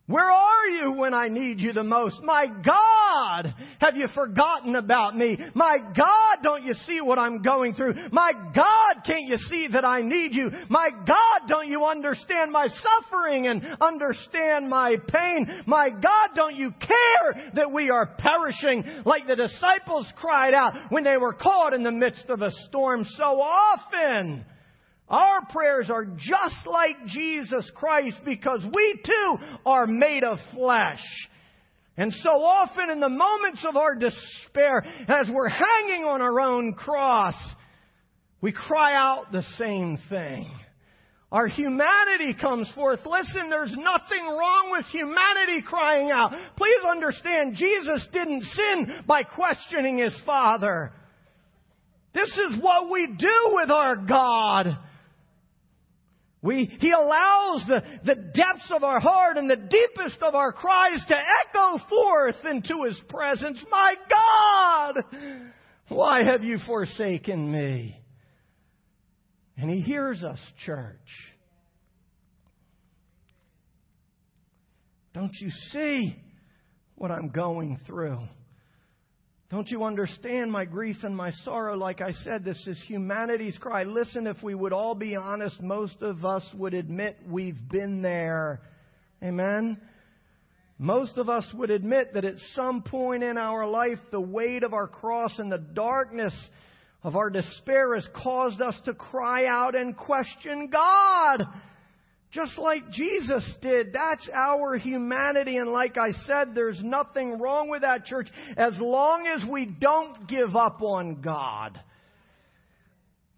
Where 0.08 0.32
are 0.32 0.68
you 0.68 0.94
when 0.94 1.14
I 1.14 1.28
need 1.28 1.60
you 1.60 1.74
the 1.74 1.84
most? 1.84 2.22
My 2.24 2.46
God, 2.48 3.54
have 3.80 3.98
you 3.98 4.08
forgotten 4.16 4.78
about 4.78 5.18
me? 5.18 5.38
My 5.54 5.76
God, 5.80 6.38
don't 6.42 6.64
you 6.64 6.76
see 6.86 7.02
what 7.02 7.20
I'm 7.20 7.42
going 7.42 7.74
through? 7.74 7.94
My 8.14 8.32
God, 8.56 9.04
can't 9.06 9.28
you 9.28 9.36
see 9.50 9.68
that 9.74 9.84
I 9.84 10.00
need 10.00 10.34
you? 10.34 10.50
My 10.70 10.90
God, 10.92 11.50
don't 11.50 11.68
you 11.68 11.84
understand 11.84 12.54
my 12.54 12.68
suffering 12.68 13.48
and 13.48 13.62
understand 13.82 14.70
my 14.70 14.96
pain? 15.10 15.64
My 15.66 15.90
God, 15.90 16.30
don't 16.36 16.56
you 16.56 16.72
care 16.72 17.52
that 17.56 17.74
we 17.74 17.90
are 17.90 18.16
perishing 18.18 18.86
like 19.04 19.28
the 19.28 19.36
disciples 19.36 20.08
cried 20.16 20.54
out 20.54 20.90
when 20.90 21.04
they 21.04 21.18
were 21.18 21.34
caught 21.34 21.74
in 21.74 21.84
the 21.84 21.92
midst 21.92 22.30
of 22.30 22.42
a 22.42 22.52
storm 22.70 23.04
so 23.18 23.42
often? 23.42 24.46
Our 25.10 25.46
prayers 25.50 25.90
are 25.90 26.06
just 26.06 26.66
like 26.66 27.06
Jesus 27.08 27.70
Christ 27.76 28.18
because 28.26 28.62
we 28.74 29.00
too 29.06 29.38
are 29.66 29.88
made 29.88 30.24
of 30.24 30.38
flesh. 30.54 31.04
And 31.96 32.14
so 32.14 32.30
often 32.30 32.90
in 32.92 33.00
the 33.00 33.10
moments 33.10 33.66
of 33.68 33.76
our 33.76 33.96
despair, 33.96 34.86
as 35.08 35.28
we're 35.30 35.50
hanging 35.50 36.04
on 36.04 36.22
our 36.22 36.40
own 36.40 36.74
cross, 36.74 37.36
we 38.42 38.52
cry 38.52 38.94
out 38.96 39.32
the 39.32 39.44
same 39.58 39.98
thing. 40.10 40.52
Our 41.32 41.48
humanity 41.48 42.36
comes 42.40 42.70
forth. 42.74 43.00
Listen, 43.06 43.50
there's 43.50 43.76
nothing 43.76 44.26
wrong 44.26 44.70
with 44.72 44.86
humanity 44.86 45.62
crying 45.66 46.12
out. 46.12 46.32
Please 46.56 46.86
understand, 46.90 47.56
Jesus 47.56 48.08
didn't 48.14 48.44
sin 48.44 49.04
by 49.08 49.24
questioning 49.24 49.98
his 49.98 50.16
Father. 50.26 50.94
This 52.14 52.30
is 52.30 52.62
what 52.62 52.90
we 52.92 53.08
do 53.08 53.56
with 53.56 53.72
our 53.72 53.96
God. 53.98 54.78
We, 56.42 56.66
he 56.80 56.92
allows 56.92 57.66
the, 57.68 57.82
the 58.06 58.16
depths 58.16 58.72
of 58.74 58.84
our 58.84 59.00
heart 59.00 59.38
and 59.38 59.50
the 59.50 59.56
deepest 59.56 60.22
of 60.22 60.36
our 60.36 60.54
cries 60.54 61.04
to 61.08 61.16
echo 61.16 61.80
forth 61.90 62.36
into 62.46 62.84
His 62.84 63.02
presence. 63.10 63.64
My 63.72 63.96
God, 64.10 65.04
why 65.90 66.24
have 66.24 66.44
you 66.44 66.60
forsaken 66.66 67.52
me? 67.52 68.00
And 69.58 69.70
He 69.70 69.82
hears 69.82 70.24
us, 70.24 70.40
church. 70.64 70.96
Don't 75.14 75.34
you 75.42 75.50
see 75.72 76.16
what 76.94 77.10
I'm 77.10 77.30
going 77.30 77.80
through? 77.88 78.20
Don't 79.50 79.70
you 79.70 79.86
understand 79.86 80.52
my 80.52 80.66
grief 80.66 80.98
and 81.04 81.16
my 81.16 81.32
sorrow? 81.32 81.78
Like 81.78 82.02
I 82.02 82.12
said, 82.12 82.44
this 82.44 82.62
is 82.68 82.84
humanity's 82.86 83.58
cry. 83.58 83.84
Listen, 83.84 84.28
if 84.28 84.44
we 84.44 84.54
would 84.54 84.74
all 84.74 84.94
be 84.94 85.16
honest, 85.16 85.62
most 85.62 86.02
of 86.02 86.26
us 86.26 86.44
would 86.54 86.74
admit 86.74 87.18
we've 87.26 87.70
been 87.70 88.02
there. 88.02 88.60
Amen? 89.24 89.80
Most 90.78 91.18
of 91.18 91.30
us 91.30 91.46
would 91.54 91.70
admit 91.70 92.14
that 92.14 92.26
at 92.26 92.36
some 92.56 92.82
point 92.82 93.24
in 93.24 93.38
our 93.38 93.66
life, 93.66 94.00
the 94.12 94.20
weight 94.20 94.64
of 94.64 94.74
our 94.74 94.88
cross 94.88 95.40
and 95.40 95.50
the 95.50 95.58
darkness 95.58 96.34
of 97.02 97.16
our 97.16 97.30
despair 97.30 97.96
has 97.96 98.08
caused 98.22 98.60
us 98.60 98.76
to 98.84 98.94
cry 98.94 99.46
out 99.46 99.76
and 99.76 99.96
question 99.96 100.70
God. 100.70 101.48
Just 102.38 102.60
like 102.60 102.92
Jesus 102.92 103.44
did. 103.64 103.94
That's 103.94 104.30
our 104.32 104.78
humanity. 104.78 105.58
And 105.58 105.72
like 105.72 105.98
I 105.98 106.12
said, 106.28 106.54
there's 106.54 106.80
nothing 106.84 107.40
wrong 107.40 107.68
with 107.68 107.82
that, 107.82 108.06
church, 108.06 108.28
as 108.56 108.74
long 108.80 109.26
as 109.26 109.44
we 109.50 109.66
don't 109.66 110.28
give 110.28 110.56
up 110.56 110.84
on 110.84 111.22
God. 111.22 111.82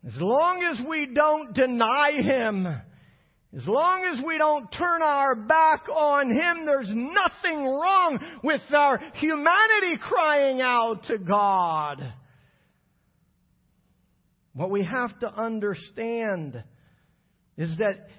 As 0.06 0.18
long 0.18 0.64
as 0.64 0.86
we 0.86 1.06
don't 1.06 1.54
deny 1.54 2.12
Him. 2.12 2.66
As 2.66 3.66
long 3.66 4.04
as 4.14 4.22
we 4.22 4.38
don't 4.38 4.70
turn 4.70 5.02
our 5.02 5.34
back 5.34 5.88
on 5.88 6.30
Him, 6.30 6.66
there's 6.66 6.90
nothing 6.90 7.64
wrong 7.64 8.20
with 8.44 8.62
our 8.76 9.00
humanity 9.14 9.98
crying 10.02 10.60
out 10.60 11.06
to 11.06 11.18
God. 11.18 12.16
What 14.52 14.70
we 14.70 14.84
have 14.84 15.18
to 15.22 15.34
understand 15.34 16.62
is 17.58 17.78
that 17.78 18.10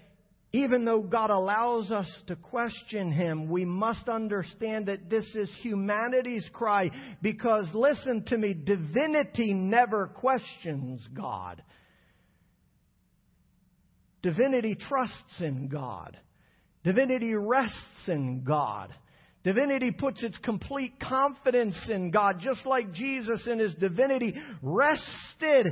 even 0.53 0.85
though 0.85 1.03
God 1.03 1.31
allows 1.31 1.93
us 1.93 2.11
to 2.27 2.35
question 2.35 3.13
Him, 3.13 3.49
we 3.49 3.65
must 3.65 4.09
understand 4.09 4.87
that 4.87 5.09
this 5.09 5.25
is 5.37 5.51
humanity's 5.63 6.49
cry 6.53 6.91
because, 7.23 7.67
listen 7.73 8.25
to 8.27 8.39
me, 8.39 8.55
divinity 8.55 9.55
never 9.55 10.09
questions 10.09 11.07
God. 11.15 11.63
Divinity 14.23 14.75
trusts 14.75 15.41
in 15.41 15.69
God. 15.69 16.19
Divinity 16.83 17.35
rests 17.35 18.09
in 18.09 18.43
God. 18.43 18.93
Divinity 19.45 19.93
puts 19.93 20.23
its 20.23 20.37
complete 20.39 20.95
confidence 21.01 21.77
in 21.89 22.11
God, 22.11 22.41
just 22.41 22.67
like 22.67 22.93
Jesus 22.93 23.47
in 23.47 23.59
his 23.59 23.75
divinity 23.75 24.35
rested 24.63 25.67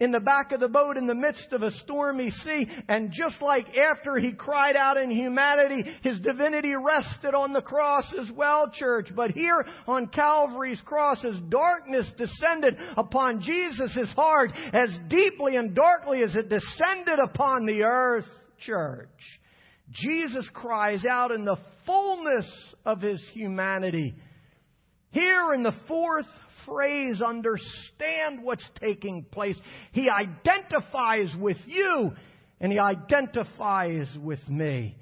in 0.00 0.12
the 0.12 0.20
back 0.20 0.52
of 0.52 0.60
the 0.60 0.68
boat 0.68 0.96
in 0.96 1.06
the 1.06 1.14
midst 1.14 1.52
of 1.52 1.62
a 1.62 1.70
stormy 1.70 2.30
sea. 2.30 2.66
And 2.88 3.12
just 3.12 3.40
like 3.40 3.66
after 3.76 4.16
he 4.16 4.32
cried 4.32 4.76
out 4.76 4.96
in 4.96 5.10
humanity, 5.10 5.84
his 6.02 6.20
divinity 6.20 6.74
rested 6.74 7.34
on 7.34 7.52
the 7.52 7.62
cross 7.62 8.12
as 8.20 8.30
well, 8.30 8.70
church. 8.72 9.08
But 9.14 9.30
here 9.30 9.64
on 9.86 10.08
Calvary's 10.08 10.80
cross, 10.84 11.24
as 11.24 11.38
darkness 11.48 12.10
descended 12.16 12.76
upon 12.96 13.40
Jesus' 13.40 14.12
heart, 14.14 14.50
as 14.72 14.90
deeply 15.08 15.56
and 15.56 15.74
darkly 15.74 16.22
as 16.22 16.34
it 16.34 16.48
descended 16.48 17.18
upon 17.22 17.66
the 17.66 17.84
earth, 17.84 18.26
church, 18.58 19.08
Jesus 19.90 20.48
cries 20.52 21.04
out 21.04 21.30
in 21.30 21.44
the 21.44 21.58
fullness 21.86 22.50
of 22.84 23.00
his 23.00 23.22
humanity. 23.32 24.14
Here 25.10 25.52
in 25.54 25.62
the 25.62 25.74
fourth 25.86 26.26
phrase, 26.66 27.20
understand 27.20 28.42
what's 28.42 28.68
taking 28.80 29.24
place. 29.30 29.56
He 29.92 30.08
identifies 30.08 31.34
with 31.38 31.58
you 31.66 32.12
and 32.60 32.72
he 32.72 32.78
identifies 32.78 34.08
with 34.22 34.46
me. 34.48 34.96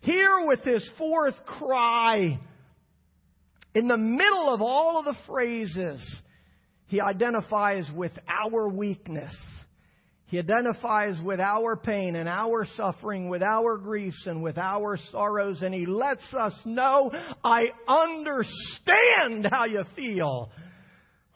Here 0.00 0.46
with 0.46 0.60
his 0.60 0.88
fourth 0.98 1.34
cry, 1.46 2.38
in 3.74 3.88
the 3.88 3.96
middle 3.96 4.52
of 4.52 4.60
all 4.60 4.98
of 4.98 5.04
the 5.04 5.16
phrases, 5.26 6.00
he 6.86 7.00
identifies 7.00 7.90
with 7.94 8.12
our 8.28 8.68
weakness. 8.68 9.34
He 10.26 10.38
identifies 10.38 11.16
with 11.22 11.38
our 11.38 11.76
pain 11.76 12.16
and 12.16 12.28
our 12.28 12.66
suffering, 12.76 13.28
with 13.28 13.42
our 13.42 13.76
griefs 13.76 14.26
and 14.26 14.42
with 14.42 14.58
our 14.58 14.98
sorrows, 15.12 15.62
and 15.62 15.72
He 15.72 15.86
lets 15.86 16.24
us 16.34 16.54
know, 16.64 17.10
I 17.44 17.70
understand 17.86 19.46
how 19.50 19.66
you 19.66 19.84
feel. 19.94 20.50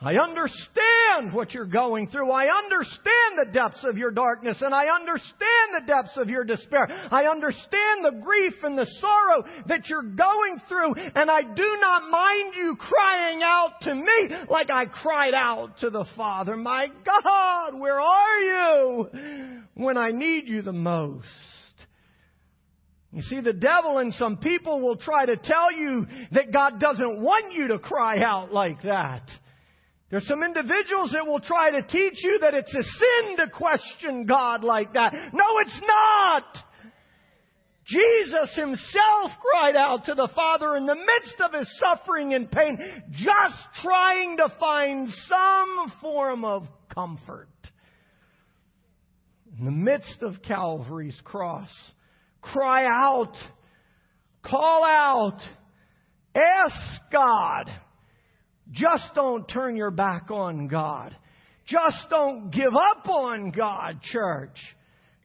I 0.00 0.14
understand 0.14 1.32
what 1.32 1.52
you're 1.52 1.66
going 1.66 2.08
through. 2.08 2.30
I 2.30 2.46
understand 2.56 3.36
the 3.36 3.50
depths 3.52 3.84
of 3.84 3.98
your 3.98 4.12
darkness 4.12 4.58
and 4.60 4.72
I 4.72 4.86
understand 4.94 5.74
the 5.74 5.86
depths 5.88 6.16
of 6.16 6.30
your 6.30 6.44
despair. 6.44 6.86
I 7.10 7.24
understand 7.24 8.04
the 8.04 8.20
grief 8.22 8.54
and 8.62 8.78
the 8.78 8.86
sorrow 9.00 9.44
that 9.66 9.88
you're 9.88 10.02
going 10.02 10.60
through 10.68 10.94
and 10.94 11.28
I 11.28 11.42
do 11.42 11.76
not 11.80 12.10
mind 12.10 12.54
you 12.56 12.76
crying 12.76 13.40
out 13.42 13.80
to 13.82 13.94
me 13.96 14.36
like 14.48 14.70
I 14.70 14.86
cried 14.86 15.34
out 15.34 15.80
to 15.80 15.90
the 15.90 16.04
Father. 16.16 16.54
My 16.54 16.86
God, 17.04 17.80
where 17.80 17.98
are 17.98 18.38
you 18.38 19.62
when 19.74 19.96
I 19.96 20.12
need 20.12 20.48
you 20.48 20.62
the 20.62 20.72
most? 20.72 21.26
You 23.10 23.22
see, 23.22 23.40
the 23.40 23.52
devil 23.52 23.98
and 23.98 24.14
some 24.14 24.36
people 24.36 24.80
will 24.80 24.96
try 24.96 25.26
to 25.26 25.36
tell 25.36 25.72
you 25.72 26.06
that 26.32 26.52
God 26.52 26.78
doesn't 26.78 27.20
want 27.20 27.52
you 27.54 27.68
to 27.68 27.80
cry 27.80 28.22
out 28.22 28.52
like 28.52 28.82
that. 28.82 29.28
There's 30.10 30.26
some 30.26 30.42
individuals 30.42 31.12
that 31.12 31.26
will 31.26 31.40
try 31.40 31.70
to 31.70 31.82
teach 31.82 32.24
you 32.24 32.38
that 32.40 32.54
it's 32.54 32.74
a 32.74 32.82
sin 32.82 33.36
to 33.36 33.50
question 33.50 34.24
God 34.24 34.64
like 34.64 34.94
that. 34.94 35.12
No, 35.32 35.44
it's 35.60 35.80
not! 35.86 36.44
Jesus 37.86 38.54
himself 38.54 39.30
cried 39.40 39.76
out 39.76 40.06
to 40.06 40.14
the 40.14 40.28
Father 40.34 40.76
in 40.76 40.84
the 40.84 40.94
midst 40.94 41.40
of 41.40 41.58
his 41.58 41.78
suffering 41.78 42.34
and 42.34 42.50
pain, 42.50 42.78
just 43.12 43.54
trying 43.82 44.36
to 44.38 44.52
find 44.60 45.08
some 45.26 45.92
form 46.00 46.44
of 46.44 46.66
comfort. 46.94 47.48
In 49.58 49.64
the 49.64 49.70
midst 49.70 50.22
of 50.22 50.42
Calvary's 50.42 51.18
cross, 51.24 51.70
cry 52.42 52.84
out, 52.84 53.32
call 54.42 54.84
out, 54.84 55.40
ask 56.34 57.02
God 57.10 57.70
just 58.72 59.14
don't 59.14 59.48
turn 59.48 59.76
your 59.76 59.90
back 59.90 60.30
on 60.30 60.68
God. 60.68 61.16
Just 61.66 62.08
don't 62.10 62.50
give 62.50 62.74
up 62.74 63.08
on 63.08 63.50
God, 63.50 64.00
church. 64.02 64.56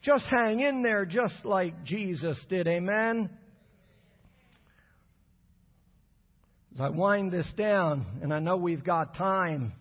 Just 0.02 0.26
hang 0.26 0.60
in 0.60 0.84
there 0.84 1.06
just 1.06 1.46
like 1.46 1.84
Jesus 1.86 2.38
did. 2.50 2.68
Amen? 2.68 3.30
As 6.74 6.82
I 6.82 6.90
wind 6.90 7.32
this 7.32 7.50
down, 7.56 8.06
and 8.22 8.34
I 8.34 8.40
know 8.40 8.58
we've 8.58 8.84
got 8.84 9.16
time, 9.16 9.74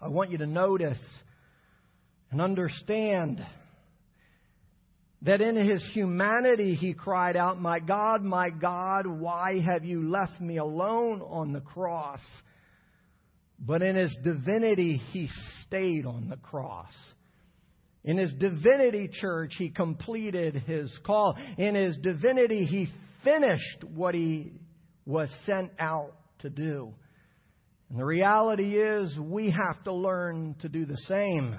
I 0.00 0.08
want 0.08 0.30
you 0.30 0.38
to 0.38 0.46
notice 0.46 0.98
and 2.30 2.40
understand 2.40 3.44
that 5.20 5.40
in 5.40 5.54
his 5.54 5.84
humanity 5.92 6.74
he 6.74 6.94
cried 6.94 7.36
out, 7.36 7.60
My 7.60 7.78
God, 7.78 8.22
my 8.22 8.50
God, 8.50 9.06
why 9.06 9.60
have 9.60 9.84
you 9.84 10.08
left 10.08 10.40
me 10.40 10.56
alone 10.56 11.20
on 11.20 11.52
the 11.52 11.60
cross? 11.60 12.20
But 13.64 13.80
in 13.82 13.94
his 13.94 14.16
divinity, 14.24 15.00
he 15.12 15.28
stayed 15.64 16.04
on 16.04 16.28
the 16.28 16.36
cross. 16.36 16.92
In 18.04 18.18
his 18.18 18.32
divinity, 18.32 19.08
church, 19.12 19.54
he 19.56 19.70
completed 19.70 20.56
his 20.66 20.92
call. 21.06 21.36
In 21.56 21.76
his 21.76 21.96
divinity, 21.98 22.64
he 22.64 22.88
finished 23.22 23.84
what 23.94 24.16
he 24.16 24.52
was 25.06 25.30
sent 25.46 25.70
out 25.78 26.12
to 26.40 26.50
do. 26.50 26.92
And 27.88 28.00
the 28.00 28.04
reality 28.04 28.76
is, 28.76 29.16
we 29.16 29.50
have 29.50 29.82
to 29.84 29.92
learn 29.92 30.56
to 30.60 30.68
do 30.68 30.84
the 30.84 30.96
same. 31.06 31.56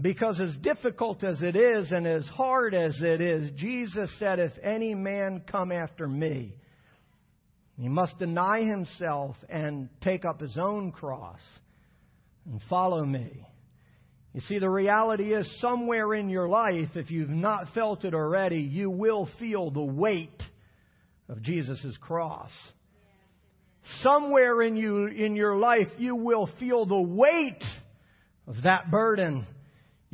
Because 0.00 0.40
as 0.40 0.56
difficult 0.62 1.22
as 1.24 1.42
it 1.42 1.56
is 1.56 1.90
and 1.90 2.06
as 2.06 2.26
hard 2.28 2.72
as 2.72 2.96
it 3.02 3.20
is, 3.20 3.50
Jesus 3.56 4.10
said, 4.18 4.38
If 4.38 4.52
any 4.62 4.94
man 4.94 5.42
come 5.46 5.70
after 5.70 6.08
me, 6.08 6.54
he 7.78 7.88
must 7.88 8.18
deny 8.18 8.62
himself 8.62 9.36
and 9.48 9.88
take 10.00 10.24
up 10.24 10.40
his 10.40 10.56
own 10.56 10.92
cross 10.92 11.40
and 12.50 12.60
follow 12.70 13.04
me. 13.04 13.46
You 14.32 14.40
see, 14.42 14.58
the 14.58 14.70
reality 14.70 15.34
is 15.34 15.50
somewhere 15.60 16.14
in 16.14 16.28
your 16.28 16.48
life, 16.48 16.90
if 16.94 17.10
you've 17.10 17.30
not 17.30 17.72
felt 17.74 18.04
it 18.04 18.14
already, 18.14 18.60
you 18.60 18.90
will 18.90 19.28
feel 19.38 19.70
the 19.70 19.82
weight 19.82 20.42
of 21.28 21.42
Jesus' 21.42 21.96
cross. 22.00 22.50
Somewhere 24.02 24.62
in 24.62 24.76
you, 24.76 25.06
in 25.06 25.36
your 25.36 25.56
life, 25.56 25.88
you 25.98 26.16
will 26.16 26.48
feel 26.58 26.86
the 26.86 27.00
weight 27.00 27.62
of 28.46 28.56
that 28.64 28.90
burden. 28.90 29.46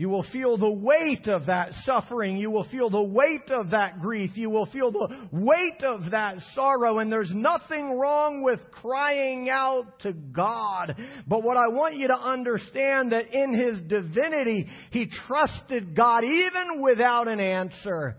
You 0.02 0.08
will 0.08 0.26
feel 0.32 0.58
the 0.58 0.68
weight 0.68 1.28
of 1.28 1.46
that 1.46 1.70
suffering. 1.84 2.36
You 2.36 2.50
will 2.50 2.64
feel 2.64 2.90
the 2.90 3.00
weight 3.00 3.52
of 3.52 3.70
that 3.70 4.00
grief. 4.00 4.32
You 4.34 4.50
will 4.50 4.66
feel 4.66 4.90
the 4.90 5.28
weight 5.30 5.84
of 5.84 6.10
that 6.10 6.38
sorrow. 6.56 6.98
And 6.98 7.12
there's 7.12 7.30
nothing 7.32 7.96
wrong 7.96 8.42
with 8.42 8.58
crying 8.72 9.48
out 9.48 10.00
to 10.00 10.12
God. 10.12 10.96
But 11.28 11.44
what 11.44 11.56
I 11.56 11.68
want 11.68 11.94
you 11.94 12.08
to 12.08 12.18
understand 12.18 13.12
that 13.12 13.32
in 13.32 13.54
His 13.54 13.80
divinity, 13.82 14.66
He 14.90 15.06
trusted 15.28 15.94
God 15.94 16.24
even 16.24 16.82
without 16.82 17.28
an 17.28 17.38
answer. 17.38 18.16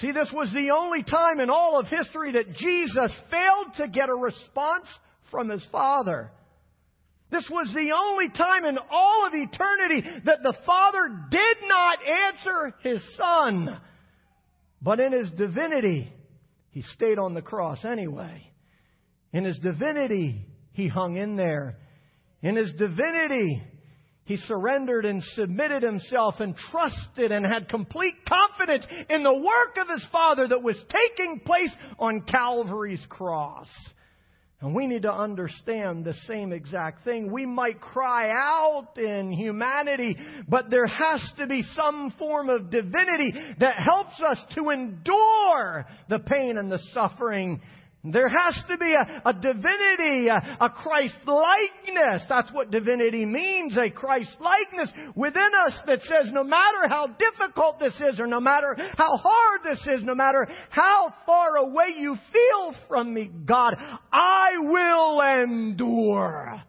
See, 0.00 0.10
this 0.10 0.32
was 0.32 0.52
the 0.52 0.70
only 0.76 1.04
time 1.04 1.38
in 1.38 1.48
all 1.48 1.78
of 1.78 1.86
history 1.86 2.32
that 2.32 2.54
Jesus 2.56 3.12
failed 3.30 3.76
to 3.76 3.86
get 3.86 4.08
a 4.08 4.16
response 4.16 4.86
from 5.30 5.48
his 5.48 5.64
Father. 5.70 6.32
This 7.34 7.50
was 7.50 7.66
the 7.74 7.90
only 7.90 8.28
time 8.28 8.64
in 8.64 8.78
all 8.92 9.26
of 9.26 9.34
eternity 9.34 10.08
that 10.24 10.44
the 10.44 10.54
Father 10.64 11.08
did 11.32 11.56
not 11.66 11.98
answer 12.30 12.74
His 12.84 13.02
Son. 13.16 13.80
But 14.80 15.00
in 15.00 15.10
His 15.10 15.32
divinity, 15.32 16.12
He 16.70 16.82
stayed 16.82 17.18
on 17.18 17.34
the 17.34 17.42
cross 17.42 17.84
anyway. 17.84 18.48
In 19.32 19.44
His 19.44 19.58
divinity, 19.58 20.46
He 20.74 20.86
hung 20.86 21.16
in 21.16 21.34
there. 21.34 21.76
In 22.40 22.54
His 22.54 22.72
divinity, 22.74 23.60
He 24.26 24.36
surrendered 24.36 25.04
and 25.04 25.20
submitted 25.34 25.82
Himself 25.82 26.36
and 26.38 26.54
trusted 26.70 27.32
and 27.32 27.44
had 27.44 27.68
complete 27.68 28.14
confidence 28.28 28.86
in 29.10 29.24
the 29.24 29.34
work 29.34 29.76
of 29.80 29.88
His 29.88 30.06
Father 30.12 30.46
that 30.46 30.62
was 30.62 30.76
taking 30.76 31.40
place 31.44 31.72
on 31.98 32.20
Calvary's 32.20 33.04
cross. 33.08 33.66
And 34.64 34.74
we 34.74 34.86
need 34.86 35.02
to 35.02 35.12
understand 35.12 36.06
the 36.06 36.14
same 36.26 36.50
exact 36.50 37.04
thing. 37.04 37.30
We 37.30 37.44
might 37.44 37.82
cry 37.82 38.30
out 38.30 38.96
in 38.96 39.30
humanity, 39.30 40.16
but 40.48 40.70
there 40.70 40.86
has 40.86 41.20
to 41.36 41.46
be 41.46 41.62
some 41.76 42.14
form 42.18 42.48
of 42.48 42.70
divinity 42.70 43.34
that 43.60 43.74
helps 43.76 44.18
us 44.26 44.42
to 44.54 44.70
endure 44.70 45.84
the 46.08 46.18
pain 46.20 46.56
and 46.56 46.72
the 46.72 46.80
suffering 46.94 47.60
there 48.04 48.28
has 48.28 48.54
to 48.68 48.76
be 48.76 48.92
a, 48.94 49.22
a 49.24 49.32
divinity, 49.32 50.28
a, 50.28 50.56
a 50.60 50.68
Christ 50.68 51.16
likeness. 51.26 52.22
That's 52.28 52.52
what 52.52 52.70
divinity 52.70 53.24
means, 53.24 53.78
a 53.78 53.90
Christ 53.90 54.30
likeness 54.40 54.92
within 55.16 55.50
us 55.66 55.72
that 55.86 56.02
says 56.02 56.30
no 56.30 56.44
matter 56.44 56.86
how 56.88 57.06
difficult 57.06 57.78
this 57.78 57.94
is, 57.94 58.20
or 58.20 58.26
no 58.26 58.40
matter 58.40 58.76
how 58.96 59.16
hard 59.16 59.60
this 59.64 59.80
is, 59.86 60.02
no 60.02 60.14
matter 60.14 60.46
how 60.68 61.14
far 61.24 61.56
away 61.56 61.94
you 61.98 62.14
feel 62.30 62.74
from 62.88 63.14
me, 63.14 63.30
God, 63.46 63.74
I 64.12 64.50
will 64.58 65.20
endure. 65.42 66.62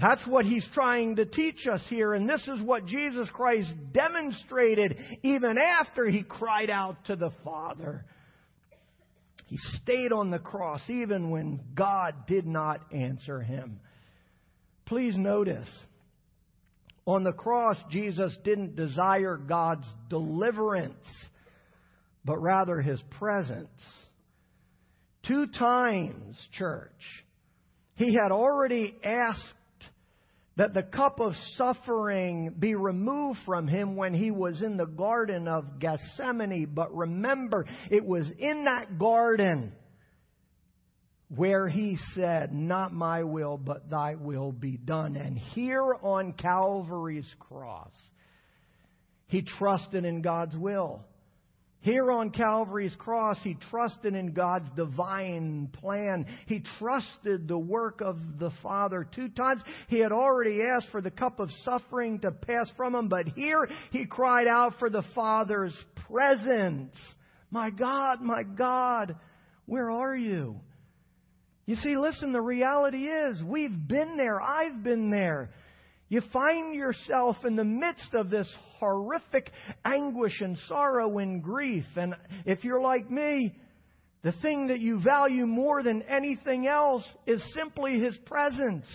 That's 0.00 0.26
what 0.26 0.44
he's 0.44 0.66
trying 0.74 1.16
to 1.16 1.24
teach 1.24 1.66
us 1.72 1.80
here, 1.88 2.12
and 2.14 2.28
this 2.28 2.46
is 2.48 2.60
what 2.60 2.84
Jesus 2.84 3.28
Christ 3.32 3.72
demonstrated 3.92 4.98
even 5.22 5.56
after 5.56 6.10
he 6.10 6.22
cried 6.22 6.68
out 6.68 6.96
to 7.06 7.16
the 7.16 7.30
Father. 7.42 8.04
He 9.46 9.58
stayed 9.82 10.12
on 10.12 10.30
the 10.30 10.38
cross 10.38 10.82
even 10.88 11.30
when 11.30 11.60
God 11.74 12.26
did 12.26 12.46
not 12.46 12.92
answer 12.92 13.40
him. 13.40 13.80
Please 14.86 15.16
notice, 15.16 15.68
on 17.06 17.24
the 17.24 17.32
cross, 17.32 17.76
Jesus 17.90 18.36
didn't 18.44 18.76
desire 18.76 19.36
God's 19.36 19.86
deliverance, 20.08 21.06
but 22.24 22.38
rather 22.38 22.80
his 22.80 23.02
presence. 23.18 23.68
Two 25.26 25.46
times, 25.46 26.38
church, 26.52 26.90
he 27.96 28.14
had 28.14 28.32
already 28.32 28.94
asked 29.04 29.42
that 30.56 30.74
the 30.74 30.82
cup 30.82 31.20
of 31.20 31.32
suffering 31.56 32.54
be 32.58 32.74
removed 32.74 33.40
from 33.44 33.66
him 33.66 33.96
when 33.96 34.14
he 34.14 34.30
was 34.30 34.62
in 34.62 34.76
the 34.76 34.86
Garden 34.86 35.48
of 35.48 35.80
Gethsemane. 35.80 36.68
But 36.72 36.94
remember, 36.94 37.66
it 37.90 38.04
was 38.04 38.30
in 38.38 38.64
that 38.64 38.98
garden 38.98 39.72
where 41.28 41.68
he 41.68 41.98
said, 42.14 42.54
Not 42.54 42.92
my 42.92 43.24
will, 43.24 43.56
but 43.56 43.90
thy 43.90 44.14
will 44.14 44.52
be 44.52 44.76
done. 44.76 45.16
And 45.16 45.36
here 45.36 45.94
on 46.02 46.34
Calvary's 46.34 47.32
cross, 47.40 47.92
he 49.26 49.42
trusted 49.42 50.04
in 50.04 50.22
God's 50.22 50.56
will. 50.56 51.04
Here 51.84 52.10
on 52.10 52.30
Calvary's 52.30 52.94
cross, 52.96 53.36
he 53.44 53.58
trusted 53.70 54.14
in 54.14 54.32
God's 54.32 54.70
divine 54.74 55.68
plan. 55.70 56.24
He 56.46 56.62
trusted 56.78 57.46
the 57.46 57.58
work 57.58 58.00
of 58.00 58.16
the 58.38 58.50
Father. 58.62 59.06
Two 59.14 59.28
times 59.28 59.60
he 59.88 59.98
had 59.98 60.10
already 60.10 60.60
asked 60.62 60.90
for 60.90 61.02
the 61.02 61.10
cup 61.10 61.40
of 61.40 61.50
suffering 61.62 62.20
to 62.20 62.30
pass 62.30 62.70
from 62.74 62.94
him, 62.94 63.10
but 63.10 63.26
here 63.28 63.68
he 63.90 64.06
cried 64.06 64.46
out 64.46 64.76
for 64.78 64.88
the 64.88 65.04
Father's 65.14 65.76
presence. 66.08 66.96
My 67.50 67.68
God, 67.68 68.22
my 68.22 68.44
God, 68.44 69.16
where 69.66 69.90
are 69.90 70.16
you? 70.16 70.60
You 71.66 71.76
see, 71.76 71.98
listen, 71.98 72.32
the 72.32 72.40
reality 72.40 73.08
is 73.08 73.42
we've 73.44 73.86
been 73.86 74.16
there. 74.16 74.40
I've 74.40 74.82
been 74.82 75.10
there. 75.10 75.50
You 76.08 76.22
find 76.32 76.74
yourself 76.74 77.36
in 77.44 77.56
the 77.56 77.64
midst 77.64 78.14
of 78.14 78.30
this 78.30 78.50
horrific 78.78 79.50
anguish 79.84 80.40
and 80.40 80.56
sorrow 80.68 81.18
and 81.18 81.42
grief. 81.42 81.84
And 81.96 82.14
if 82.44 82.64
you're 82.64 82.80
like 82.80 83.10
me, 83.10 83.54
the 84.22 84.32
thing 84.42 84.68
that 84.68 84.80
you 84.80 85.00
value 85.02 85.46
more 85.46 85.82
than 85.82 86.02
anything 86.02 86.66
else 86.66 87.04
is 87.26 87.42
simply 87.54 88.00
His 88.00 88.16
presence. 88.24 88.86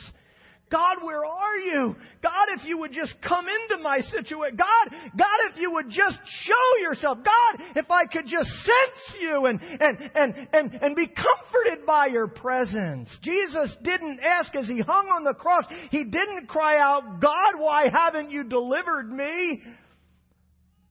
God, 0.71 0.97
where 1.03 1.25
are 1.25 1.57
you? 1.57 1.95
God, 2.21 2.47
if 2.49 2.65
you 2.65 2.77
would 2.79 2.91
just 2.91 3.15
come 3.27 3.45
into 3.47 3.81
my 3.83 3.99
situation. 3.99 4.55
God, 4.55 4.95
God, 5.17 5.51
if 5.51 5.57
you 5.57 5.71
would 5.71 5.89
just 5.89 6.19
show 6.43 6.81
yourself. 6.81 7.19
God, 7.23 7.65
if 7.75 7.89
I 7.89 8.05
could 8.05 8.25
just 8.25 8.49
sense 8.49 9.21
you 9.21 9.45
and, 9.47 9.59
and, 9.61 10.11
and, 10.13 10.47
and, 10.53 10.73
and 10.81 10.95
be 10.95 11.07
comforted 11.07 11.85
by 11.85 12.07
your 12.07 12.27
presence. 12.27 13.09
Jesus 13.21 13.75
didn't 13.83 14.19
ask 14.19 14.55
as 14.55 14.67
he 14.67 14.81
hung 14.81 15.07
on 15.07 15.23
the 15.23 15.33
cross, 15.33 15.65
he 15.89 16.03
didn't 16.03 16.47
cry 16.47 16.77
out, 16.79 17.19
God, 17.19 17.53
why 17.57 17.89
haven't 17.91 18.29
you 18.29 18.43
delivered 18.43 19.11
me? 19.11 19.63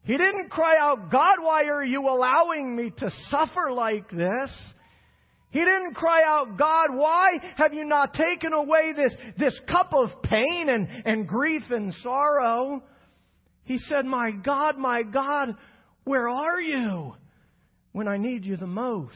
He 0.02 0.16
didn't 0.16 0.50
cry 0.50 0.76
out, 0.80 1.10
God, 1.10 1.36
why 1.40 1.64
are 1.64 1.84
you 1.84 2.00
allowing 2.00 2.74
me 2.74 2.90
to 2.98 3.10
suffer 3.28 3.70
like 3.70 4.10
this? 4.10 4.50
He 5.50 5.60
didn't 5.60 5.94
cry 5.94 6.22
out, 6.26 6.58
God, 6.58 6.94
why 6.94 7.30
have 7.56 7.72
you 7.72 7.84
not 7.84 8.12
taken 8.12 8.52
away 8.52 8.92
this, 8.94 9.14
this 9.38 9.58
cup 9.68 9.94
of 9.94 10.22
pain 10.22 10.68
and, 10.68 10.88
and 11.06 11.26
grief 11.26 11.62
and 11.70 11.94
sorrow? 12.02 12.82
He 13.64 13.78
said, 13.78 14.04
My 14.04 14.30
God, 14.30 14.76
my 14.76 15.02
God, 15.02 15.56
where 16.04 16.28
are 16.28 16.60
you 16.60 17.14
when 17.92 18.08
I 18.08 18.18
need 18.18 18.44
you 18.44 18.56
the 18.56 18.66
most? 18.66 19.14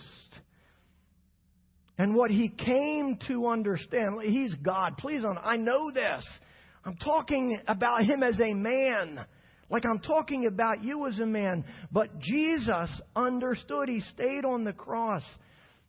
And 1.98 2.14
what 2.14 2.30
he 2.30 2.48
came 2.48 3.18
to 3.28 3.46
understand, 3.46 4.22
he's 4.22 4.54
God. 4.54 4.96
Please, 4.96 5.22
don't. 5.22 5.38
I 5.38 5.56
know 5.56 5.92
this. 5.92 6.26
I'm 6.84 6.96
talking 6.96 7.58
about 7.68 8.04
him 8.04 8.22
as 8.22 8.40
a 8.40 8.54
man. 8.54 9.24
Like 9.70 9.84
I'm 9.86 10.00
talking 10.00 10.46
about 10.46 10.82
you 10.82 11.06
as 11.06 11.18
a 11.18 11.26
man. 11.26 11.64
But 11.92 12.18
Jesus 12.18 12.90
understood. 13.14 13.88
He 13.88 14.00
stayed 14.14 14.44
on 14.44 14.64
the 14.64 14.72
cross 14.72 15.22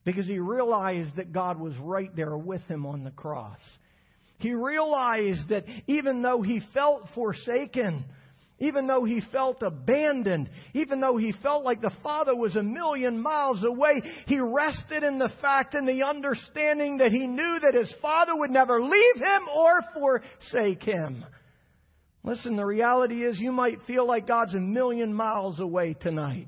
because 0.05 0.27
he 0.27 0.39
realized 0.39 1.15
that 1.15 1.31
God 1.31 1.59
was 1.59 1.73
right 1.77 2.13
there 2.15 2.37
with 2.37 2.61
him 2.63 2.85
on 2.85 3.03
the 3.03 3.11
cross. 3.11 3.59
He 4.39 4.53
realized 4.53 5.49
that 5.49 5.65
even 5.87 6.21
though 6.21 6.41
he 6.41 6.61
felt 6.73 7.07
forsaken, 7.15 8.05
even 8.59 8.87
though 8.87 9.03
he 9.03 9.21
felt 9.31 9.61
abandoned, 9.61 10.49
even 10.73 10.99
though 10.99 11.17
he 11.17 11.33
felt 11.41 11.63
like 11.63 11.81
the 11.81 11.93
Father 12.01 12.35
was 12.35 12.55
a 12.55 12.63
million 12.63 13.21
miles 13.21 13.63
away, 13.63 14.01
he 14.27 14.39
rested 14.39 15.03
in 15.03 15.19
the 15.19 15.31
fact 15.41 15.73
and 15.73 15.87
the 15.87 16.03
understanding 16.03 16.97
that 16.97 17.11
he 17.11 17.25
knew 17.25 17.59
that 17.61 17.73
his 17.73 17.93
Father 18.01 18.35
would 18.35 18.51
never 18.51 18.81
leave 18.81 19.15
him 19.15 19.47
or 19.53 19.81
forsake 19.93 20.83
him. 20.83 21.25
Listen, 22.23 22.55
the 22.55 22.65
reality 22.65 23.25
is 23.25 23.39
you 23.39 23.51
might 23.51 23.79
feel 23.85 24.07
like 24.07 24.27
God's 24.27 24.53
a 24.53 24.59
million 24.59 25.13
miles 25.13 25.59
away 25.59 25.93
tonight. 25.93 26.47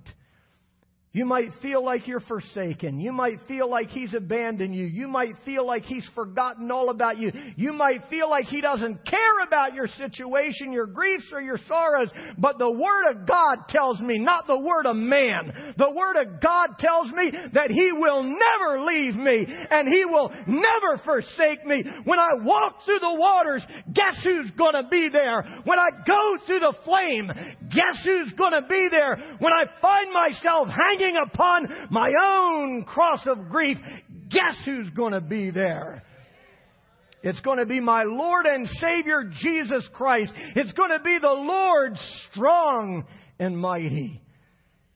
You 1.15 1.23
might 1.23 1.47
feel 1.62 1.82
like 1.82 2.10
you're 2.10 2.19
forsaken. 2.19 2.99
You 2.99 3.13
might 3.13 3.38
feel 3.47 3.69
like 3.69 3.88
He's 3.88 4.13
abandoned 4.13 4.75
you. 4.75 4.84
You 4.84 5.08
might 5.08 5.32
feel 5.45 5.65
like 5.65 5.84
He's 5.84 6.06
forgotten 6.13 6.69
all 6.69 6.89
about 6.89 7.17
you. 7.17 7.32
You 7.56 7.71
might 7.71 8.10
feel 8.10 8.30
like 8.30 8.47
He 8.47 8.60
doesn't 8.60 9.06
care 9.06 9.39
about 9.47 9.73
your 9.73 9.88
situation, 9.88 10.73
your 10.73 10.88
griefs, 10.88 11.32
or 11.32 11.39
your 11.39 11.58
sorrows. 11.69 12.12
But 12.38 12.58
the 12.58 12.69
Word 12.69 13.12
of 13.12 13.25
God 13.25 13.60
tells 13.69 14.01
me, 14.01 14.19
not 14.19 14.45
the 14.45 14.60
Word 14.60 14.88
of 14.88 14.97
man, 14.97 15.73
the 15.78 15.89
Word 15.89 16.17
of 16.17 16.41
God 16.41 16.71
tells 16.80 17.10
me 17.10 17.32
that 17.54 17.71
He 17.71 17.93
will 17.93 18.23
never 18.23 18.84
leave 18.84 19.15
me 19.15 19.47
and 19.47 19.88
He 19.88 20.04
will 20.04 20.30
never 20.47 21.01
forsake 21.06 21.65
me. 21.65 21.82
When 22.04 22.19
I 22.19 22.43
walk 22.43 22.84
through 22.84 22.99
the 22.99 23.15
waters, 23.17 23.65
guess 23.93 24.19
who's 24.21 24.51
gonna 24.51 24.89
be 24.89 25.08
there? 25.08 25.62
When 25.63 25.80
I 25.80 25.91
go 26.06 26.45
through 26.45 26.60
the 26.60 26.75
flame, 26.84 27.32
guess 27.69 28.04
who's 28.04 28.34
gonna 28.34 28.67
be 28.67 28.89
there? 28.91 29.38
When 29.39 29.54
I 29.54 29.63
find 29.80 30.12
myself 30.12 30.67
hanging 30.67 31.05
hanging 31.06 31.22
upon 31.22 31.88
my 31.89 32.12
own 32.22 32.84
cross 32.84 33.26
of 33.28 33.50
grief, 33.50 33.78
guess 34.30 34.56
who's 34.65 34.89
going 34.91 35.13
to 35.13 35.22
be 35.22 35.52
there? 35.52 36.04
It's 37.24 37.39
going 37.41 37.58
to 37.58 37.65
be 37.65 37.80
my 37.80 38.04
Lord 38.04 38.46
and 38.46 38.68
Savior 38.80 39.24
Jesus 39.41 39.88
Christ. 39.94 40.32
It's 40.56 40.74
going 40.74 40.91
to 40.91 41.04
be 41.04 41.18
the 41.20 41.28
Lord 41.28 41.94
strong 42.32 43.06
and 43.40 43.58
mighty. 43.58 44.21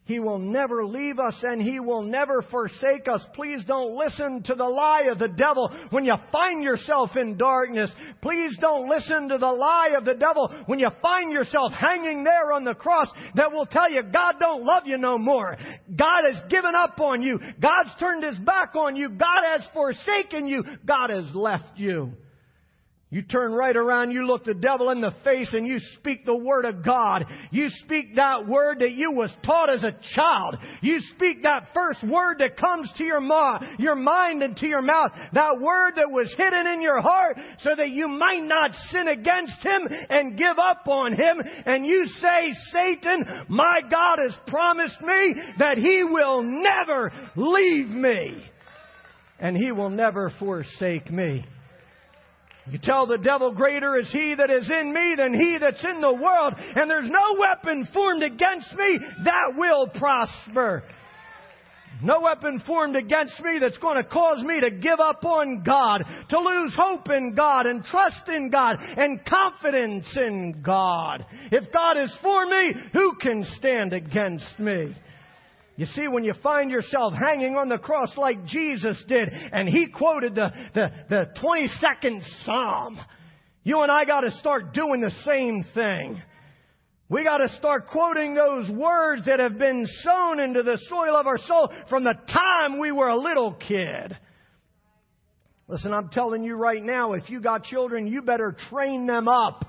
He 0.10 0.20
will 0.20 0.40
never 0.40 0.86
leave 0.86 1.20
us 1.20 1.36
and 1.44 1.62
He 1.62 1.80
will 1.80 2.02
never 2.02 2.42
forsake 2.42 3.08
us. 3.08 3.24
Please 3.36 3.64
don't 3.68 3.96
listen 3.96 4.42
to 4.44 4.56
the 4.56 4.64
lie 4.64 5.04
of 5.12 5.20
the 5.20 5.28
devil 5.28 5.70
when 5.92 6.04
you 6.04 6.16
find 6.32 6.64
yourself 6.64 7.12
in 7.16 7.38
darkness. 7.38 7.92
Please 8.22 8.58
don't 8.60 8.90
listen 8.90 9.30
to 9.30 9.38
the 9.38 9.52
lie 9.52 9.92
of 9.98 10.04
the 10.06 10.14
devil 10.14 10.54
when 10.66 10.80
you 10.80 10.90
find 11.02 11.32
yourself 11.32 11.72
hanging 11.72 12.24
there 12.24 12.52
on 12.52 12.66
the 12.66 12.74
cross 12.74 13.08
that 13.36 13.52
will 13.52 13.66
tell 13.66 13.90
you 13.90 14.04
God 14.04 14.36
don't 14.40 14.64
love 14.64 14.84
you 14.86 14.98
no 14.98 15.18
more. 15.18 15.58
God 15.96 16.24
has 16.26 16.42
given 16.50 16.76
up 16.76 17.00
on 17.00 17.22
you. 17.22 17.40
God's 17.62 17.96
turned 18.00 18.24
His 18.24 18.38
back 18.40 18.76
on 18.76 18.96
you. 18.96 19.10
God 19.10 19.44
has 19.46 19.66
forsaken 19.74 20.48
you. 20.48 20.64
God 20.86 21.10
has 21.10 21.34
left 21.34 21.78
you. 21.78 22.12
You 23.12 23.24
turn 23.24 23.54
right 23.54 23.76
around, 23.76 24.12
you 24.12 24.28
look 24.28 24.44
the 24.44 24.54
devil 24.54 24.92
in 24.92 25.02
the 25.02 25.16
face 25.24 25.52
and 25.54 25.66
you 25.66 25.80
speak 25.96 26.26
the 26.26 26.38
word 26.38 26.66
of 26.66 26.86
God. 26.86 27.26
You 27.50 27.70
speak 27.84 28.16
that 28.18 28.48
word 28.48 28.80
that 28.82 28.92
you 28.92 29.14
was 29.14 29.32
taught 29.44 29.72
as 29.72 29.82
a 29.82 29.98
child. 30.14 30.58
You 30.84 31.00
speak 31.16 31.42
that 31.42 31.70
first 31.74 32.04
word 32.04 32.38
that 32.38 32.56
comes 32.56 32.88
to 32.98 33.04
your, 33.04 33.20
ma- 33.20 33.62
your 33.80 33.96
mind 33.96 34.44
and 34.44 34.56
to 34.58 34.68
your 34.68 34.84
mouth. 34.84 35.10
That 35.34 35.60
word 35.60 35.94
that 35.96 36.12
was 36.12 36.32
hidden 36.38 36.68
in 36.68 36.84
your 36.84 37.02
heart 37.02 37.40
so 37.62 37.76
that 37.76 37.90
you 37.90 38.08
might 38.08 38.44
not 38.44 38.76
sin 38.92 39.08
against 39.08 39.58
him 39.64 39.88
and 40.12 40.38
give 40.38 40.60
up 40.60 40.88
on 40.88 41.14
him. 41.14 41.42
And 41.66 41.88
you 41.88 42.06
say, 42.20 42.54
Satan, 42.72 43.26
my 43.50 43.80
God 43.90 44.20
has 44.20 44.38
promised 44.46 45.02
me 45.02 45.36
that 45.58 45.80
he 45.80 46.04
will 46.04 46.44
never 46.44 47.12
leave 47.36 47.88
me. 47.88 48.46
And 49.40 49.58
he 49.58 49.72
will 49.72 49.90
never 49.90 50.32
forsake 50.38 51.10
me. 51.10 51.44
You 52.72 52.80
tell 52.82 53.08
the 53.08 53.18
devil, 53.18 53.52
greater 53.52 53.98
is 53.98 54.12
he 54.12 54.36
that 54.36 54.52
is 54.52 54.70
in 54.70 54.94
me 54.94 55.16
than 55.18 55.34
he 55.34 55.58
that's 55.60 55.84
in 55.84 56.02
the 56.02 56.14
world, 56.14 56.54
and 56.58 56.90
there's 56.90 57.10
no 57.10 57.40
weapon 57.40 57.88
formed 57.94 58.24
against 58.24 58.74
me 58.74 59.00
that 59.24 59.54
will 59.56 59.88
prosper. 59.90 60.84
No 62.02 62.22
weapon 62.22 62.64
formed 62.66 62.96
against 62.96 63.40
me 63.42 63.60
that's 63.60 63.78
going 63.80 63.98
to 63.98 64.10
cause 64.10 64.42
me 64.44 64.62
to 64.62 64.72
give 64.72 65.00
up 65.00 65.26
on 65.26 65.64
God, 65.64 66.04
to 66.30 66.40
lose 66.40 66.74
hope 66.76 67.10
in 67.10 67.36
God 67.36 67.66
and 67.66 67.84
trust 67.84 68.30
in 68.30 68.50
God 68.50 68.78
and 68.80 69.20
confidence 69.26 70.08
in 70.16 70.62
God. 70.66 71.26
If 71.52 71.72
God 71.74 71.98
is 71.98 72.16
for 72.22 72.46
me, 72.46 72.74
who 72.94 73.16
can 73.20 73.46
stand 73.58 73.94
against 73.94 74.60
me? 74.60 74.96
You 75.80 75.86
see, 75.86 76.10
when 76.10 76.26
you 76.26 76.34
find 76.44 76.70
yourself 76.70 77.14
hanging 77.14 77.56
on 77.56 77.70
the 77.70 77.78
cross 77.78 78.10
like 78.18 78.46
Jesus 78.46 79.02
did, 79.08 79.30
and 79.30 79.66
he 79.70 79.88
quoted 79.88 80.36
the, 80.36 80.52
the, 80.74 80.92
the 81.10 81.28
22nd 81.42 82.22
Psalm, 82.44 83.00
you 83.64 83.80
and 83.80 83.90
I 83.90 84.04
got 84.04 84.22
to 84.22 84.32
start 84.32 84.74
doing 84.74 85.00
the 85.00 85.14
same 85.24 85.64
thing. 85.74 86.22
We 87.08 87.24
got 87.24 87.38
to 87.38 87.48
start 87.56 87.88
quoting 87.88 88.36
those 88.36 88.70
words 88.70 89.28
that 89.28 89.40
have 89.40 89.58
been 89.58 89.88
sown 90.02 90.42
into 90.42 90.64
the 90.64 90.78
soil 90.90 91.16
of 91.16 91.28
our 91.28 91.40
soul 91.48 91.72
from 91.90 92.04
the 92.04 92.16
time 92.28 92.78
we 92.78 92.92
were 92.92 93.08
a 93.08 93.16
little 93.16 93.54
kid. 93.54 94.18
Listen, 95.70 95.94
I'm 95.94 96.10
telling 96.10 96.44
you 96.44 96.56
right 96.56 96.84
now, 96.84 97.14
if 97.14 97.30
you 97.30 97.40
got 97.40 97.64
children, 97.64 98.06
you 98.06 98.22
better 98.22 98.54
train 98.70 99.08
them 99.08 99.30
up 99.30 99.64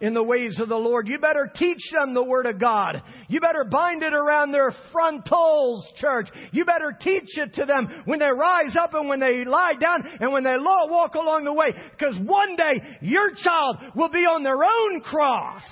in 0.00 0.14
the 0.14 0.22
ways 0.22 0.58
of 0.60 0.68
the 0.68 0.76
Lord. 0.76 1.08
You 1.08 1.18
better 1.18 1.50
teach 1.54 1.80
them 1.98 2.14
the 2.14 2.24
Word 2.24 2.46
of 2.46 2.60
God. 2.60 3.02
You 3.28 3.40
better 3.40 3.64
bind 3.64 4.02
it 4.02 4.12
around 4.12 4.52
their 4.52 4.72
frontlets, 4.92 5.92
church. 5.96 6.28
You 6.52 6.64
better 6.64 6.96
teach 7.00 7.38
it 7.38 7.54
to 7.54 7.64
them 7.64 8.02
when 8.06 8.18
they 8.18 8.30
rise 8.30 8.76
up 8.78 8.94
and 8.94 9.08
when 9.08 9.20
they 9.20 9.44
lie 9.44 9.74
down 9.80 10.06
and 10.20 10.32
when 10.32 10.44
they 10.44 10.56
walk 10.58 11.14
along 11.14 11.44
the 11.44 11.52
way. 11.52 11.68
Because 11.90 12.16
one 12.24 12.56
day 12.56 12.80
your 13.00 13.30
child 13.34 13.78
will 13.94 14.10
be 14.10 14.26
on 14.26 14.42
their 14.42 14.62
own 14.62 15.00
cross. 15.00 15.62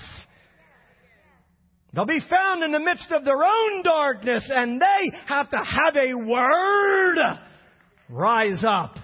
They'll 1.93 2.05
be 2.05 2.21
found 2.27 2.63
in 2.63 2.71
the 2.71 2.79
midst 2.79 3.11
of 3.11 3.23
their 3.23 3.43
own 3.43 3.83
darkness 3.83 4.49
and 4.51 4.81
they 4.81 5.17
have 5.27 5.49
to 5.51 5.57
have 5.57 5.95
a 5.95 6.13
word 6.15 7.17
rise 8.09 8.63
up. 8.67 8.95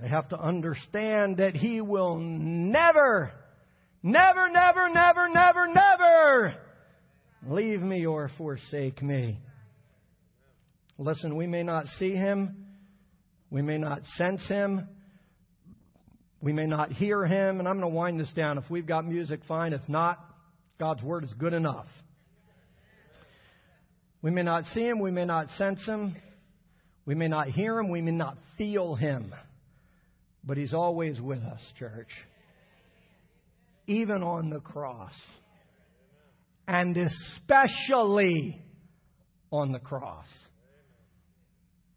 They 0.00 0.08
have 0.08 0.30
to 0.30 0.40
understand 0.40 1.36
that 1.38 1.54
He 1.54 1.80
will 1.80 2.16
never, 2.18 3.32
never, 4.02 4.48
never, 4.48 4.88
never, 4.88 5.28
never, 5.28 5.66
never 5.68 6.54
leave 7.46 7.82
me 7.82 8.06
or 8.06 8.30
forsake 8.38 9.02
me. 9.02 9.38
Listen, 10.96 11.36
we 11.36 11.46
may 11.46 11.62
not 11.62 11.86
see 11.98 12.12
Him, 12.12 12.66
we 13.50 13.60
may 13.60 13.76
not 13.76 14.00
sense 14.16 14.40
Him, 14.48 14.88
we 16.40 16.54
may 16.54 16.66
not 16.66 16.92
hear 16.92 17.26
Him, 17.26 17.58
and 17.58 17.68
I'm 17.68 17.78
going 17.78 17.90
to 17.90 17.94
wind 17.94 18.18
this 18.18 18.32
down. 18.32 18.56
If 18.56 18.70
we've 18.70 18.86
got 18.86 19.06
music, 19.06 19.40
fine. 19.46 19.74
If 19.74 19.86
not, 19.86 20.18
God's 20.78 21.02
Word 21.02 21.24
is 21.24 21.32
good 21.34 21.52
enough. 21.52 21.86
We 24.22 24.30
may 24.30 24.42
not 24.42 24.64
see 24.72 24.82
Him, 24.82 25.00
we 25.00 25.10
may 25.10 25.26
not 25.26 25.48
sense 25.58 25.84
Him, 25.84 26.16
we 27.04 27.14
may 27.14 27.28
not 27.28 27.48
hear 27.48 27.78
Him, 27.78 27.90
we 27.90 28.00
may 28.00 28.12
not 28.12 28.38
feel 28.56 28.94
Him. 28.94 29.34
But 30.44 30.56
He's 30.56 30.74
always 30.74 31.20
with 31.20 31.42
us, 31.42 31.60
church. 31.78 32.10
Even 33.86 34.22
on 34.22 34.50
the 34.50 34.60
cross. 34.60 35.14
And 36.66 36.96
especially 36.96 38.60
on 39.50 39.72
the 39.72 39.78
cross. 39.78 40.26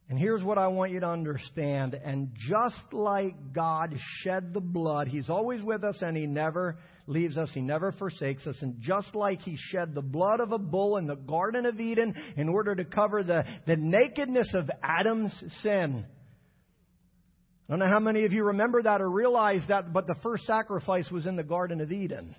And 0.09 0.19
here's 0.19 0.43
what 0.43 0.57
I 0.57 0.67
want 0.67 0.91
you 0.91 0.99
to 0.99 1.07
understand. 1.07 1.93
And 1.95 2.35
just 2.49 2.91
like 2.91 3.53
God 3.53 3.95
shed 4.21 4.53
the 4.53 4.61
blood, 4.61 5.07
He's 5.07 5.29
always 5.29 5.63
with 5.63 5.83
us 5.83 5.97
and 6.01 6.15
He 6.15 6.27
never 6.27 6.77
leaves 7.07 7.37
us. 7.37 7.49
He 7.53 7.61
never 7.61 7.91
forsakes 7.91 8.45
us. 8.45 8.57
And 8.61 8.79
just 8.79 9.15
like 9.15 9.39
He 9.39 9.57
shed 9.57 9.95
the 9.95 10.01
blood 10.01 10.39
of 10.39 10.51
a 10.51 10.59
bull 10.59 10.97
in 10.97 11.07
the 11.07 11.15
Garden 11.15 11.65
of 11.65 11.79
Eden 11.79 12.13
in 12.35 12.49
order 12.49 12.75
to 12.75 12.85
cover 12.85 13.23
the, 13.23 13.43
the 13.65 13.77
nakedness 13.77 14.53
of 14.53 14.69
Adam's 14.81 15.33
sin, 15.61 16.05
I 17.67 17.71
don't 17.71 17.79
know 17.79 17.87
how 17.87 17.99
many 17.99 18.25
of 18.25 18.33
you 18.33 18.43
remember 18.45 18.81
that 18.81 19.01
or 19.01 19.09
realize 19.09 19.61
that, 19.69 19.93
but 19.93 20.05
the 20.05 20.15
first 20.21 20.45
sacrifice 20.45 21.09
was 21.09 21.25
in 21.25 21.35
the 21.35 21.43
Garden 21.43 21.79
of 21.79 21.91
Eden. 21.91 22.35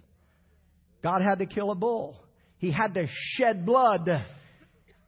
God 1.03 1.23
had 1.23 1.39
to 1.39 1.47
kill 1.47 1.71
a 1.71 1.75
bull. 1.75 2.21
He 2.59 2.71
had 2.71 2.95
to 2.95 3.07
shed 3.37 3.65
blood 3.65 4.09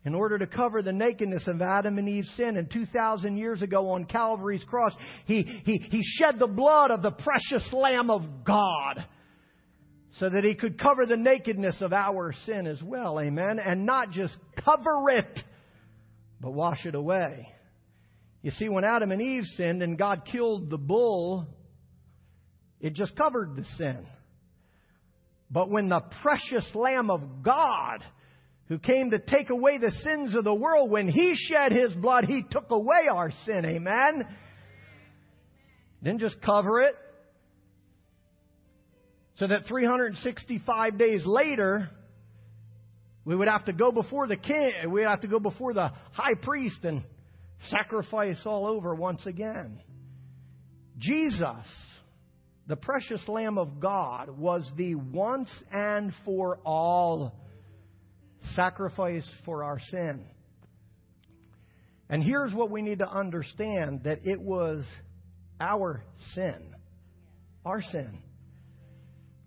in 0.04 0.14
order 0.14 0.38
to 0.38 0.46
cover 0.46 0.82
the 0.82 0.92
nakedness 0.92 1.46
of 1.48 1.60
Adam 1.60 1.98
and 1.98 2.08
Eve's 2.08 2.30
sin. 2.36 2.56
And 2.56 2.70
2,000 2.70 3.36
years 3.36 3.60
ago 3.60 3.90
on 3.90 4.04
Calvary's 4.04 4.64
cross, 4.64 4.94
he, 5.26 5.42
he, 5.42 5.78
he 5.90 6.02
shed 6.02 6.38
the 6.38 6.46
blood 6.46 6.90
of 6.90 7.02
the 7.02 7.10
precious 7.10 7.70
Lamb 7.72 8.10
of 8.10 8.22
God 8.44 9.04
so 10.18 10.30
that 10.30 10.44
he 10.44 10.54
could 10.54 10.78
cover 10.78 11.04
the 11.06 11.16
nakedness 11.16 11.82
of 11.82 11.92
our 11.92 12.32
sin 12.46 12.66
as 12.66 12.82
well. 12.82 13.20
Amen. 13.20 13.58
And 13.58 13.84
not 13.84 14.12
just 14.12 14.34
cover 14.64 15.10
it, 15.10 15.40
but 16.40 16.52
wash 16.52 16.86
it 16.86 16.94
away. 16.94 17.48
You 18.46 18.52
see, 18.52 18.68
when 18.68 18.84
Adam 18.84 19.10
and 19.10 19.20
Eve 19.20 19.42
sinned 19.56 19.82
and 19.82 19.98
God 19.98 20.22
killed 20.30 20.70
the 20.70 20.78
bull, 20.78 21.48
it 22.80 22.92
just 22.92 23.16
covered 23.16 23.56
the 23.56 23.64
sin. 23.76 24.06
But 25.50 25.68
when 25.68 25.88
the 25.88 25.98
precious 26.22 26.64
Lamb 26.72 27.10
of 27.10 27.42
God, 27.42 28.04
who 28.68 28.78
came 28.78 29.10
to 29.10 29.18
take 29.18 29.50
away 29.50 29.78
the 29.78 29.90
sins 29.90 30.36
of 30.36 30.44
the 30.44 30.54
world, 30.54 30.92
when 30.92 31.08
He 31.08 31.34
shed 31.34 31.72
His 31.72 31.92
blood, 31.94 32.26
He 32.26 32.44
took 32.48 32.70
away 32.70 33.08
our 33.12 33.32
sin. 33.46 33.64
Amen? 33.64 34.28
Didn't 36.04 36.20
just 36.20 36.40
cover 36.40 36.82
it. 36.82 36.94
So 39.38 39.48
that 39.48 39.66
365 39.66 40.96
days 40.96 41.26
later, 41.26 41.90
we 43.24 43.34
would 43.34 43.48
have 43.48 43.64
to 43.64 43.72
go 43.72 43.90
before 43.90 44.28
the 44.28 44.36
king, 44.36 44.70
we'd 44.88 45.02
have 45.02 45.22
to 45.22 45.26
go 45.26 45.40
before 45.40 45.74
the 45.74 45.90
high 46.12 46.36
priest 46.40 46.84
and 46.84 47.02
sacrifice 47.68 48.40
all 48.44 48.66
over 48.66 48.94
once 48.94 49.26
again. 49.26 49.80
Jesus, 50.98 51.64
the 52.66 52.76
precious 52.76 53.20
Lamb 53.28 53.58
of 53.58 53.80
God, 53.80 54.30
was 54.30 54.70
the 54.76 54.94
once 54.94 55.50
and 55.70 56.12
for 56.24 56.58
all 56.64 57.34
sacrifice 58.54 59.28
for 59.44 59.64
our 59.64 59.78
sin. 59.90 60.24
And 62.08 62.22
here's 62.22 62.54
what 62.54 62.70
we 62.70 62.82
need 62.82 63.00
to 63.00 63.08
understand 63.08 64.04
that 64.04 64.20
it 64.24 64.40
was 64.40 64.84
our 65.60 66.02
sin. 66.34 66.74
Our 67.64 67.82
sin. 67.82 68.18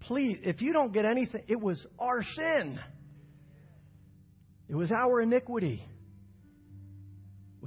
Please, 0.01 0.37
if 0.43 0.61
you 0.61 0.73
don't 0.73 0.91
get 0.91 1.05
anything, 1.05 1.43
it 1.47 1.59
was 1.59 1.83
our 1.97 2.21
sin. 2.23 2.79
It 4.67 4.75
was 4.75 4.91
our 4.91 5.21
iniquity 5.21 5.83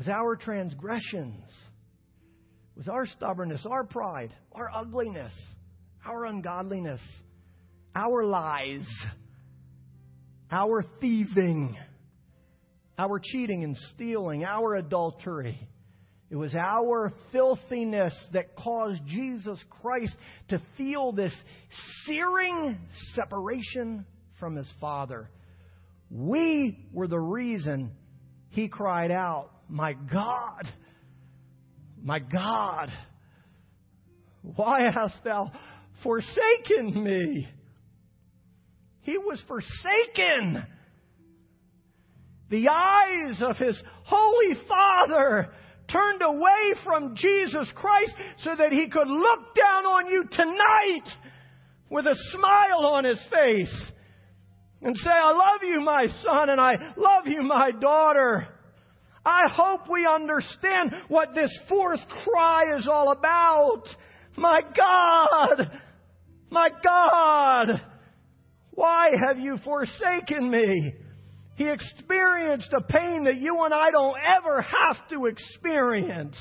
was 0.03 0.09
our 0.09 0.34
transgressions, 0.34 1.44
was 2.76 2.88
our 2.88 3.07
stubbornness, 3.07 3.64
our 3.70 3.84
pride, 3.84 4.34
our 4.50 4.68
ugliness, 4.74 5.32
our 6.05 6.24
ungodliness, 6.24 7.00
our 7.94 8.24
lies, 8.24 8.84
our 10.50 10.82
thieving, 11.00 11.76
our 12.98 13.20
cheating 13.22 13.62
and 13.62 13.76
stealing, 13.94 14.44
our 14.44 14.74
adultery. 14.74 15.68
It 16.30 16.36
was 16.36 16.53
our 16.57 17.12
filthiness 17.30 18.12
that 18.32 18.57
caused 18.57 19.07
Jesus 19.07 19.61
Christ 19.70 20.16
to 20.48 20.61
feel 20.76 21.12
this 21.12 21.34
searing 22.07 22.76
separation 23.14 24.05
from 24.40 24.57
his 24.57 24.68
Father. 24.80 25.30
We 26.11 26.88
were 26.92 27.07
the 27.07 27.20
reason 27.20 27.92
he 28.48 28.66
cried 28.66 29.11
out, 29.11 29.50
My 29.72 29.94
God, 29.94 30.70
my 32.02 32.18
God, 32.18 32.90
why 34.42 34.82
hast 34.82 35.24
thou 35.24 35.50
forsaken 36.02 37.02
me? 37.02 37.48
He 39.00 39.16
was 39.16 39.42
forsaken. 39.48 40.66
The 42.50 42.68
eyes 42.68 43.40
of 43.40 43.56
his 43.56 43.82
holy 44.04 44.60
Father 44.68 45.48
turned 45.90 46.20
away 46.20 46.74
from 46.84 47.16
Jesus 47.16 47.66
Christ 47.74 48.12
so 48.42 48.54
that 48.54 48.72
he 48.72 48.90
could 48.90 49.08
look 49.08 49.54
down 49.54 49.86
on 49.86 50.06
you 50.10 50.24
tonight 50.30 51.08
with 51.88 52.04
a 52.04 52.16
smile 52.32 52.84
on 52.92 53.04
his 53.04 53.20
face 53.32 53.92
and 54.82 54.94
say, 54.98 55.10
I 55.10 55.30
love 55.32 55.62
you, 55.62 55.80
my 55.80 56.08
son, 56.22 56.50
and 56.50 56.60
I 56.60 56.74
love 56.98 57.26
you, 57.26 57.40
my 57.40 57.70
daughter. 57.70 58.48
I 59.24 59.42
hope 59.50 59.82
we 59.90 60.06
understand 60.06 60.94
what 61.08 61.34
this 61.34 61.56
fourth 61.68 62.00
cry 62.24 62.76
is 62.76 62.88
all 62.90 63.12
about. 63.12 63.84
My 64.36 64.62
God! 64.62 65.70
My 66.50 66.70
God! 66.84 67.82
Why 68.72 69.10
have 69.26 69.38
you 69.38 69.58
forsaken 69.64 70.50
me? 70.50 70.94
He 71.56 71.68
experienced 71.68 72.72
a 72.72 72.80
pain 72.80 73.24
that 73.24 73.36
you 73.36 73.60
and 73.62 73.74
I 73.74 73.90
don't 73.90 74.16
ever 74.38 74.62
have 74.62 75.08
to 75.10 75.26
experience. 75.26 76.36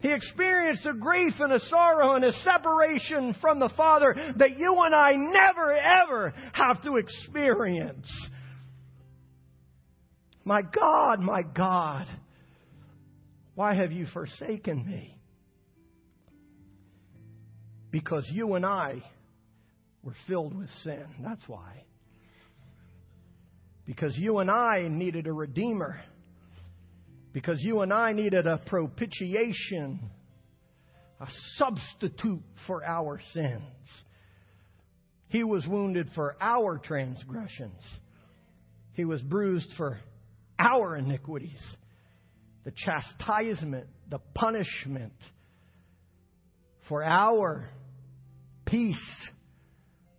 He 0.00 0.12
experienced 0.12 0.84
a 0.84 0.92
grief 0.92 1.34
and 1.38 1.52
a 1.52 1.60
sorrow 1.60 2.14
and 2.14 2.24
a 2.24 2.32
separation 2.42 3.34
from 3.40 3.58
the 3.58 3.70
Father 3.76 4.14
that 4.36 4.58
you 4.58 4.76
and 4.80 4.94
I 4.94 5.12
never 5.14 5.74
ever 5.74 6.34
have 6.52 6.82
to 6.82 6.96
experience. 6.96 8.06
My 10.46 10.62
God, 10.62 11.20
my 11.20 11.42
God, 11.42 12.06
why 13.54 13.74
have 13.74 13.92
you 13.92 14.06
forsaken 14.06 14.86
me? 14.86 15.18
Because 17.90 18.26
you 18.30 18.54
and 18.54 18.64
I 18.64 19.02
were 20.02 20.14
filled 20.26 20.56
with 20.56 20.70
sin. 20.84 21.04
That's 21.20 21.46
why. 21.48 21.84
Because 23.84 24.16
you 24.16 24.38
and 24.38 24.50
I 24.50 24.88
needed 24.88 25.26
a 25.26 25.32
Redeemer 25.32 26.00
because 27.36 27.62
you 27.62 27.82
and 27.82 27.92
I 27.92 28.14
needed 28.14 28.46
a 28.46 28.56
propitiation, 28.56 30.00
a 31.20 31.26
substitute 31.56 32.40
for 32.66 32.82
our 32.82 33.20
sins. 33.34 33.60
He 35.28 35.44
was 35.44 35.66
wounded 35.66 36.08
for 36.14 36.34
our 36.40 36.78
transgressions, 36.78 37.82
He 38.94 39.04
was 39.04 39.20
bruised 39.20 39.68
for 39.76 39.98
our 40.58 40.96
iniquities. 40.96 41.62
The 42.64 42.72
chastisement, 42.72 43.86
the 44.08 44.18
punishment 44.34 45.12
for 46.88 47.04
our 47.04 47.68
peace 48.64 48.96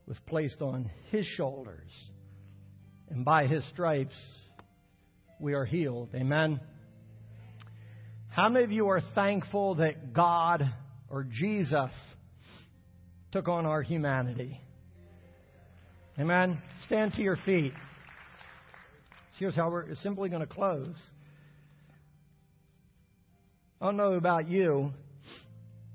was 0.07 0.17
placed 0.25 0.61
on 0.61 0.89
His 1.11 1.25
shoulders. 1.25 1.91
And 3.09 3.25
by 3.25 3.47
His 3.47 3.65
stripes, 3.69 4.15
we 5.39 5.53
are 5.53 5.65
healed. 5.65 6.09
Amen. 6.15 6.59
How 8.29 8.49
many 8.49 8.65
of 8.65 8.71
you 8.71 8.87
are 8.89 9.01
thankful 9.15 9.75
that 9.75 10.13
God 10.13 10.63
or 11.09 11.25
Jesus 11.29 11.91
took 13.31 13.47
on 13.47 13.65
our 13.65 13.81
humanity? 13.81 14.61
Amen. 16.19 16.61
Stand 16.85 17.13
to 17.13 17.21
your 17.21 17.37
feet. 17.45 17.73
Here's 19.37 19.55
how 19.55 19.69
we're 19.69 19.93
simply 20.01 20.29
going 20.29 20.41
to 20.41 20.47
close. 20.47 20.95
I 23.79 23.85
don't 23.85 23.97
know 23.97 24.13
about 24.13 24.49
you. 24.49 24.91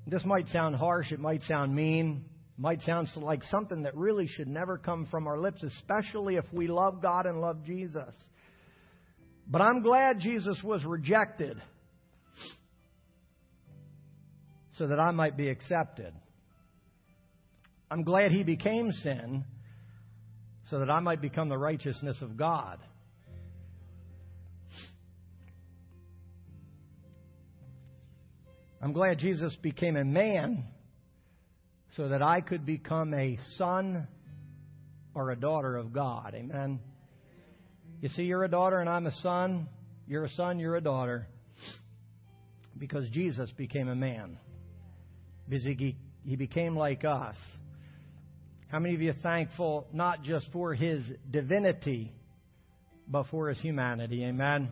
This 0.07 0.25
might 0.25 0.49
sound 0.49 0.77
harsh. 0.77 1.11
It 1.11 1.19
might 1.19 1.43
sound 1.43 1.75
mean. 1.75 2.25
It 2.57 2.61
might 2.61 2.83
sound 2.83 3.09
like 3.17 3.43
something 3.45 3.83
that 3.83 3.97
really 3.97 4.29
should 4.29 4.47
never 4.47 4.79
come 4.79 5.09
from 5.11 5.27
our 5.27 5.39
lips, 5.39 5.65
especially 5.65 6.37
if 6.37 6.45
we 6.53 6.69
love 6.69 7.03
God 7.03 7.27
and 7.27 7.41
love 7.41 7.65
Jesus. 7.65 8.15
But 9.49 9.61
I'm 9.61 9.83
glad 9.83 10.21
Jesus 10.21 10.61
was 10.63 10.85
rejected 10.85 11.61
so 14.79 14.87
that 14.87 15.01
I 15.01 15.11
might 15.11 15.37
be 15.37 15.49
accepted. 15.49 16.13
I'm 17.91 18.05
glad 18.05 18.31
he 18.31 18.45
became 18.45 18.93
sin 18.93 19.45
so 20.71 20.79
that 20.79 20.91
I 20.91 21.01
might 21.01 21.21
become 21.21 21.49
the 21.49 21.59
righteousness 21.59 22.23
of 22.23 22.37
God. 22.37 22.79
I'm 28.83 28.93
glad 28.93 29.19
Jesus 29.19 29.55
became 29.63 29.97
a 29.97 30.05
man 30.05 30.65
so 31.97 32.09
that 32.09 32.23
I 32.23 32.41
could 32.41 32.67
become 32.67 33.15
a 33.15 33.39
son 33.57 34.09
or 35.15 35.31
a 35.31 35.37
daughter 35.37 35.77
of 35.77 35.93
God. 35.93 36.35
Amen. 36.35 36.81
You 38.01 38.09
see, 38.09 38.25
you're 38.25 38.45
a 38.45 38.49
daughter 38.49 38.81
and 38.81 38.89
I'm 38.89 39.07
a 39.07 39.15
son. 39.17 39.69
You're 40.07 40.25
a 40.25 40.31
son, 40.31 40.59
you're 40.59 40.77
a 40.77 40.81
daughter. 40.81 41.29
Because 42.77 43.09
Jesus 43.11 43.51
became 43.57 43.89
a 43.89 43.95
man 43.95 44.39
he, 45.49 46.37
became 46.37 46.77
like 46.77 47.05
us. 47.05 47.37
How 48.69 48.79
many 48.79 48.95
of 48.95 49.03
you 49.03 49.11
are 49.11 49.23
thankful 49.23 49.87
not 49.93 50.23
just 50.23 50.51
for 50.53 50.75
his 50.75 51.03
divinity, 51.31 52.13
but 53.07 53.27
for 53.31 53.49
his 53.49 53.61
humanity? 53.61 54.25
Amen. 54.25 54.71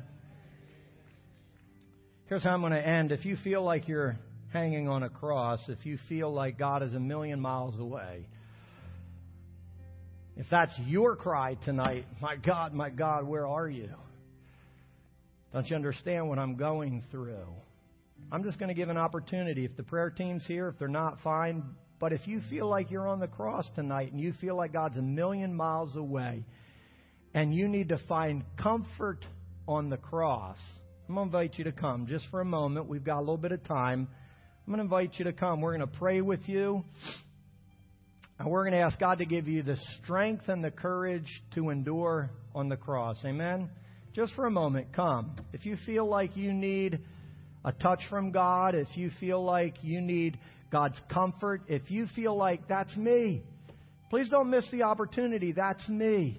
Here's 2.30 2.44
how 2.44 2.50
I'm 2.50 2.60
going 2.60 2.72
to 2.74 2.86
end. 2.86 3.10
If 3.10 3.24
you 3.24 3.36
feel 3.42 3.64
like 3.64 3.88
you're 3.88 4.16
hanging 4.52 4.88
on 4.88 5.02
a 5.02 5.08
cross, 5.08 5.58
if 5.66 5.84
you 5.84 5.98
feel 6.08 6.32
like 6.32 6.56
God 6.56 6.80
is 6.84 6.94
a 6.94 7.00
million 7.00 7.40
miles 7.40 7.76
away, 7.76 8.24
if 10.36 10.46
that's 10.48 10.72
your 10.86 11.16
cry 11.16 11.56
tonight, 11.64 12.06
my 12.22 12.36
God, 12.36 12.72
my 12.72 12.88
God, 12.88 13.26
where 13.26 13.48
are 13.48 13.68
you? 13.68 13.90
Don't 15.52 15.68
you 15.68 15.74
understand 15.74 16.28
what 16.28 16.38
I'm 16.38 16.54
going 16.54 17.02
through? 17.10 17.48
I'm 18.30 18.44
just 18.44 18.60
going 18.60 18.68
to 18.68 18.76
give 18.76 18.90
an 18.90 18.96
opportunity. 18.96 19.64
If 19.64 19.76
the 19.76 19.82
prayer 19.82 20.10
team's 20.10 20.46
here, 20.46 20.68
if 20.68 20.78
they're 20.78 20.86
not, 20.86 21.18
fine. 21.24 21.64
But 21.98 22.12
if 22.12 22.28
you 22.28 22.42
feel 22.48 22.68
like 22.68 22.92
you're 22.92 23.08
on 23.08 23.18
the 23.18 23.26
cross 23.26 23.66
tonight 23.74 24.12
and 24.12 24.20
you 24.20 24.34
feel 24.40 24.56
like 24.56 24.72
God's 24.72 24.98
a 24.98 25.02
million 25.02 25.52
miles 25.52 25.96
away 25.96 26.44
and 27.34 27.52
you 27.52 27.66
need 27.66 27.88
to 27.88 27.98
find 28.08 28.44
comfort 28.56 29.26
on 29.66 29.90
the 29.90 29.96
cross, 29.96 30.58
I'm 31.10 31.16
going 31.16 31.28
to 31.28 31.36
invite 31.36 31.58
you 31.58 31.64
to 31.64 31.72
come 31.72 32.06
just 32.06 32.24
for 32.30 32.40
a 32.40 32.44
moment. 32.44 32.86
We've 32.86 33.02
got 33.02 33.16
a 33.16 33.18
little 33.18 33.36
bit 33.36 33.50
of 33.50 33.64
time. 33.64 34.06
I'm 34.64 34.72
going 34.72 34.78
to 34.78 34.84
invite 34.84 35.18
you 35.18 35.24
to 35.24 35.32
come. 35.32 35.60
We're 35.60 35.76
going 35.76 35.90
to 35.90 35.98
pray 35.98 36.20
with 36.20 36.48
you. 36.48 36.84
And 38.38 38.48
we're 38.48 38.62
going 38.62 38.74
to 38.74 38.78
ask 38.78 38.96
God 39.00 39.18
to 39.18 39.24
give 39.24 39.48
you 39.48 39.64
the 39.64 39.76
strength 40.00 40.44
and 40.46 40.62
the 40.62 40.70
courage 40.70 41.26
to 41.56 41.70
endure 41.70 42.30
on 42.54 42.68
the 42.68 42.76
cross. 42.76 43.16
Amen? 43.24 43.70
Just 44.14 44.34
for 44.34 44.46
a 44.46 44.52
moment, 44.52 44.92
come. 44.94 45.34
If 45.52 45.66
you 45.66 45.76
feel 45.84 46.06
like 46.06 46.36
you 46.36 46.52
need 46.52 47.00
a 47.64 47.72
touch 47.72 48.02
from 48.08 48.30
God, 48.30 48.76
if 48.76 48.96
you 48.96 49.10
feel 49.18 49.42
like 49.44 49.82
you 49.82 50.00
need 50.00 50.38
God's 50.70 51.00
comfort, 51.12 51.62
if 51.66 51.90
you 51.90 52.06
feel 52.14 52.36
like 52.36 52.68
that's 52.68 52.96
me, 52.96 53.42
please 54.10 54.28
don't 54.28 54.48
miss 54.48 54.70
the 54.70 54.84
opportunity. 54.84 55.50
That's 55.50 55.88
me. 55.88 56.38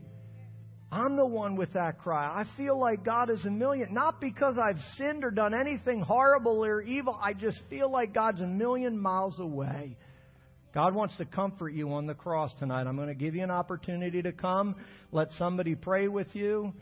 I'm 0.92 1.16
the 1.16 1.26
one 1.26 1.56
with 1.56 1.72
that 1.74 2.00
cry. 2.00 2.26
I 2.26 2.46
feel 2.58 2.78
like 2.78 3.06
God 3.06 3.30
is 3.30 3.46
a 3.46 3.50
million, 3.50 3.94
not 3.94 4.20
because 4.20 4.58
I've 4.58 4.80
sinned 4.98 5.24
or 5.24 5.32
done 5.32 5.54
anything 5.54 6.02
horrible 6.02 6.66
or 6.66 6.82
evil. 6.82 7.18
I 7.22 7.34
just 7.34 7.60
feel 7.70 7.89
like 7.89 8.14
God's 8.14 8.42
a 8.42 8.48
million 8.48 9.00
miles 9.00 9.39
away. 9.39 9.96
God 10.74 10.94
wants 10.94 11.16
to 11.18 11.26
comfort 11.26 11.70
you 11.70 11.94
on 11.94 12.08
the 12.08 12.14
cross 12.14 12.54
tonight. 12.60 12.88
I'm 12.88 12.98
going 12.98 13.08
to 13.08 13.16
give 13.16 13.36
you 13.36 13.44
an 13.44 13.52
opportunity 13.52 14.22
to 14.22 14.34
come. 14.34 14.76
Let 15.14 15.30
somebody 15.38 15.76
pray 15.76 16.10
with 16.10 16.28
you. 16.34 16.74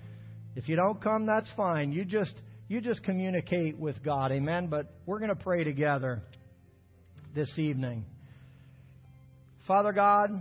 If 0.56 0.68
you 0.68 0.76
don't 0.76 1.02
come, 1.02 1.28
that's 1.28 1.50
fine. 1.56 1.92
You 1.92 2.04
just 2.04 2.34
you 2.68 2.82
just 2.82 3.04
communicate 3.04 3.78
with 3.78 4.04
God. 4.04 4.32
Amen. 4.32 4.68
But 4.68 4.94
we're 5.06 5.20
going 5.20 5.36
to 5.36 5.44
pray 5.44 5.64
together 5.64 6.22
this 7.34 7.58
evening. 7.58 8.06
Father 9.68 9.92
God, 9.92 10.32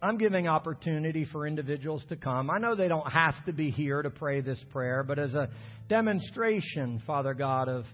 I'm 0.00 0.18
giving 0.18 0.46
opportunity 0.46 1.24
for 1.24 1.46
individuals 1.46 2.04
to 2.08 2.16
come. 2.16 2.50
I 2.50 2.58
know 2.58 2.74
they 2.74 2.88
don't 2.88 3.10
have 3.10 3.44
to 3.46 3.52
be 3.52 3.70
here 3.70 4.00
to 4.02 4.10
pray 4.10 4.40
this 4.40 4.62
prayer, 4.70 5.02
but 5.02 5.18
as 5.18 5.34
a 5.34 5.48
demonstration, 5.88 7.02
Father 7.06 7.34
God, 7.34 7.68
of, 7.68 7.84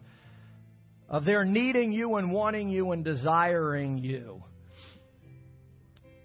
of 1.09 1.25
their 1.25 1.45
needing 1.45 1.93
you 1.93 2.17
and 2.17 2.33
wanting 2.33 2.69
you 2.69 2.93
and 2.93 3.05
desiring 3.05 3.99
you 3.99 4.43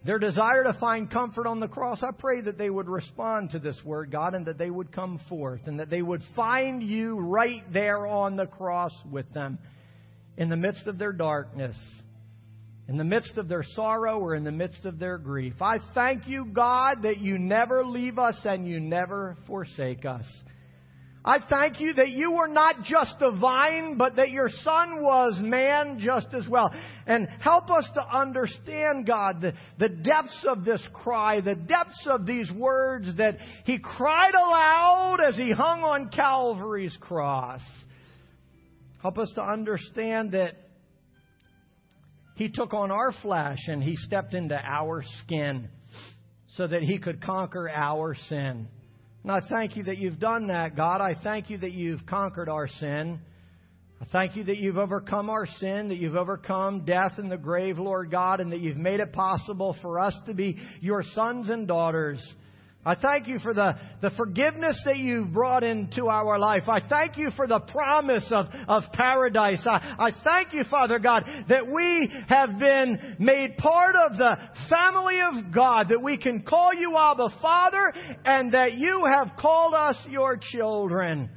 their 0.06 0.18
desire 0.20 0.64
to 0.64 0.74
find 0.80 1.12
comfort 1.12 1.46
on 1.46 1.60
the 1.60 1.68
cross, 1.68 2.02
I 2.04 2.12
pray 2.18 2.42
that 2.42 2.58
they 2.58 2.70
would 2.70 2.88
respond 2.88 3.52
to 3.52 3.60
this 3.60 3.78
word, 3.84 4.12
God, 4.12 4.34
and 4.34 4.46
that 4.46 4.58
they 4.58 4.70
would 4.70 4.94
come 4.94 5.20
forth 5.28 5.62
and 5.66 5.80
that 5.80 5.90
they 5.90 6.02
would 6.02 6.24
find 6.36 6.82
you 6.82 7.20
right 7.20 7.62
there 7.74 8.08
on 8.08 8.38
the 8.38 8.48
cross 8.48 8.94
with 9.12 9.32
them 9.34 9.60
in 10.38 10.48
the 10.48 10.56
midst 10.56 10.88
of 10.88 10.98
their 10.98 11.12
darkness. 11.12 11.76
In 12.90 12.98
the 12.98 13.04
midst 13.04 13.38
of 13.38 13.48
their 13.48 13.64
sorrow 13.76 14.18
or 14.18 14.34
in 14.34 14.44
the 14.44 14.52
midst 14.52 14.84
of 14.84 14.98
their 14.98 15.20
grief. 15.20 15.62
I 15.62 15.78
thank 15.94 16.28
you, 16.28 16.46
God, 16.46 17.04
that 17.04 17.20
you 17.20 17.38
never 17.38 17.86
leave 17.86 18.18
us 18.18 18.38
and 18.44 18.68
you 18.68 18.80
never 18.80 19.38
forsake 19.46 20.06
us. 20.06 20.26
I 21.24 21.38
thank 21.48 21.80
you 21.80 21.94
that 21.94 22.10
you 22.10 22.32
were 22.32 22.48
not 22.48 22.84
just 22.84 23.20
divine, 23.20 23.98
but 23.98 24.16
that 24.16 24.32
your 24.32 24.50
son 24.64 25.04
was 25.04 25.38
man 25.40 26.00
just 26.00 26.34
as 26.34 26.48
well. 26.50 26.74
And 27.06 27.28
help 27.42 27.70
us 27.70 27.88
to 27.94 28.02
understand, 28.02 29.06
God, 29.06 29.42
the, 29.42 29.54
the 29.78 29.90
depths 29.90 30.44
of 30.48 30.66
this 30.66 30.82
cry, 30.92 31.42
the 31.42 31.56
depths 31.56 32.08
of 32.10 32.26
these 32.26 32.52
words 32.52 33.18
that 33.18 33.38
he 33.66 33.78
cried 33.78 34.34
aloud 34.34 35.20
as 35.24 35.36
he 35.36 35.52
hung 35.52 35.84
on 35.84 36.10
Calvary's 36.10 36.98
cross. 37.00 37.62
Help 39.04 39.20
us 39.20 39.32
to 39.36 39.44
understand 39.44 40.32
that 40.32 40.56
he 42.40 42.48
took 42.48 42.74
on 42.74 42.90
our 42.90 43.12
flesh 43.22 43.60
and 43.68 43.84
He 43.84 43.98
stepped 43.98 44.34
into 44.34 44.56
our 44.56 45.04
skin 45.22 45.68
so 46.56 46.66
that 46.66 46.82
He 46.82 46.98
could 46.98 47.22
conquer 47.22 47.70
our 47.70 48.16
sin. 48.30 48.70
And 49.24 49.32
I 49.32 49.42
thank 49.50 49.76
you 49.76 49.84
that 49.84 49.98
you've 49.98 50.22
done 50.22 50.48
that, 50.48 50.74
God. 50.74 51.02
I 51.02 51.16
thank 51.22 51.50
you 51.50 51.58
that 51.58 51.74
you've 51.74 52.06
conquered 52.06 52.48
our 52.48 52.70
sin. 52.70 53.20
I 54.00 54.06
thank 54.14 54.38
you 54.38 54.46
that 54.46 54.56
you've 54.56 54.78
overcome 54.78 55.30
our 55.30 55.46
sin, 55.46 55.90
that 55.90 55.98
you've 55.98 56.16
overcome 56.16 56.86
death 56.86 57.16
and 57.18 57.30
the 57.30 57.38
grave, 57.38 57.78
Lord 57.78 58.10
God, 58.10 58.40
and 58.40 58.54
that 58.54 58.62
you've 58.62 58.78
made 58.78 59.02
it 59.02 59.12
possible 59.12 59.76
for 59.82 60.00
us 60.00 60.18
to 60.26 60.34
be 60.34 60.58
your 60.80 61.04
sons 61.04 61.50
and 61.50 61.68
daughters. 61.68 62.26
I 62.86 62.96
thank 62.96 63.28
you 63.28 63.40
for 63.40 63.54
the, 63.54 63.78
the 64.02 64.10
forgiveness 64.12 64.82
that 64.86 64.98
you've 64.98 65.34
brought 65.34 65.66
into 65.66 66.08
our 66.08 66.40
life. 66.40 66.64
I 66.70 66.80
thank 66.88 67.18
you 67.18 67.30
for 67.36 67.46
the 67.46 67.60
promise 67.60 68.26
of, 68.32 68.46
of 68.70 68.84
paradise. 68.94 69.62
I, 69.66 69.96
I 70.00 70.12
thank 70.24 70.54
you, 70.54 70.64
Father 70.70 70.98
God, 70.98 71.24
that 71.50 71.68
we 71.68 72.10
have 72.30 72.58
been 72.58 73.18
made 73.20 73.58
part 73.58 73.96
of 73.98 74.18
the 74.18 74.38
family 74.70 75.20
of 75.20 75.54
God, 75.54 75.90
that 75.90 76.02
we 76.02 76.18
can 76.18 76.44
call 76.44 76.74
you 76.74 76.96
Abba 76.98 77.28
Father, 77.42 77.94
and 78.24 78.54
that 78.54 78.76
you 78.76 79.04
have 79.06 79.32
called 79.38 79.74
us 79.74 79.98
your 80.10 80.40
children. 80.42 81.30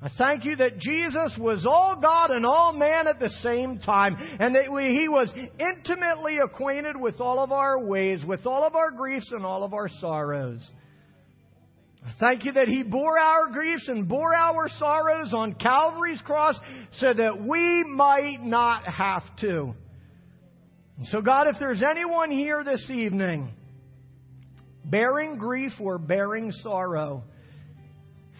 I 0.00 0.10
thank 0.16 0.44
you 0.44 0.54
that 0.56 0.78
Jesus 0.78 1.36
was 1.40 1.66
all 1.66 1.96
God 2.00 2.30
and 2.30 2.46
all 2.46 2.72
man 2.72 3.08
at 3.08 3.18
the 3.18 3.30
same 3.42 3.80
time, 3.80 4.16
and 4.38 4.54
that 4.54 4.70
we, 4.70 4.96
He 4.96 5.08
was 5.08 5.28
intimately 5.58 6.38
acquainted 6.38 6.96
with 6.98 7.20
all 7.20 7.40
of 7.40 7.50
our 7.50 7.84
ways, 7.84 8.24
with 8.24 8.46
all 8.46 8.64
of 8.64 8.76
our 8.76 8.92
griefs 8.92 9.32
and 9.32 9.44
all 9.44 9.64
of 9.64 9.74
our 9.74 9.88
sorrows. 10.00 10.60
I 12.06 12.12
thank 12.20 12.44
you 12.44 12.52
that 12.52 12.68
He 12.68 12.84
bore 12.84 13.18
our 13.18 13.50
griefs 13.50 13.88
and 13.88 14.08
bore 14.08 14.36
our 14.36 14.68
sorrows 14.78 15.32
on 15.34 15.54
Calvary's 15.54 16.22
cross 16.22 16.54
so 16.92 17.12
that 17.12 17.42
we 17.42 17.82
might 17.82 18.38
not 18.40 18.86
have 18.86 19.24
to. 19.40 19.74
And 20.96 21.06
so, 21.08 21.20
God, 21.20 21.48
if 21.48 21.56
there's 21.58 21.82
anyone 21.82 22.30
here 22.30 22.62
this 22.62 22.88
evening 22.88 23.50
bearing 24.84 25.38
grief 25.38 25.72
or 25.80 25.98
bearing 25.98 26.52
sorrow, 26.62 27.24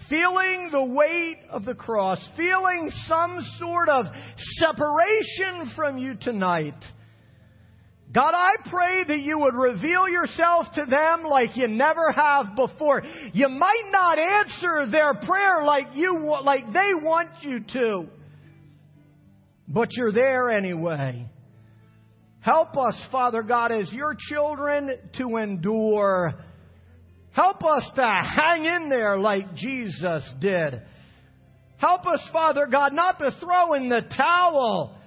feeling 0.09 0.71
the 0.73 0.85
weight 0.85 1.39
of 1.51 1.65
the 1.65 1.75
cross, 1.75 2.19
feeling 2.37 2.91
some 3.07 3.39
sort 3.59 3.89
of 3.89 4.07
separation 4.59 5.73
from 5.77 5.99
you 5.99 6.15
tonight. 6.15 6.75
God, 8.13 8.33
I 8.35 8.71
pray 8.71 9.05
that 9.07 9.21
you 9.21 9.39
would 9.39 9.55
reveal 9.55 10.09
yourself 10.09 10.67
to 10.75 10.87
them 10.87 11.25
like 11.25 11.57
you 11.57 11.69
never 11.69 12.11
have 12.11 12.57
before. 12.57 13.03
You 13.35 13.49
might 13.51 13.91
not 13.91 14.19
answer 14.19 14.91
their 14.91 15.15
prayer 15.15 15.63
like 15.63 15.89
you 15.95 16.35
like 16.43 16.73
they 16.73 16.95
want 16.95 17.29
you 17.43 17.61
to. 17.61 18.07
But 19.69 19.93
you're 19.93 20.13
there 20.13 20.49
anyway. 20.49 21.29
Help 22.41 22.79
us, 22.79 22.95
Father 23.13 23.43
God, 23.43 23.73
as 23.73 23.93
your 23.93 24.17
children 24.19 24.91
to 25.19 25.37
endure 25.37 26.35
Help 27.39 27.63
us 27.63 27.89
to 27.95 28.03
hang 28.03 28.65
in 28.65 28.89
there 28.89 29.17
like 29.17 29.55
Jesus 29.55 30.29
did. 30.41 30.83
Help 31.77 32.05
us, 32.05 32.21
Father 32.33 32.67
God, 32.67 32.93
not 32.93 33.21
to 33.21 33.31
throw 33.39 33.75
in 33.75 33.89
the 33.89 34.01
towel. 34.17 34.99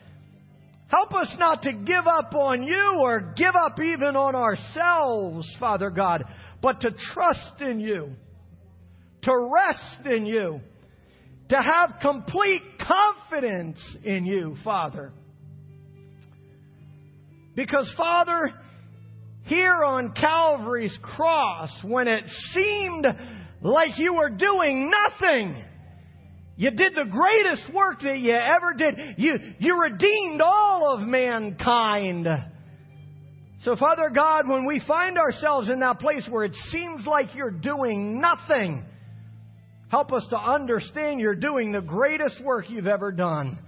Help 0.88 1.14
us 1.14 1.36
not 1.38 1.64
to 1.64 1.74
give 1.74 2.08
up 2.08 2.34
on 2.34 2.64
you 2.64 3.00
or 3.02 3.34
give 3.36 3.54
up 3.54 3.82
even 3.82 4.16
on 4.16 4.34
ourselves, 4.36 5.46
Father 5.60 5.90
God, 5.90 6.24
but 6.62 6.80
to 6.80 6.92
trust 7.14 7.60
in 7.60 7.82
you, 7.82 8.14
to 9.24 9.50
rest 9.54 10.06
in 10.06 10.26
you, 10.26 10.62
to 11.50 11.58
have 11.58 11.96
complete 12.02 12.62
confidence 12.80 13.78
in 14.06 14.26
you, 14.26 14.56
Father. 14.64 15.12
Because, 17.58 17.94
Father, 17.98 18.54
here 19.46 19.84
on 19.84 20.14
Calvary's 20.14 20.98
cross 21.02 21.72
when 21.84 22.08
it 22.08 22.24
seemed 22.54 23.08
like 23.62 23.98
you 23.98 24.16
were 24.16 24.30
doing 24.30 24.92
nothing. 24.92 25.64
You 26.56 26.72
did 26.72 26.94
the 26.94 27.06
greatest 27.06 27.74
work 27.74 28.02
that 28.02 28.20
you 28.20 28.34
ever 28.34 28.74
did. 28.78 29.18
You, 29.18 29.36
you 29.60 29.82
redeemed 29.82 30.42
all 30.42 30.94
of 30.96 31.08
mankind. 31.08 32.28
So, 33.62 33.76
Father 33.76 34.10
God, 34.14 34.48
when 34.48 34.66
we 34.66 34.82
find 34.88 35.18
ourselves 35.18 35.70
in 35.70 35.80
that 35.80 36.00
place 36.00 36.28
where 36.30 36.44
it 36.44 36.56
seems 36.72 37.06
like 37.06 37.36
you're 37.36 37.52
doing 37.52 38.20
nothing, 38.20 38.84
help 39.90 40.12
us 40.14 40.26
to 40.32 40.38
understand 40.38 41.20
you're 41.20 41.36
doing 41.36 41.72
the 41.72 41.82
greatest 41.82 42.44
work 42.44 42.66
you've 42.70 42.88
ever 42.88 43.12
done. 43.12 43.60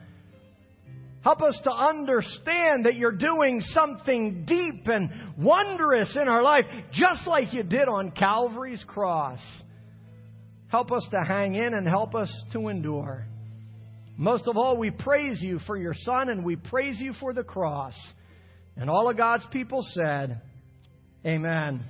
Help 1.24 1.42
us 1.42 1.58
to 1.64 1.72
understand 1.72 2.86
that 2.86 2.96
you're 2.96 3.14
doing 3.14 3.62
something 3.62 4.44
deep 4.46 4.88
and 4.88 5.10
wondrous 5.38 6.18
in 6.22 6.28
our 6.28 6.44
life, 6.44 6.66
just 6.92 7.26
like 7.26 7.54
you 7.54 7.64
did 7.64 7.88
on 7.88 8.12
Calvary's 8.12 8.84
cross. 8.86 9.40
Help 10.68 10.92
us 10.92 11.08
to 11.12 11.26
hang 11.26 11.56
in 11.56 11.74
and 11.74 11.88
help 11.88 12.14
us 12.14 12.30
to 12.52 12.68
endure. 12.68 13.26
Most 14.18 14.48
of 14.48 14.58
all, 14.58 14.78
we 14.78 14.92
praise 14.92 15.42
you 15.42 15.60
for 15.66 15.78
your 15.78 15.94
Son 15.94 16.30
and 16.30 16.44
we 16.44 16.58
praise 16.58 17.00
you 17.00 17.14
for 17.14 17.34
the 17.34 17.44
cross. 17.44 17.96
And 18.76 18.90
all 18.90 19.10
of 19.10 19.16
God's 19.16 19.46
people 19.50 19.82
said, 19.94 20.42
Amen. 21.26 21.86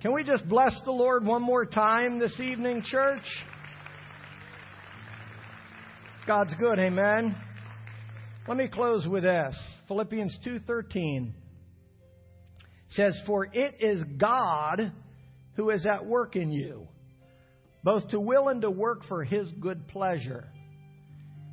Can 0.00 0.12
we 0.12 0.24
just 0.24 0.48
bless 0.48 0.72
the 0.84 0.90
Lord 0.90 1.24
one 1.24 1.42
more 1.42 1.64
time 1.64 2.18
this 2.18 2.40
evening, 2.40 2.82
church? 2.84 3.22
God's 6.26 6.54
good, 6.58 6.80
amen. 6.80 7.36
Let 8.48 8.56
me 8.56 8.66
close 8.66 9.06
with 9.06 9.22
this. 9.22 9.54
Philippians 9.86 10.36
2:13 10.44 11.32
says 12.88 13.16
for 13.24 13.46
it 13.46 13.76
is 13.80 14.02
God 14.18 14.92
who 15.54 15.70
is 15.70 15.86
at 15.86 16.04
work 16.04 16.34
in 16.34 16.50
you 16.50 16.88
both 17.84 18.08
to 18.08 18.20
will 18.20 18.48
and 18.48 18.62
to 18.62 18.70
work 18.70 19.04
for 19.04 19.24
his 19.24 19.50
good 19.60 19.88
pleasure. 19.88 20.48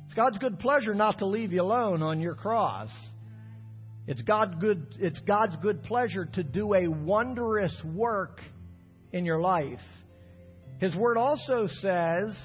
It's 0.04 0.14
God's 0.14 0.38
good 0.38 0.58
pleasure 0.58 0.94
not 0.94 1.18
to 1.18 1.26
leave 1.26 1.52
you 1.52 1.62
alone 1.62 2.02
on 2.02 2.20
your 2.20 2.34
cross. 2.34 2.90
It's, 4.06 4.22
God 4.22 4.60
good, 4.60 4.86
it's 4.98 5.18
God's 5.20 5.56
good 5.62 5.82
pleasure 5.84 6.24
to 6.24 6.42
do 6.42 6.74
a 6.74 6.88
wondrous 6.88 7.76
work 7.84 8.40
in 9.12 9.24
your 9.24 9.40
life. 9.40 9.80
His 10.78 10.94
word 10.96 11.16
also 11.16 11.68
says 11.80 12.36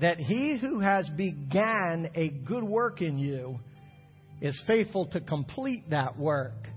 that 0.00 0.18
he 0.18 0.58
who 0.58 0.80
has 0.80 1.08
began 1.10 2.10
a 2.14 2.28
good 2.28 2.64
work 2.64 3.00
in 3.00 3.18
you 3.18 3.60
is 4.40 4.60
faithful 4.66 5.06
to 5.06 5.20
complete 5.20 5.90
that 5.90 6.18
work. 6.18 6.68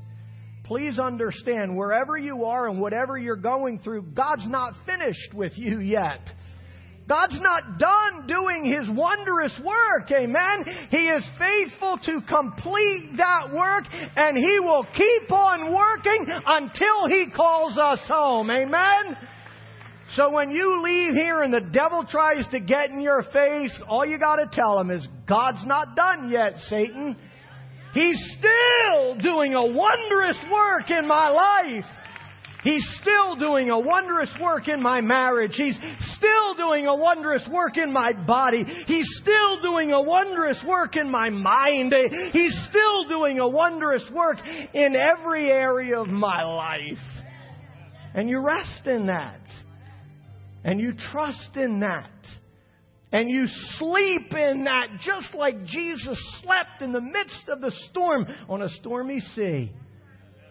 Please 0.66 0.98
understand, 0.98 1.76
wherever 1.76 2.18
you 2.18 2.46
are 2.46 2.68
and 2.68 2.80
whatever 2.80 3.18
you're 3.18 3.36
going 3.36 3.80
through, 3.80 4.04
God's 4.14 4.48
not 4.48 4.74
finished 4.86 5.34
with 5.34 5.52
you 5.58 5.80
yet. 5.80 6.32
God's 7.08 7.38
not 7.42 7.80
done 7.80 8.28
doing 8.28 8.64
His 8.64 8.88
wondrous 8.90 9.60
work. 9.64 10.10
Amen. 10.10 10.64
He 10.90 11.08
is 11.08 11.24
faithful 11.38 11.98
to 12.06 12.22
complete 12.22 13.18
that 13.18 13.54
work 13.54 13.84
and 14.16 14.38
He 14.38 14.60
will 14.62 14.86
keep 14.96 15.32
on 15.32 15.74
working 15.74 16.28
until 16.46 17.08
He 17.10 17.26
calls 17.36 17.78
us 17.78 18.00
home. 18.08 18.50
Amen. 18.50 19.18
So 20.16 20.32
when 20.32 20.52
you 20.52 20.82
leave 20.82 21.14
here 21.14 21.42
and 21.42 21.54
the 21.54 21.62
devil 21.74 22.06
tries 22.08 22.48
to 22.52 22.60
get 22.60 22.90
in 22.90 23.02
your 23.02 23.24
face, 23.24 23.74
all 23.90 24.06
you 24.06 24.18
gotta 24.18 24.50
tell 24.52 24.80
him 24.80 24.92
is, 24.92 25.06
God's 25.28 25.66
not 25.66 25.96
done 25.96 26.30
yet, 26.30 26.54
Satan. 26.70 27.18
He's 27.94 28.18
still 28.38 29.16
doing 29.16 29.54
a 29.54 29.66
wondrous 29.66 30.38
work 30.52 30.90
in 30.90 31.08
my 31.08 31.30
life. 31.30 31.86
He's 32.64 32.88
still 33.02 33.36
doing 33.36 33.70
a 33.70 33.80
wondrous 33.80 34.32
work 34.42 34.70
in 34.70 34.82
my 34.82 35.02
marriage. 35.02 35.56
He's 35.56 35.78
still 36.16 36.56
doing 36.56 36.88
a 36.88 36.96
wondrous 36.96 37.48
work 37.52 37.78
in 37.78 37.92
my 37.92 38.14
body. 38.14 38.64
He's 38.64 39.08
still 39.22 39.62
doing 39.62 39.92
a 39.92 40.02
wondrous 40.02 40.64
work 40.66 40.96
in 40.96 41.12
my 41.12 41.30
mind. 41.30 41.94
He's 42.32 42.58
still 42.70 43.10
doing 43.10 43.40
a 43.40 43.50
wondrous 43.50 44.10
work 44.14 44.38
in 44.74 44.96
every 44.96 45.52
area 45.52 46.00
of 46.00 46.08
my 46.08 46.42
life. 46.42 47.04
And 48.16 48.30
you 48.30 48.40
rest 48.40 48.88
in 48.88 49.08
that. 49.08 49.42
And 50.64 50.80
you 50.80 50.94
trust 50.94 51.58
in 51.58 51.82
that. 51.82 52.10
And 53.14 53.30
you 53.30 53.46
sleep 53.78 54.34
in 54.34 54.64
that 54.64 54.88
just 55.00 55.36
like 55.36 55.66
Jesus 55.66 56.42
slept 56.42 56.82
in 56.82 56.92
the 56.92 57.00
midst 57.00 57.48
of 57.48 57.62
the 57.62 57.72
storm 57.90 58.26
on 58.50 58.64
a 58.64 58.70
stormy 58.70 59.20
sea. 59.36 59.72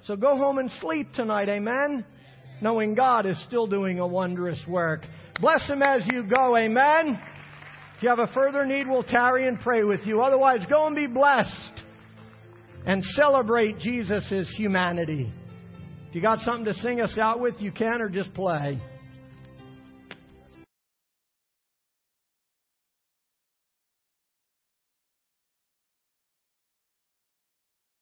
So 0.05 0.15
go 0.15 0.37
home 0.37 0.59
and 0.59 0.71
sleep 0.81 1.13
tonight, 1.13 1.49
amen? 1.49 2.05
Knowing 2.61 2.95
God 2.95 3.27
is 3.27 3.41
still 3.45 3.67
doing 3.67 3.99
a 3.99 4.07
wondrous 4.07 4.61
work. 4.69 5.05
Bless 5.41 5.69
Him 5.69 5.83
as 5.83 6.03
you 6.13 6.23
go, 6.23 6.57
amen? 6.57 7.21
If 7.97 8.03
you 8.05 8.09
have 8.09 8.21
a 8.21 8.33
further 8.33 8.65
need, 8.65 8.87
we'll 8.87 9.03
tarry 9.03 9.49
and 9.49 9.59
pray 9.59 9.83
with 9.83 10.07
you. 10.07 10.23
Otherwise, 10.23 10.61
go 10.71 10.87
and 10.87 10.95
be 10.95 11.09
blessed 11.09 11.83
and 12.87 13.03
celebrate 13.17 13.79
Jesus' 13.79 14.53
humanity. 14.57 15.33
If 16.09 16.15
you 16.15 16.23
got 16.23 16.41
something 16.41 16.67
to 16.67 16.75
sing 16.75 17.01
us 17.01 17.19
out 17.21 17.41
with, 17.41 17.55
you 17.59 17.73
can 17.73 18.01
or 18.01 18.09
just 18.09 18.33
play. 18.35 18.81